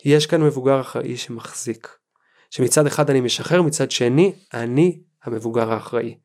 יש 0.05 0.26
כאן 0.26 0.42
מבוגר 0.42 0.80
אחראי 0.80 1.16
שמחזיק. 1.16 1.99
שמצד 2.51 2.86
אחד 2.86 3.11
אני 3.11 3.20
משחרר 3.20 3.62
מצד 3.62 3.90
שני 3.90 4.32
אני 4.55 5.03
המבוגר 5.22 5.72
האחראי. 5.72 6.18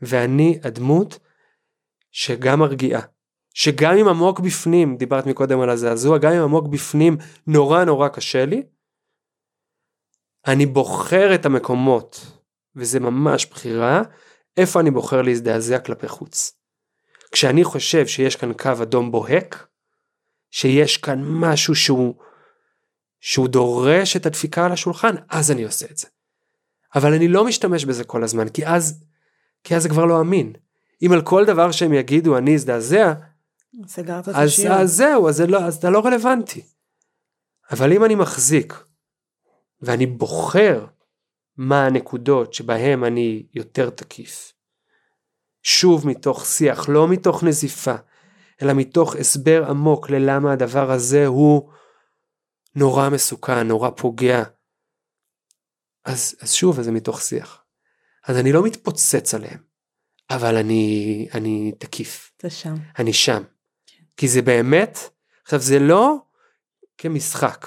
ואני 0.00 0.58
הדמות 0.64 1.18
שגם 2.10 2.58
מרגיעה. 2.58 3.00
שגם 3.54 3.96
אם 3.96 4.08
עמוק 4.08 4.40
בפנים, 4.40 4.96
דיברת 4.96 5.26
מקודם 5.26 5.60
על 5.60 5.70
הזעזוע, 5.70 6.18
גם 6.18 6.32
אם 6.32 6.42
עמוק 6.42 6.66
בפנים 6.66 7.16
נורא 7.46 7.84
נורא 7.84 8.08
קשה 8.08 8.46
לי, 8.46 8.62
אני 10.46 10.66
בוחר 10.66 11.34
את 11.34 11.46
המקומות, 11.46 12.20
וזה 12.76 13.00
ממש 13.00 13.46
בחירה, 13.46 14.02
איפה 14.56 14.80
אני 14.80 14.90
בוחר 14.90 15.22
להזדעזע 15.22 15.78
כלפי 15.78 16.08
חוץ. 16.08 16.61
כשאני 17.32 17.64
חושב 17.64 18.06
שיש 18.06 18.36
כאן 18.36 18.52
קו 18.52 18.72
אדום 18.82 19.12
בוהק, 19.12 19.66
שיש 20.50 20.96
כאן 20.96 21.22
משהו 21.24 21.74
שהוא, 21.74 22.14
שהוא 23.20 23.48
דורש 23.48 24.16
את 24.16 24.26
הדפיקה 24.26 24.66
על 24.66 24.72
השולחן, 24.72 25.14
אז 25.28 25.50
אני 25.50 25.64
עושה 25.64 25.86
את 25.90 25.98
זה. 25.98 26.08
אבל 26.94 27.14
אני 27.14 27.28
לא 27.28 27.44
משתמש 27.44 27.84
בזה 27.84 28.04
כל 28.04 28.24
הזמן, 28.24 28.48
כי 28.48 28.66
אז, 28.66 29.04
כי 29.64 29.76
אז 29.76 29.82
זה 29.82 29.88
כבר 29.88 30.04
לא 30.04 30.20
אמין. 30.20 30.52
אם 31.02 31.12
על 31.12 31.22
כל 31.22 31.44
דבר 31.44 31.72
שהם 31.72 31.92
יגידו 31.92 32.38
אני 32.38 32.54
אזדעזע, 32.54 33.12
סגרת 33.86 34.28
את 34.28 34.34
אז, 34.34 34.66
אז 34.70 34.90
זהו, 34.90 35.28
אז, 35.28 35.40
לא, 35.40 35.64
אז 35.64 35.76
אתה 35.76 35.90
לא 35.90 36.00
רלוונטי. 36.04 36.62
אבל 37.70 37.92
אם 37.92 38.04
אני 38.04 38.14
מחזיק, 38.14 38.84
ואני 39.82 40.06
בוחר 40.06 40.86
מה 41.56 41.86
הנקודות 41.86 42.54
שבהם 42.54 43.04
אני 43.04 43.46
יותר 43.54 43.90
תקיף, 43.90 44.52
שוב 45.62 46.08
מתוך 46.08 46.46
שיח, 46.46 46.88
לא 46.88 47.08
מתוך 47.08 47.42
נזיפה, 47.42 47.94
אלא 48.62 48.72
מתוך 48.72 49.16
הסבר 49.16 49.64
עמוק 49.70 50.10
ללמה 50.10 50.52
הדבר 50.52 50.90
הזה 50.90 51.26
הוא 51.26 51.70
נורא 52.74 53.08
מסוכן, 53.08 53.68
נורא 53.68 53.90
פוגע. 53.90 54.42
אז, 56.04 56.36
אז 56.40 56.52
שוב, 56.52 56.78
אז 56.78 56.84
זה 56.84 56.92
מתוך 56.92 57.20
שיח. 57.20 57.64
אז 58.26 58.36
אני 58.36 58.52
לא 58.52 58.62
מתפוצץ 58.62 59.34
עליהם, 59.34 59.58
אבל 60.30 60.56
אני, 60.56 61.28
אני 61.34 61.72
תקיף. 61.78 62.32
אתה 62.36 62.50
שם. 62.50 62.74
אני 62.98 63.12
שם. 63.12 63.42
כי 64.16 64.28
זה 64.28 64.42
באמת, 64.42 64.98
עכשיו 65.42 65.60
זה 65.60 65.78
לא 65.78 66.16
כמשחק. 66.98 67.66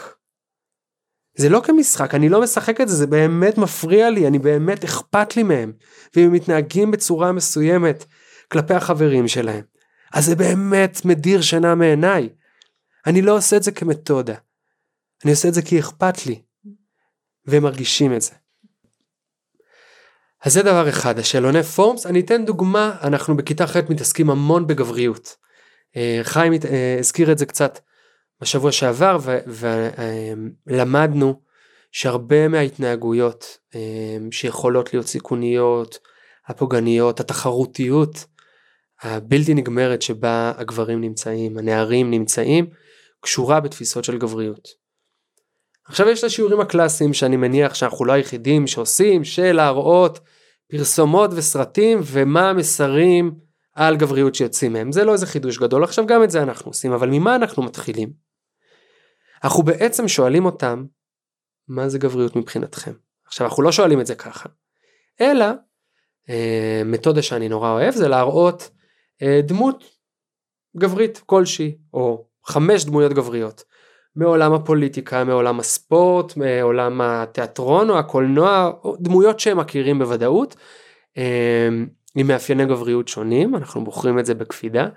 זה 1.36 1.50
לא 1.50 1.62
כמשחק, 1.64 2.16
אני 2.16 2.30
לא 2.30 2.42
משחק 2.42 2.82
את 2.82 2.90
זה, 2.90 2.96
זה 2.96 3.08
באמת 3.08 3.58
מפריע 3.58 4.10
לי, 4.10 4.28
אני 4.28 4.40
באמת 4.40 4.84
אכפת 4.84 5.36
לי 5.36 5.44
מהם. 5.44 5.74
ואם 6.16 6.26
הם 6.26 6.32
מתנהגים 6.32 6.92
בצורה 6.92 7.32
מסוימת 7.32 8.06
כלפי 8.52 8.74
החברים 8.74 9.28
שלהם, 9.28 9.64
אז 10.14 10.26
זה 10.26 10.36
באמת 10.36 11.06
מדיר 11.06 11.42
שינה 11.42 11.76
מעיניי. 11.76 12.30
אני 13.08 13.22
לא 13.22 13.38
עושה 13.38 13.58
את 13.58 13.64
זה 13.64 13.72
כמתודה. 13.72 14.36
אני 15.24 15.32
עושה 15.32 15.48
את 15.48 15.54
זה 15.54 15.62
כי 15.62 15.80
אכפת 15.80 16.26
לי. 16.26 16.42
והם 17.46 17.64
מרגישים 17.64 18.14
את 18.14 18.22
זה. 18.22 18.32
אז 20.46 20.54
זה 20.54 20.64
דבר 20.64 20.90
אחד, 20.90 21.20
השאלוני 21.20 21.64
פורמס, 21.64 22.06
אני 22.06 22.20
אתן 22.20 22.46
דוגמה, 22.46 22.98
אנחנו 23.04 23.38
בכיתה 23.38 23.68
ח' 23.68 23.76
מתעסקים 23.90 24.30
המון 24.30 24.68
בגבריות. 24.68 25.36
אה, 25.96 26.20
חיים 26.24 26.54
אה, 26.54 26.96
הזכיר 27.00 27.32
את 27.32 27.38
זה 27.38 27.46
קצת 27.46 27.80
בשבוע 28.42 28.72
שעבר 28.72 29.18
ולמדנו 30.68 31.42
שהרבה 31.92 32.48
מההתנהגויות 32.48 33.58
שיכולות 34.32 34.94
להיות 34.94 35.08
סיכוניות, 35.08 36.00
הפוגעניות, 36.48 37.20
התחרותיות 37.20 38.26
הבלתי 39.02 39.54
נגמרת 39.54 40.02
שבה 40.02 40.52
הגברים 40.58 41.02
נמצאים, 41.02 41.58
הנערים 41.58 42.12
נמצאים, 42.12 42.68
קשורה 43.22 43.60
בתפיסות 43.60 44.04
של 44.04 44.18
גבריות. 44.18 44.68
עכשיו 45.86 46.10
יש 46.10 46.20
את 46.20 46.24
השיעורים 46.24 46.60
הקלאסיים 46.60 47.14
שאני 47.14 47.38
מניח 47.38 47.74
שאנחנו 47.74 48.06
לא 48.06 48.14
היחידים 48.14 48.68
שעושים 48.68 49.24
של 49.24 49.52
להראות 49.52 50.20
פרסומות 50.72 51.32
וסרטים 51.34 52.00
ומה 52.04 52.50
המסרים 52.50 53.45
על 53.76 53.98
גבריות 53.98 54.36
שיוצאים 54.36 54.74
מהם 54.74 54.92
זה 54.92 55.04
לא 55.04 55.14
איזה 55.14 55.26
חידוש 55.26 55.58
גדול 55.58 55.84
עכשיו 55.84 56.06
גם 56.06 56.24
את 56.24 56.32
זה 56.32 56.44
אנחנו 56.44 56.70
עושים 56.70 56.92
אבל 56.92 57.10
ממה 57.10 57.36
אנחנו 57.36 57.64
מתחילים 57.64 58.26
אנחנו 59.46 59.64
בעצם 59.64 60.08
שואלים 60.08 60.46
אותם, 60.46 60.86
מה 61.68 61.90
זה 61.90 62.00
גבריות 62.00 62.36
מבחינתכם? 62.36 62.92
עכשיו 63.26 63.48
אנחנו 63.48 63.64
לא 63.64 63.72
שואלים 63.72 64.02
את 64.02 64.06
זה 64.06 64.16
ככה, 64.16 64.50
אלא 65.22 65.46
אה, 66.30 66.82
מתודה 66.86 67.22
שאני 67.22 67.50
נורא 67.50 67.72
אוהב 67.72 67.94
זה 67.94 68.08
להראות 68.08 68.70
אה, 69.22 69.40
דמות 69.44 69.84
גברית 70.78 71.22
כלשהי, 71.26 71.78
או 71.94 72.28
חמש 72.46 72.86
דמויות 72.86 73.14
גבריות, 73.14 73.64
מעולם 74.16 74.54
הפוליטיקה, 74.54 75.24
מעולם 75.24 75.60
הספורט, 75.60 76.38
מעולם 76.38 77.02
התיאטרון 77.02 77.90
או 77.90 78.00
הקולנוע, 78.00 78.72
או 78.84 78.96
דמויות 79.00 79.40
שהם 79.40 79.60
מכירים 79.60 80.00
בוודאות, 80.00 80.56
אה, 81.18 81.70
עם 82.16 82.28
מאפייני 82.28 82.66
גבריות 82.66 83.08
שונים, 83.08 83.56
אנחנו 83.56 83.84
בוחרים 83.84 84.20
את 84.20 84.26
זה 84.26 84.34
בקפידה, 84.34 84.88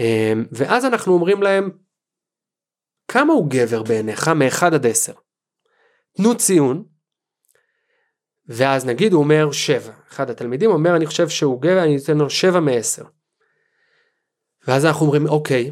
אה, 0.00 0.32
ואז 0.52 0.84
אנחנו 0.84 1.12
אומרים 1.12 1.42
להם, 1.42 1.70
כמה 3.08 3.32
הוא 3.32 3.50
גבר 3.50 3.82
בעיניך 3.82 4.28
מ-1 4.28 4.66
עד 4.66 4.86
10? 4.86 5.12
תנו 6.16 6.36
ציון, 6.36 6.84
ואז 8.46 8.86
נגיד 8.86 9.12
הוא 9.12 9.22
אומר 9.22 9.52
7, 9.52 9.92
אחד 10.10 10.30
התלמידים 10.30 10.70
אומר 10.70 10.96
אני 10.96 11.06
חושב 11.06 11.28
שהוא 11.28 11.62
גבר, 11.62 11.82
אני 11.84 11.96
אתן 12.04 12.18
לו 12.18 12.30
7 12.30 12.60
מ-10. 12.60 13.04
ואז 14.66 14.86
אנחנו 14.86 15.06
אומרים 15.06 15.26
אוקיי, 15.26 15.70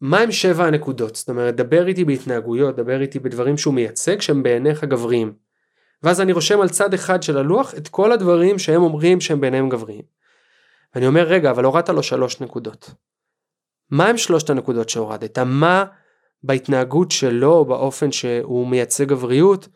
מה 0.00 0.20
הם 0.20 0.32
7 0.32 0.64
הנקודות? 0.64 1.16
זאת 1.16 1.28
אומרת 1.28 1.56
דבר 1.56 1.86
איתי 1.86 2.04
בהתנהגויות, 2.04 2.76
דבר 2.76 3.00
איתי 3.00 3.18
בדברים 3.18 3.56
שהוא 3.56 3.74
מייצג 3.74 4.20
שהם 4.20 4.42
בעיניך 4.42 4.84
גבריים. 4.84 5.32
ואז 6.02 6.20
אני 6.20 6.32
רושם 6.32 6.60
על 6.60 6.68
צד 6.68 6.94
אחד 6.94 7.22
של 7.22 7.38
הלוח 7.38 7.74
את 7.74 7.88
כל 7.88 8.12
הדברים 8.12 8.58
שהם 8.58 8.82
אומרים 8.82 9.20
שהם 9.20 9.40
בעיניהם 9.40 9.68
גבריים. 9.68 10.02
ואני 10.94 11.06
אומר 11.06 11.22
רגע 11.22 11.50
אבל 11.50 11.64
הורדת 11.64 11.88
לו 11.88 12.02
שלוש 12.02 12.40
נקודות. 12.40 12.90
מה 13.90 14.06
הם 14.06 14.16
שלושת 14.16 14.50
הנקודות 14.50 14.88
שהורדת? 14.88 15.38
מה 15.38 15.84
בהתנהגות 16.42 17.10
שלו 17.10 17.64
באופן 17.64 18.12
שהוא 18.12 18.68
מייצג 18.68 19.04
גבריות 19.04 19.68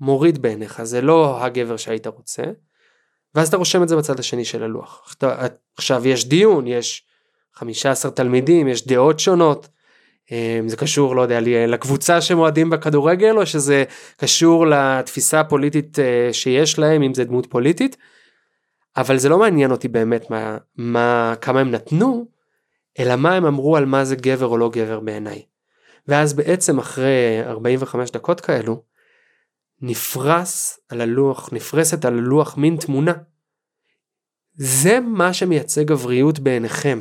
מוריד 0.00 0.42
בעיניך 0.42 0.82
זה 0.82 1.00
לא 1.00 1.44
הגבר 1.44 1.76
שהיית 1.76 2.06
רוצה. 2.06 2.42
ואז 3.34 3.48
אתה 3.48 3.56
רושם 3.56 3.82
את 3.82 3.88
זה 3.88 3.96
בצד 3.96 4.18
השני 4.18 4.44
של 4.44 4.62
הלוח. 4.62 5.14
עכשיו 5.76 6.08
יש 6.08 6.28
דיון 6.28 6.66
יש 6.66 7.06
15 7.54 8.10
תלמידים 8.10 8.68
יש 8.68 8.86
דעות 8.86 9.20
שונות. 9.20 9.68
אמ, 10.30 10.68
זה 10.68 10.76
קשור 10.76 11.16
לא 11.16 11.22
יודע 11.22 11.40
לקבוצה 11.66 12.20
שמועדים 12.20 12.70
בכדורגל 12.70 13.36
או 13.36 13.46
שזה 13.46 13.84
קשור 14.16 14.66
לתפיסה 14.66 15.40
הפוליטית 15.40 15.98
אה, 15.98 16.28
שיש 16.32 16.78
להם 16.78 17.02
אם 17.02 17.14
זה 17.14 17.24
דמות 17.24 17.46
פוליטית. 17.46 17.96
אבל 18.96 19.18
זה 19.18 19.28
לא 19.28 19.38
מעניין 19.38 19.70
אותי 19.70 19.88
באמת 19.88 20.30
מה, 20.30 20.58
מה 20.76 21.34
כמה 21.40 21.60
הם 21.60 21.70
נתנו 21.70 22.26
אלא 22.98 23.16
מה 23.16 23.34
הם 23.34 23.46
אמרו 23.46 23.76
על 23.76 23.86
מה 23.86 24.04
זה 24.04 24.16
גבר 24.16 24.46
או 24.46 24.58
לא 24.58 24.70
גבר 24.72 25.00
בעיניי. 25.00 25.42
ואז 26.08 26.34
בעצם 26.34 26.78
אחרי 26.78 27.42
45 27.44 28.10
דקות 28.10 28.40
כאלו 28.40 28.82
נפרס 29.80 30.80
על 30.88 31.00
הלוח 31.00 31.48
נפרסת 31.52 32.04
על 32.04 32.18
הלוח 32.18 32.56
מין 32.56 32.76
תמונה. 32.76 33.12
זה 34.54 35.00
מה 35.00 35.32
שמייצג 35.32 35.84
גבריות 35.84 36.38
בעיניכם. 36.38 37.00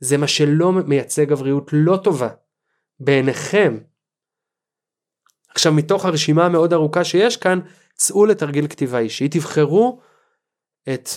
זה 0.00 0.16
מה 0.16 0.26
שלא 0.26 0.72
מייצג 0.72 1.28
גבריות 1.28 1.70
לא 1.72 1.96
טובה. 1.96 2.28
בעיניכם. 3.00 3.78
עכשיו 5.48 5.72
מתוך 5.72 6.04
הרשימה 6.04 6.46
המאוד 6.46 6.72
ארוכה 6.72 7.04
שיש 7.04 7.36
כאן, 7.36 7.60
צאו 7.94 8.26
לתרגיל 8.26 8.66
כתיבה 8.66 8.98
אישי, 8.98 9.28
תבחרו 9.28 10.00
את 10.94 11.08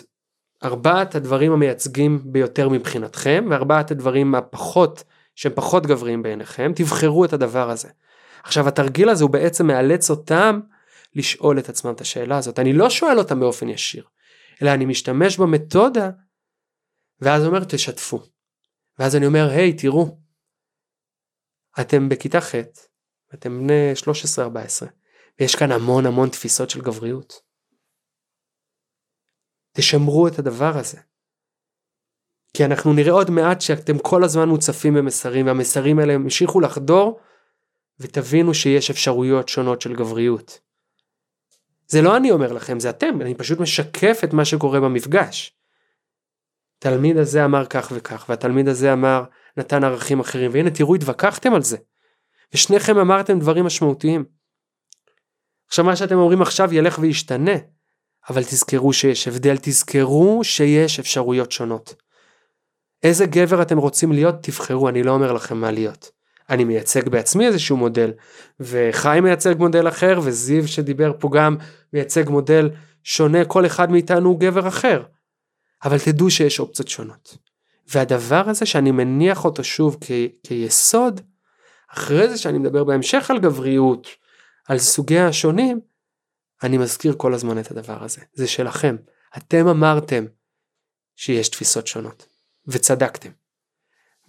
ארבעת 0.64 1.16
הדברים 1.16 1.52
המייצגים 1.52 2.22
ביותר 2.26 2.70
מבחינתכם, 2.70 3.46
וארבעת 3.50 3.92
הדברים 3.92 4.36
הפחות, 4.36 5.04
שהם 5.36 5.52
פחות 5.56 5.86
גבריים 5.86 6.24
בעיניכם, 6.24 6.72
תבחרו 6.76 7.26
את 7.26 7.34
הדבר 7.34 7.70
הזה. 7.70 7.90
עכשיו 8.44 8.68
התרגיל 8.68 9.10
הזה 9.10 9.24
הוא 9.24 9.32
בעצם 9.32 9.68
מאלץ 9.68 10.10
אותם 10.10 10.60
לשאול 11.16 11.60
את 11.60 11.70
עצמם 11.70 11.94
את 11.94 12.02
השאלה 12.02 12.38
הזאת. 12.38 12.60
אני 12.60 12.74
לא 12.74 12.90
שואל 12.90 13.20
אותם 13.20 13.40
באופן 13.40 13.70
ישיר, 13.70 14.04
אלא 14.62 14.70
אני 14.74 14.86
משתמש 14.86 15.38
במתודה, 15.38 16.10
ואז 17.22 17.46
אומר 17.46 17.64
תשתפו. 17.64 18.24
ואז 19.00 19.16
אני 19.16 19.26
אומר, 19.26 19.50
היי, 19.50 19.74
תראו, 19.74 20.18
אתם 21.82 22.10
בכיתה 22.10 22.42
ח', 22.42 22.56
אתם 23.34 23.60
בני 23.60 23.94
13-14, 24.38 24.86
ויש 25.40 25.56
כאן 25.56 25.72
המון 25.72 26.06
המון 26.06 26.30
תפיסות 26.30 26.70
של 26.70 26.82
גבריות. 26.82 27.34
תשמרו 29.78 30.28
את 30.28 30.40
הדבר 30.40 30.78
הזה. 30.78 30.98
כי 32.54 32.66
אנחנו 32.66 32.94
נראה 32.94 33.12
עוד 33.12 33.30
מעט 33.30 33.62
שאתם 33.62 34.00
כל 34.00 34.24
הזמן 34.24 34.50
מוצפים 34.50 34.94
במסרים, 34.94 35.48
והמסרים 35.48 36.00
האלה 36.00 36.14
ימשיכו 36.14 36.60
לחדור, 36.60 37.20
ותבינו 38.00 38.54
שיש 38.54 38.90
אפשרויות 38.90 39.50
שונות 39.50 39.82
של 39.82 39.96
גבריות. 39.96 40.60
זה 41.88 42.02
לא 42.02 42.18
אני 42.18 42.32
אומר 42.32 42.54
לכם, 42.54 42.80
זה 42.80 42.90
אתם, 42.90 43.22
אני 43.22 43.36
פשוט 43.36 43.60
משקף 43.60 44.20
את 44.24 44.34
מה 44.34 44.46
שקורה 44.46 44.80
במפגש. 44.80 45.58
תלמיד 46.80 47.18
הזה 47.18 47.46
אמר 47.46 47.66
כך 47.66 47.92
וכך, 47.96 48.26
והתלמיד 48.30 48.68
הזה 48.68 48.94
אמר, 48.94 49.24
נתן 49.58 49.84
ערכים 49.84 50.20
אחרים, 50.20 50.52
והנה 50.54 50.70
תראו 50.70 50.96
התווכחתם 50.96 51.54
על 51.54 51.62
זה. 51.62 51.78
ושניכם 52.54 52.98
אמרתם 52.98 53.40
דברים 53.40 53.66
משמעותיים. 53.66 54.26
עכשיו 55.68 55.86
מה 55.86 55.96
שאתם 55.96 56.16
אומרים 56.16 56.42
עכשיו 56.42 56.74
ילך 56.74 57.00
וישתנה, 57.00 57.56
אבל 58.30 58.44
תזכרו 58.44 58.94
שיש 58.94 59.28
הבדל, 59.28 59.56
תזכרו 59.62 60.44
שיש 60.44 61.00
אפשרויות 61.00 61.52
שונות. 61.52 61.96
איזה 63.04 63.26
גבר 63.26 63.62
אתם 63.62 63.78
רוצים 63.78 64.12
להיות, 64.12 64.36
תבחרו, 64.42 64.90
אני 64.90 65.04
לא 65.04 65.12
אומר 65.12 65.34
לכם 65.34 65.58
מה 65.58 65.72
להיות. 65.72 66.12
אני 66.50 66.64
מייצג 66.64 67.10
בעצמי 67.10 67.48
איזשהו 67.48 67.78
מודל, 67.78 68.12
וחיים 68.60 69.24
מייצג 69.24 69.56
מודל 69.58 69.88
אחר, 69.88 70.20
וזיו 70.24 70.68
שדיבר 70.68 71.12
פה 71.20 71.30
גם 71.34 71.58
מייצג 71.94 72.30
מודל 72.30 72.70
שונה, 73.04 73.46
כל 73.46 73.66
אחד 73.66 73.92
מאיתנו 73.92 74.30
הוא 74.30 74.40
גבר 74.40 74.68
אחר. 74.68 75.04
אבל 75.84 76.00
תדעו 76.00 76.30
שיש 76.30 76.60
אופציות 76.60 76.88
שונות. 76.88 77.38
והדבר 77.88 78.50
הזה 78.50 78.66
שאני 78.66 78.92
מניח 78.92 79.46
אותו 79.46 79.64
שוב 79.64 79.98
כ- 80.02 80.12
כיסוד, 80.44 81.22
אחרי 81.94 82.30
זה 82.30 82.38
שאני 82.38 82.58
מדבר 82.58 82.84
בהמשך 82.84 83.32
על 83.32 83.40
גבריות, 83.40 84.08
על 84.68 84.80
סוגיה 84.80 85.28
השונים, 85.28 85.80
אני 86.64 86.78
מזכיר 86.78 87.14
כל 87.18 87.34
הזמן 87.34 87.60
את 87.60 87.72
הדבר 87.72 88.04
הזה. 88.04 88.22
זה 88.34 88.48
שלכם. 88.48 88.96
אתם 89.38 89.68
אמרתם 89.68 90.26
שיש 91.16 91.50
תפיסות 91.50 91.88
שונות, 91.88 92.26
וצדקתם. 92.68 93.30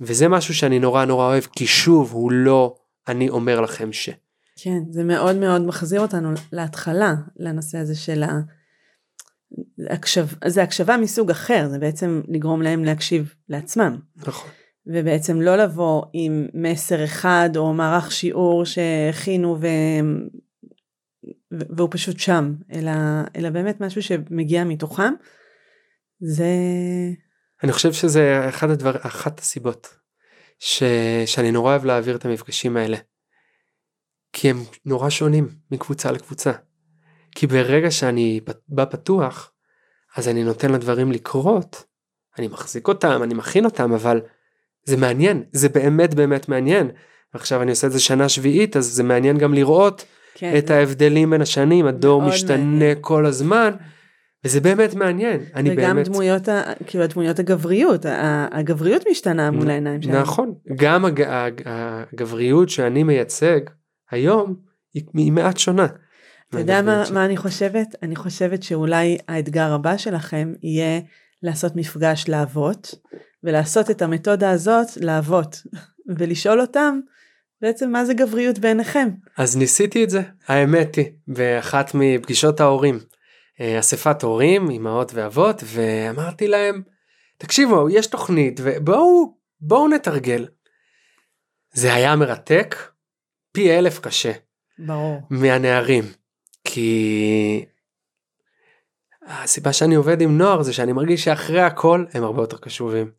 וזה 0.01 0.29
משהו 0.29 0.55
שאני 0.55 0.79
נורא 0.79 1.05
נורא 1.05 1.25
אוהב, 1.27 1.45
כי 1.45 1.67
שוב, 1.67 2.13
הוא 2.13 2.33
לא 2.33 2.77
אני 3.09 3.29
אומר 3.29 3.61
לכם 3.61 3.93
ש. 3.93 4.11
כן, 4.57 4.79
זה 4.91 5.05
מאוד 5.05 5.37
מאוד 5.37 5.63
מחזיר 5.63 6.01
אותנו 6.01 6.31
להתחלה, 6.53 7.15
לנושא 7.37 7.79
הזה 7.79 7.95
של 7.95 8.23
ה... 8.23 8.41
הקשב, 9.91 10.27
זה 10.47 10.63
הקשבה 10.63 10.97
מסוג 10.97 11.31
אחר, 11.31 11.69
זה 11.69 11.79
בעצם 11.79 12.23
לגרום 12.29 12.63
להם 12.63 12.85
להקשיב 12.85 13.35
לעצמם. 13.49 13.99
נכון. 14.17 14.51
ובעצם 14.87 15.41
לא 15.41 15.57
לבוא 15.57 16.03
עם 16.13 16.47
מסר 16.55 17.05
אחד 17.05 17.51
או 17.57 17.73
מערך 17.73 18.13
שיעור 18.13 18.65
שהכינו 18.65 19.57
ו... 19.61 19.67
והוא 21.77 21.89
פשוט 21.91 22.19
שם, 22.19 22.55
אלא, 22.73 22.93
אלא 23.37 23.51
באמת 23.51 23.81
משהו 23.81 24.03
שמגיע 24.03 24.65
מתוכם. 24.65 25.13
זה... 26.21 26.47
אני 27.63 27.73
חושב 27.73 27.93
שזה 27.93 28.49
אחד 28.49 28.71
הדבר, 28.71 28.97
אחת 29.01 29.41
הסיבות 29.41 29.97
ש... 30.59 30.83
שאני 31.27 31.53
נורא 31.53 31.71
אוהב 31.71 31.85
להעביר 31.85 32.17
את 32.17 32.25
המפגשים 32.25 32.77
האלה. 32.77 32.97
כי 34.33 34.51
הם 34.51 34.57
נורא 34.85 35.11
שונים 35.11 35.49
מקבוצה 35.71 36.13
לקבוצה. 36.13 36.53
כי 37.35 37.47
ברגע 37.47 37.91
שאני 37.91 38.41
בא 38.69 38.85
פתוח, 38.85 39.53
אז 40.17 40.29
אני 40.29 40.45
נותן 40.45 40.73
לדברים 40.73 41.13
לקרות, 41.13 41.85
אני 42.39 42.49
מחזיק 42.49 42.89
אותם, 42.89 43.21
אני 43.23 43.35
מכין 43.35 43.65
אותם, 43.65 43.93
אבל 43.93 44.21
זה 44.85 44.97
מעניין, 44.97 45.43
זה 45.53 45.69
באמת 45.69 46.15
באמת 46.15 46.49
מעניין. 46.49 46.91
ועכשיו 47.35 47.63
אני 47.63 47.71
עושה 47.71 47.87
את 47.87 47.93
זה 47.93 48.01
שנה 48.01 48.29
שביעית, 48.29 48.77
אז 48.77 48.87
זה 48.87 49.03
מעניין 49.03 49.39
גם 49.39 49.55
לראות 49.55 50.05
כן, 50.35 50.55
את. 50.59 50.71
ההבדלים 50.71 51.31
בין 51.31 51.41
השנים, 51.41 51.87
הדור 51.87 52.23
משתנה 52.23 52.57
מעניין. 52.57 52.99
כל 53.01 53.27
הזמן. 53.27 53.71
וזה 54.45 54.61
באמת 54.61 54.95
מעניין, 54.95 55.41
אני 55.55 55.71
וגם 55.71 55.77
באמת... 55.77 56.07
וגם 56.07 56.13
דמויות, 56.13 56.49
ה... 56.49 56.63
כאילו 56.87 57.05
הדמויות 57.05 57.39
הגבריות, 57.39 58.07
הגבריות 58.53 59.03
משתנה 59.11 59.51
מול 59.51 59.71
העיניים 59.71 60.03
שלנו. 60.03 60.21
נכון, 60.21 60.55
גם 60.77 61.05
הג... 61.05 61.23
הגבריות 61.65 62.69
שאני 62.69 63.03
מייצג 63.03 63.61
היום 64.11 64.55
היא 65.15 65.33
מעט 65.33 65.59
שונה. 65.59 65.87
אתה 66.55 66.73
יודע 66.73 66.83
מה, 66.83 67.05
מה 67.13 67.25
אני 67.25 67.37
חושבת? 67.37 67.95
אני 68.03 68.17
חושבת 68.17 68.63
שאולי 68.63 69.19
האתגר 69.29 69.73
הבא 69.73 69.97
שלכם 69.97 70.53
יהיה 70.63 71.01
לעשות 71.43 71.77
מפגש 71.77 72.29
לאבות, 72.29 72.95
ולעשות 73.43 73.91
את 73.91 74.03
המתודה 74.03 74.51
הזאת 74.51 74.97
לאבות, 75.01 75.57
ולשאול 76.19 76.61
אותם 76.61 77.01
בעצם 77.63 77.91
מה 77.91 78.05
זה 78.05 78.15
גבריות 78.15 78.59
בעיניכם. 78.59 79.09
אז 79.37 79.57
ניסיתי 79.57 80.05
את 80.05 80.11
זה, 80.11 80.23
האמת 80.49 80.95
היא, 80.95 81.07
באחת 81.29 81.91
מפגישות 81.95 82.61
ההורים. 82.61 82.99
אה, 83.61 83.79
אספת 83.79 84.23
הורים, 84.23 84.71
אמהות 84.71 85.15
ואבות, 85.15 85.63
ואמרתי 85.67 86.49
להם, 86.49 86.83
תקשיבו, 87.39 87.91
יש 87.91 88.07
תוכנית, 88.07 88.61
ובואו 88.63 89.35
בואו 89.61 89.89
נתרגל. 89.89 90.47
זה 91.73 91.95
היה 91.95 92.17
מרתק, 92.17 92.77
פי 93.53 93.79
אלף 93.79 93.99
קשה. 93.99 94.33
ברור. 94.79 95.21
מהנערים. 95.31 96.05
כי 96.65 97.65
הסיבה 99.27 99.73
שאני 99.73 99.95
עובד 99.95 100.21
עם 100.21 100.39
נוער 100.39 100.63
זה 100.63 100.73
שאני 100.73 100.93
מרגיש 100.93 101.25
שאחרי 101.25 101.61
הכל 101.61 102.05
הם 102.15 102.25
הרבה 102.25 102.43
יותר 102.43 102.57
קשובים. 102.57 103.11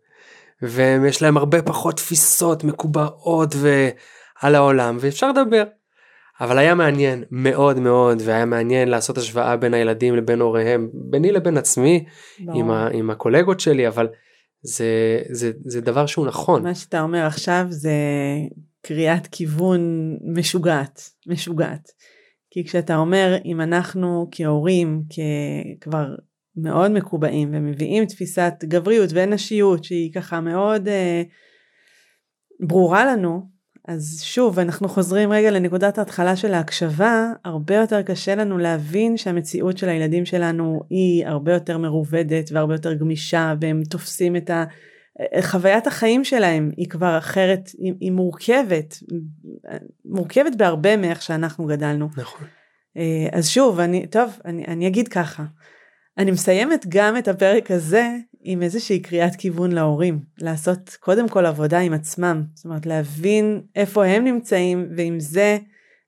ויש 0.62 1.22
להם 1.22 1.38
הרבה 1.38 1.62
פחות 1.62 1.96
תפיסות 1.96 2.64
מקובעות 2.64 3.56
ועל 3.56 4.56
העולם 4.56 4.98
ואפשר 5.00 5.30
לדבר. 5.32 5.64
אבל 6.41 6.58
היה 6.58 6.76
מעניין 6.76 7.24
מאוד 7.32 7.80
מאוד 7.80 8.18
והיה 8.26 8.46
מעניין 8.46 8.88
לעשות 8.88 9.18
השוואה 9.18 9.58
בין 9.58 9.74
הילדים 9.74 10.16
לבין 10.16 10.41
הוריהם 10.41 10.89
ביני 10.93 11.32
לבין 11.32 11.58
עצמי 11.58 12.06
עם, 12.39 12.72
ה, 12.72 12.88
עם 12.93 13.10
הקולגות 13.10 13.60
שלי 13.60 13.88
אבל 13.88 14.08
זה, 14.62 15.22
זה, 15.30 15.52
זה 15.66 15.82
דבר 15.82 16.06
שהוא 16.06 16.28
נכון. 16.28 16.64
מה 16.64 16.76
שאתה 16.76 17.02
אומר 17.02 17.26
עכשיו 17.26 17.66
זה 17.70 17.91
קריאת 18.82 19.28
כיוון 19.28 19.82
משוגעת, 20.24 21.10
משוגעת. 21.28 21.91
כי 22.56 22.64
כשאתה 22.64 22.95
אומר 22.95 23.38
אם 23.45 23.62
אנחנו 23.62 24.28
כהורים 24.32 25.03
כבר 25.82 26.16
מאוד 26.58 26.91
מקובעים 26.91 27.49
ומביאים 27.53 28.06
תפיסת 28.06 28.53
גבריות 28.64 29.10
ונשיות 29.14 29.84
שהיא 29.84 30.14
ככה 30.14 30.39
מאוד 30.41 30.88
אה, 30.88 31.24
ברורה 32.60 33.06
לנו 33.06 33.41
אז 33.88 34.22
שוב 34.24 34.60
אנחנו 34.60 34.89
חוזרים 34.89 35.32
רגע 35.32 35.51
לנקודת 35.51 35.97
ההתחלה 35.97 36.36
של 36.36 36.53
ההקשבה 36.53 37.32
הרבה 37.45 37.76
יותר 37.76 38.01
קשה 38.01 38.36
לנו 38.36 38.58
להבין 38.58 39.18
שהמציאות 39.18 39.78
של 39.78 39.89
הילדים 39.89 40.26
שלנו 40.26 40.82
היא 40.89 41.28
הרבה 41.28 41.53
יותר 41.53 41.78
מרובדת 41.78 42.49
והרבה 42.51 42.74
יותר 42.74 42.93
גמישה 42.93 43.53
והם 43.62 43.82
תופסים 43.89 44.36
את 44.36 44.49
ה... 44.49 44.64
חוויית 45.41 45.88
החיים 45.88 46.24
שלהם 46.24 46.72
היא 46.78 46.89
כבר 46.89 47.18
אחרת 47.18 47.70
היא, 47.78 47.93
היא 47.99 48.11
מורכבת 48.11 48.97
מורכבת 50.05 50.55
בהרבה 50.55 50.97
מאיך 50.97 51.22
שאנחנו 51.22 51.66
גדלנו. 51.66 52.09
נכון. 52.18 52.47
אה, 52.97 53.28
אז 53.32 53.49
שוב 53.49 53.80
אני 53.80 54.07
טוב 54.07 54.39
אני, 54.45 54.66
אני 54.68 54.88
אגיד 54.88 55.07
ככה 55.07 55.43
אני 56.18 56.32
מסיימת 56.32 56.86
גם 56.89 57.18
את 57.18 57.28
הפרק 57.28 57.72
הזה 57.72 58.09
עם 58.41 58.61
איזושהי 58.61 58.99
קריאת 58.99 59.36
כיוון 59.36 59.72
להורים, 59.72 60.20
לעשות 60.41 60.97
קודם 60.99 61.30
כל 61.30 61.45
עבודה 61.45 61.80
עם 61.80 61.93
עצמם, 61.93 62.43
זאת 62.53 62.66
אומרת 62.66 62.86
להבין 62.86 63.61
איפה 63.76 64.05
הם 64.05 64.24
נמצאים 64.24 64.89
ועם 64.97 65.20
זה, 65.20 65.57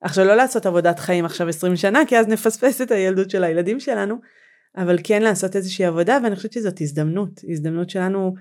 עכשיו 0.01 0.25
לא 0.25 0.35
לעשות 0.35 0.65
עבודת 0.65 0.99
חיים 0.99 1.25
עכשיו 1.25 1.47
20 1.47 1.75
שנה 1.75 1.99
כי 2.07 2.17
אז 2.17 2.27
נפספס 2.27 2.81
את 2.81 2.91
הילדות 2.91 3.29
של 3.29 3.43
הילדים 3.43 3.79
שלנו, 3.79 4.15
אבל 4.77 4.97
כן 5.03 5.21
לעשות 5.21 5.55
איזושהי 5.55 5.85
עבודה 5.85 6.17
ואני 6.23 6.35
חושבת 6.35 6.53
שזאת 6.53 6.81
הזדמנות, 6.81 7.41
הזדמנות 7.49 7.89
שלנו 7.89 8.33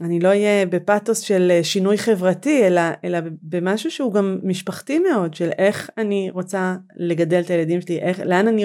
אני 0.00 0.20
לא 0.20 0.28
אהיה 0.28 0.66
בפתוס 0.66 1.20
של 1.20 1.50
אה, 1.50 1.64
שינוי 1.64 1.98
חברתי, 1.98 2.66
אלא, 2.66 2.80
אלא 3.04 3.18
במשהו 3.42 3.90
שהוא 3.90 4.12
גם 4.12 4.38
משפחתי 4.42 4.98
מאוד, 4.98 5.34
של 5.34 5.50
איך 5.58 5.90
אני 5.98 6.30
רוצה 6.32 6.76
לגדל 6.96 7.40
את 7.40 7.50
הילדים 7.50 7.80
שלי, 7.80 7.98
איך, 8.00 8.20
לאן 8.20 8.48
אני, 8.48 8.64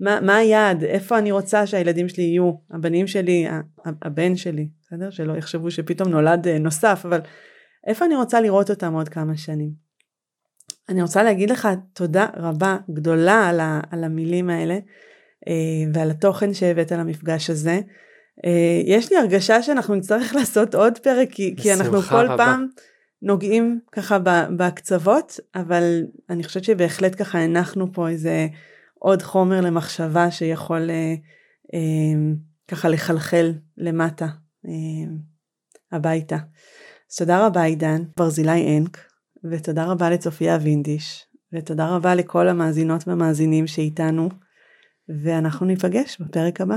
מה, 0.00 0.20
מה 0.20 0.36
היעד, 0.36 0.84
איפה 0.84 1.18
אני 1.18 1.32
רוצה 1.32 1.66
שהילדים 1.66 2.08
שלי 2.08 2.22
יהיו, 2.22 2.52
הבנים 2.70 3.06
שלי, 3.06 3.46
הבן 3.84 4.36
שלי, 4.36 4.68
בסדר? 4.82 5.10
שלא 5.10 5.36
יחשבו 5.36 5.70
שפתאום 5.70 6.08
נולד 6.08 6.48
אה, 6.48 6.58
נוסף, 6.58 7.02
אבל 7.04 7.20
איפה 7.86 8.04
אני 8.04 8.16
רוצה 8.16 8.40
לראות 8.40 8.70
אותם 8.70 8.94
עוד 8.94 9.08
כמה 9.08 9.36
שנים. 9.36 9.70
אני 10.88 11.02
רוצה 11.02 11.22
להגיד 11.22 11.50
לך 11.50 11.68
תודה 11.92 12.26
רבה 12.36 12.76
גדולה 12.90 13.48
על, 13.48 13.60
ה, 13.60 13.80
על 13.90 14.04
המילים 14.04 14.50
האלה 14.50 14.78
אה, 15.48 15.90
ועל 15.94 16.10
התוכן 16.10 16.54
שהבאת 16.54 16.92
למפגש 16.92 17.50
הזה. 17.50 17.80
אה, 18.44 18.82
יש 18.84 19.12
לי 19.12 19.18
הרגשה 19.18 19.62
שאנחנו 19.62 19.94
נצטרך 19.94 20.34
לעשות 20.38 20.74
עוד 20.74 20.98
פרק 20.98 21.28
כי, 21.30 21.54
כי 21.56 21.72
אנחנו 21.72 22.02
כל 22.02 22.26
רבה. 22.26 22.36
פעם 22.36 22.66
נוגעים 23.22 23.80
ככה 23.92 24.18
בקצוות 24.56 25.40
אבל 25.54 26.02
אני 26.30 26.44
חושבת 26.44 26.64
שבהחלט 26.64 27.22
ככה 27.22 27.38
הנחנו 27.38 27.92
פה 27.92 28.08
איזה 28.08 28.46
עוד 28.98 29.22
חומר 29.22 29.60
למחשבה 29.60 30.30
שיכול 30.30 30.90
אה, 30.90 31.14
אה, 31.74 32.32
ככה 32.68 32.88
לחלחל 32.88 33.52
למטה 33.76 34.26
אה, 34.66 35.12
הביתה. 35.92 36.36
אז 37.10 37.16
תודה 37.16 37.46
רבה 37.46 37.62
עידן 37.62 38.02
ברזילי 38.16 38.78
אנק 38.78 38.98
ותודה 39.50 39.84
רבה 39.84 40.10
לצופיה 40.10 40.58
וינדיש 40.62 41.26
ותודה 41.52 41.88
רבה 41.88 42.14
לכל 42.14 42.48
המאזינות 42.48 43.08
והמאזינים 43.08 43.66
שאיתנו 43.66 44.28
ואנחנו 45.24 45.66
ניפגש 45.66 46.20
בפרק 46.20 46.60
הבא. 46.60 46.76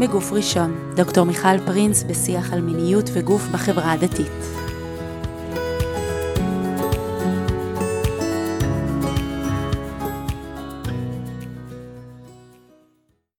מגוף 0.00 0.32
ראשון, 0.32 0.92
דוקטור 0.96 1.24
מיכל 1.24 1.58
פרינס 1.66 2.02
בשיח 2.02 2.52
על 2.52 2.60
מיניות 2.60 3.10
וגוף 3.12 3.42
בחברה 3.52 3.92
הדתית. 3.92 4.63